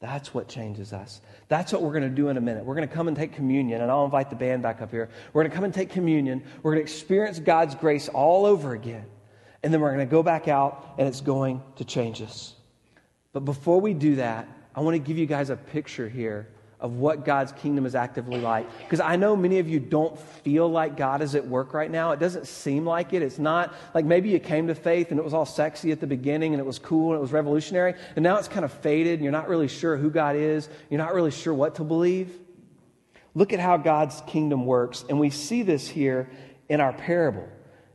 That's 0.02 0.34
what 0.34 0.50
changes 0.50 0.92
us. 0.92 1.22
That's 1.48 1.72
what 1.72 1.82
we're 1.82 1.94
going 1.94 2.04
to 2.04 2.10
do 2.10 2.28
in 2.28 2.36
a 2.36 2.42
minute. 2.42 2.66
We're 2.66 2.76
going 2.76 2.86
to 2.86 2.94
come 2.94 3.08
and 3.08 3.16
take 3.16 3.32
communion, 3.32 3.82
and 3.82 3.90
I'll 3.90 4.04
invite 4.04 4.30
the 4.30 4.36
band 4.36 4.62
back 4.62 4.82
up 4.82 4.92
here. 4.92 5.10
We're 5.32 5.44
going 5.44 5.52
to 5.52 5.56
come 5.56 5.64
and 5.64 5.74
take 5.74 5.90
communion. 5.90 6.44
We're 6.62 6.74
going 6.74 6.86
to 6.86 6.92
experience 6.92 7.40
God's 7.40 7.76
grace 7.76 8.10
all 8.10 8.46
over 8.46 8.74
again. 8.74 9.06
And 9.64 9.74
then 9.74 9.80
we're 9.80 9.94
going 9.94 10.06
to 10.06 10.12
go 10.12 10.22
back 10.22 10.50
out, 10.50 10.96
and 10.98 11.08
it's 11.08 11.22
going 11.22 11.64
to 11.78 11.86
change 11.86 12.22
us. 12.22 12.56
But 13.32 13.46
before 13.46 13.80
we 13.80 13.94
do 13.94 14.18
that, 14.18 14.50
I 14.76 14.82
want 14.82 14.96
to 14.96 15.00
give 15.00 15.18
you 15.18 15.26
guys 15.26 15.50
a 15.50 15.56
picture 15.56 16.10
here 16.10 16.50
of 16.82 16.94
what 16.94 17.24
God's 17.24 17.52
kingdom 17.52 17.86
is 17.86 17.94
actively 17.94 18.42
like. 18.42 18.68
Because 18.80 19.00
I 19.00 19.16
know 19.16 19.36
many 19.36 19.60
of 19.60 19.70
you 19.70 19.80
don't 19.80 20.20
feel 20.20 20.68
like 20.68 20.98
God 20.98 21.22
is 21.22 21.36
at 21.36 21.48
work 21.48 21.76
right 21.76 21.90
now. 21.90 22.12
It 22.12 22.20
doesn't 22.20 22.48
seem 22.48 22.86
like 22.86 23.14
it. 23.14 23.22
It's 23.22 23.38
not 23.38 23.74
like 23.94 24.04
maybe 24.04 24.30
you 24.30 24.40
came 24.40 24.68
to 24.68 24.76
faith 24.76 25.12
and 25.12 25.20
it 25.20 25.24
was 25.24 25.34
all 25.34 25.46
sexy 25.46 25.92
at 25.92 26.00
the 26.00 26.08
beginning 26.08 26.54
and 26.54 26.60
it 26.60 26.66
was 26.66 26.80
cool 26.80 27.12
and 27.12 27.20
it 27.20 27.22
was 27.22 27.32
revolutionary. 27.32 27.94
And 28.16 28.24
now 28.24 28.38
it's 28.38 28.48
kind 28.48 28.66
of 28.66 28.74
faded 28.74 29.14
and 29.14 29.24
you're 29.24 29.32
not 29.32 29.48
really 29.48 29.68
sure 29.68 29.96
who 29.96 30.10
God 30.10 30.36
is. 30.36 30.70
You're 30.90 30.98
not 30.98 31.14
really 31.14 31.32
sure 31.32 31.54
what 31.54 31.76
to 31.76 31.84
believe. 31.84 32.36
Look 33.36 33.54
at 33.54 33.60
how 33.60 33.78
God's 33.78 34.22
kingdom 34.26 34.66
works. 34.66 35.06
And 35.08 35.20
we 35.20 35.30
see 35.30 35.62
this 35.62 35.88
here 35.88 36.30
in 36.68 36.82
our 36.82 36.94
parable 36.94 37.48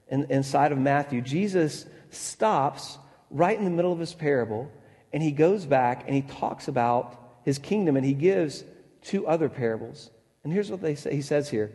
in, 0.09 0.31
inside 0.31 0.71
of 0.71 0.79
Matthew. 0.79 1.21
Jesus 1.21 1.87
stops 2.11 2.99
right 3.31 3.59
in 3.59 3.65
the 3.65 3.71
middle 3.71 3.93
of 3.93 3.99
his 3.99 4.15
parable 4.15 4.71
and 5.13 5.23
he 5.23 5.33
goes 5.33 5.67
back 5.67 6.05
and 6.07 6.15
he 6.15 6.23
talks 6.23 6.69
about 6.69 7.41
his 7.45 7.59
kingdom 7.59 7.97
and 7.97 8.05
he 8.05 8.15
gives 8.15 8.65
two 9.07 9.27
other 9.27 9.49
parables. 9.49 10.11
And 10.45 10.53
here's 10.53 10.71
what 10.71 10.83
they 10.83 10.95
say, 10.95 11.15
he 11.15 11.23
says 11.23 11.49
here. 11.49 11.73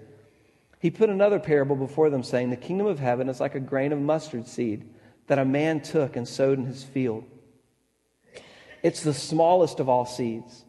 He 0.79 0.91
put 0.91 1.09
another 1.09 1.39
parable 1.39 1.75
before 1.75 2.09
them, 2.09 2.23
saying, 2.23 2.49
The 2.49 2.57
kingdom 2.57 2.88
of 2.88 2.99
heaven 2.99 3.29
is 3.29 3.39
like 3.39 3.55
a 3.55 3.59
grain 3.59 3.93
of 3.93 3.99
mustard 3.99 4.47
seed 4.47 4.89
that 5.27 5.39
a 5.39 5.45
man 5.45 5.82
took 5.82 6.15
and 6.15 6.27
sowed 6.27 6.59
in 6.59 6.65
his 6.65 6.84
field. 6.84 7.23
It's 8.84 9.03
the 9.03 9.13
smallest 9.13 9.79
of 9.79 9.88
all 9.88 10.05
seeds, 10.05 10.65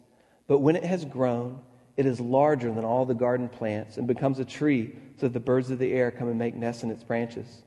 but 0.47 0.59
when 0.59 0.75
it 0.75 0.83
has 0.83 1.03
grown, 1.03 1.59
it 1.97 2.05
is 2.05 2.19
larger 2.19 2.71
than 2.71 2.85
all 2.85 3.05
the 3.05 3.13
garden 3.13 3.49
plants 3.49 3.97
and 3.97 4.07
becomes 4.07 4.39
a 4.39 4.45
tree 4.45 4.95
so 5.17 5.27
that 5.27 5.33
the 5.33 5.39
birds 5.39 5.69
of 5.71 5.79
the 5.79 5.91
air 5.91 6.11
come 6.11 6.29
and 6.29 6.37
make 6.37 6.55
nests 6.55 6.83
in 6.83 6.91
its 6.91 7.03
branches. 7.03 7.63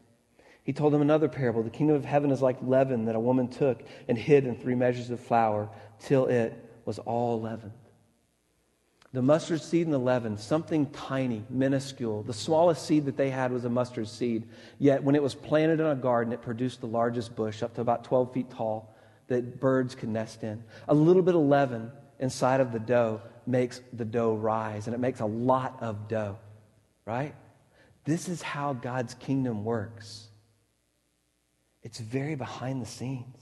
He 0.63 0.73
told 0.73 0.93
them 0.93 1.03
another 1.03 1.29
parable. 1.29 1.63
The 1.63 1.71
kingdom 1.71 1.97
of 1.97 2.05
heaven 2.05 2.31
is 2.31 2.43
like 2.43 2.59
leaven 2.63 3.05
that 3.05 3.15
a 3.15 3.21
woman 3.21 3.49
took 3.49 3.83
and 4.09 4.17
hid 4.17 4.47
in 4.47 4.57
three 4.57 4.75
measures 4.75 5.11
of 5.11 5.21
flour 5.21 5.69
till 6.01 6.27
it 6.27 6.55
was 6.85 6.99
all 7.01 7.41
leavened. 7.41 7.73
The 9.13 9.23
mustard 9.23 9.63
seed 9.63 9.87
and 9.87 9.95
the 9.95 9.99
leaven, 9.99 10.37
something 10.37 10.87
tiny, 10.91 11.45
minuscule. 11.49 12.23
The 12.23 12.33
smallest 12.33 12.87
seed 12.87 13.07
that 13.07 13.17
they 13.17 13.31
had 13.31 13.53
was 13.53 13.65
a 13.65 13.71
mustard 13.71 14.09
seed. 14.09 14.49
Yet 14.79 15.03
when 15.03 15.15
it 15.15 15.23
was 15.23 15.35
planted 15.35 15.81
in 15.81 15.87
a 15.87 15.95
garden, 15.95 16.33
it 16.33 16.43
produced 16.43 16.81
the 16.81 16.87
largest 16.87 17.35
bush, 17.35 17.63
up 17.63 17.75
to 17.75 17.81
about 17.81 18.05
12 18.05 18.33
feet 18.35 18.51
tall, 18.51 18.95
that 19.29 19.61
birds 19.61 19.95
could 19.95 20.09
nest 20.09 20.43
in. 20.43 20.63
A 20.89 20.95
little 20.95 21.23
bit 21.23 21.35
of 21.35 21.41
leaven 21.43 21.91
inside 22.19 22.61
of 22.61 22.73
the 22.73 22.79
dough 22.79 23.21
makes 23.47 23.81
the 23.93 24.05
dough 24.05 24.35
rise, 24.35 24.87
and 24.87 24.95
it 24.95 24.99
makes 24.99 25.21
a 25.21 25.27
lot 25.27 25.79
of 25.81 26.09
dough, 26.09 26.39
right? 27.05 27.35
This 28.05 28.29
is 28.29 28.43
how 28.43 28.73
God's 28.73 29.15
kingdom 29.15 29.65
works. 29.65 30.29
It's 31.83 32.01
very 32.01 32.35
behind 32.35 32.83
the 32.83 32.87
scenes. 32.87 33.39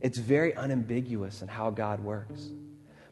It's 0.00 0.18
very 0.18 0.54
unambiguous 0.54 1.42
in 1.42 1.48
how 1.48 1.70
God 1.70 2.00
works. 2.00 2.48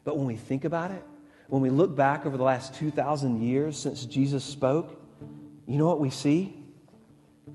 But 0.03 0.17
when 0.17 0.27
we 0.27 0.35
think 0.35 0.63
about 0.63 0.91
it, 0.91 1.03
when 1.47 1.61
we 1.61 1.69
look 1.69 1.95
back 1.95 2.25
over 2.25 2.37
the 2.37 2.43
last 2.43 2.75
2,000 2.75 3.41
years 3.41 3.77
since 3.77 4.05
Jesus 4.05 4.43
spoke, 4.43 5.01
you 5.65 5.77
know 5.77 5.87
what 5.87 5.99
we 5.99 6.09
see? 6.09 6.53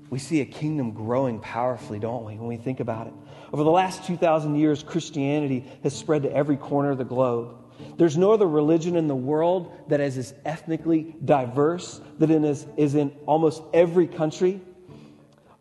We 0.09 0.19
see 0.19 0.41
a 0.41 0.45
kingdom 0.45 0.91
growing 0.91 1.39
powerfully, 1.39 1.99
don't 1.99 2.25
we, 2.25 2.35
when 2.35 2.47
we 2.47 2.57
think 2.57 2.79
about 2.79 3.07
it? 3.07 3.13
Over 3.51 3.63
the 3.63 3.71
last 3.71 4.05
2,000 4.05 4.55
years, 4.55 4.83
Christianity 4.83 5.65
has 5.83 5.95
spread 5.95 6.23
to 6.23 6.31
every 6.31 6.57
corner 6.57 6.91
of 6.91 6.97
the 6.97 7.05
globe. 7.05 7.55
There's 7.97 8.17
no 8.17 8.31
other 8.31 8.47
religion 8.47 8.95
in 8.95 9.07
the 9.07 9.15
world 9.15 9.71
that 9.89 9.99
is 9.99 10.17
as 10.17 10.33
ethnically 10.45 11.15
diverse, 11.23 12.01
that 12.19 12.31
is, 12.31 12.65
is 12.77 12.95
in 12.95 13.11
almost 13.25 13.61
every 13.73 14.07
country. 14.07 14.61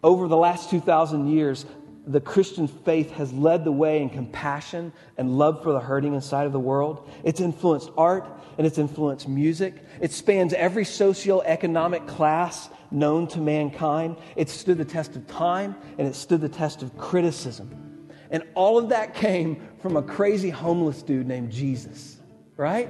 Over 0.02 0.28
the 0.28 0.36
last 0.36 0.70
2,000 0.70 1.28
years, 1.28 1.66
the 2.06 2.20
Christian 2.20 2.66
faith 2.66 3.12
has 3.12 3.32
led 3.32 3.64
the 3.64 3.72
way 3.72 4.02
in 4.02 4.10
compassion 4.10 4.92
and 5.16 5.38
love 5.38 5.62
for 5.62 5.72
the 5.72 5.80
hurting 5.80 6.14
inside 6.14 6.46
of 6.46 6.52
the 6.52 6.60
world. 6.60 7.08
It's 7.22 7.40
influenced 7.40 7.90
art 7.96 8.26
and 8.58 8.66
it's 8.66 8.78
influenced 8.78 9.28
music. 9.28 9.74
It 10.00 10.12
spans 10.12 10.52
every 10.52 10.84
socioeconomic 10.84 12.08
class 12.08 12.70
known 12.90 13.28
to 13.28 13.38
mankind. 13.38 14.16
It 14.34 14.48
stood 14.48 14.78
the 14.78 14.84
test 14.84 15.14
of 15.14 15.26
time 15.28 15.76
and 15.96 16.08
it 16.08 16.14
stood 16.14 16.40
the 16.40 16.48
test 16.48 16.82
of 16.82 16.96
criticism. 16.98 18.08
And 18.30 18.42
all 18.54 18.78
of 18.78 18.88
that 18.88 19.14
came 19.14 19.68
from 19.80 19.96
a 19.96 20.02
crazy 20.02 20.50
homeless 20.50 21.02
dude 21.02 21.26
named 21.28 21.52
Jesus, 21.52 22.16
right? 22.56 22.88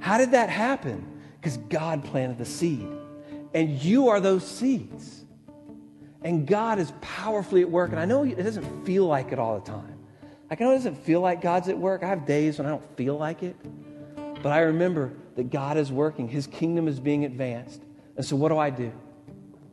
How 0.00 0.18
did 0.18 0.32
that 0.32 0.48
happen? 0.48 1.20
Because 1.38 1.58
God 1.58 2.04
planted 2.04 2.38
the 2.38 2.44
seed. 2.44 2.88
And 3.54 3.70
you 3.82 4.08
are 4.08 4.18
those 4.18 4.46
seeds. 4.46 5.25
And 6.22 6.46
God 6.46 6.78
is 6.78 6.92
powerfully 7.00 7.62
at 7.62 7.70
work. 7.70 7.90
And 7.90 8.00
I 8.00 8.04
know 8.04 8.24
it 8.24 8.42
doesn't 8.42 8.84
feel 8.86 9.06
like 9.06 9.32
it 9.32 9.38
all 9.38 9.58
the 9.58 9.70
time. 9.70 9.96
Like, 10.50 10.60
I 10.60 10.64
know 10.64 10.72
it 10.72 10.76
doesn't 10.76 11.04
feel 11.04 11.20
like 11.20 11.40
God's 11.40 11.68
at 11.68 11.78
work. 11.78 12.02
I 12.02 12.08
have 12.08 12.24
days 12.24 12.58
when 12.58 12.66
I 12.66 12.70
don't 12.70 12.96
feel 12.96 13.16
like 13.16 13.42
it. 13.42 13.56
But 14.42 14.52
I 14.52 14.60
remember 14.60 15.12
that 15.34 15.50
God 15.50 15.76
is 15.76 15.90
working, 15.90 16.28
His 16.28 16.46
kingdom 16.46 16.88
is 16.88 17.00
being 17.00 17.24
advanced. 17.24 17.82
And 18.16 18.24
so, 18.24 18.36
what 18.36 18.48
do 18.50 18.58
I 18.58 18.70
do? 18.70 18.92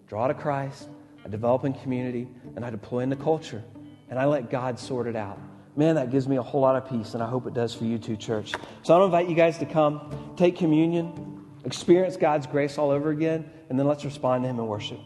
Draw 0.07 0.27
to 0.27 0.33
Christ, 0.33 0.89
I 1.25 1.29
develop 1.29 1.63
in 1.63 1.73
community, 1.73 2.27
and 2.55 2.65
I 2.65 2.69
deploy 2.69 2.99
in 2.99 3.09
the 3.09 3.15
culture. 3.15 3.63
And 4.09 4.19
I 4.19 4.25
let 4.25 4.49
God 4.49 4.77
sort 4.77 5.07
it 5.07 5.15
out. 5.15 5.39
Man, 5.75 5.95
that 5.95 6.11
gives 6.11 6.27
me 6.27 6.35
a 6.35 6.41
whole 6.41 6.61
lot 6.61 6.75
of 6.75 6.87
peace, 6.89 7.13
and 7.13 7.23
I 7.23 7.27
hope 7.27 7.47
it 7.47 7.53
does 7.53 7.73
for 7.73 7.85
you 7.85 7.97
too, 7.97 8.15
church. 8.15 8.53
So 8.83 8.99
I 8.99 9.03
invite 9.03 9.27
you 9.27 9.35
guys 9.35 9.57
to 9.59 9.65
come, 9.65 10.33
take 10.37 10.55
communion, 10.55 11.45
experience 11.65 12.17
God's 12.17 12.45
grace 12.45 12.77
all 12.77 12.91
over 12.91 13.09
again, 13.09 13.49
and 13.69 13.79
then 13.79 13.87
let's 13.87 14.05
respond 14.05 14.43
to 14.43 14.49
Him 14.49 14.59
in 14.59 14.67
worship. 14.67 14.99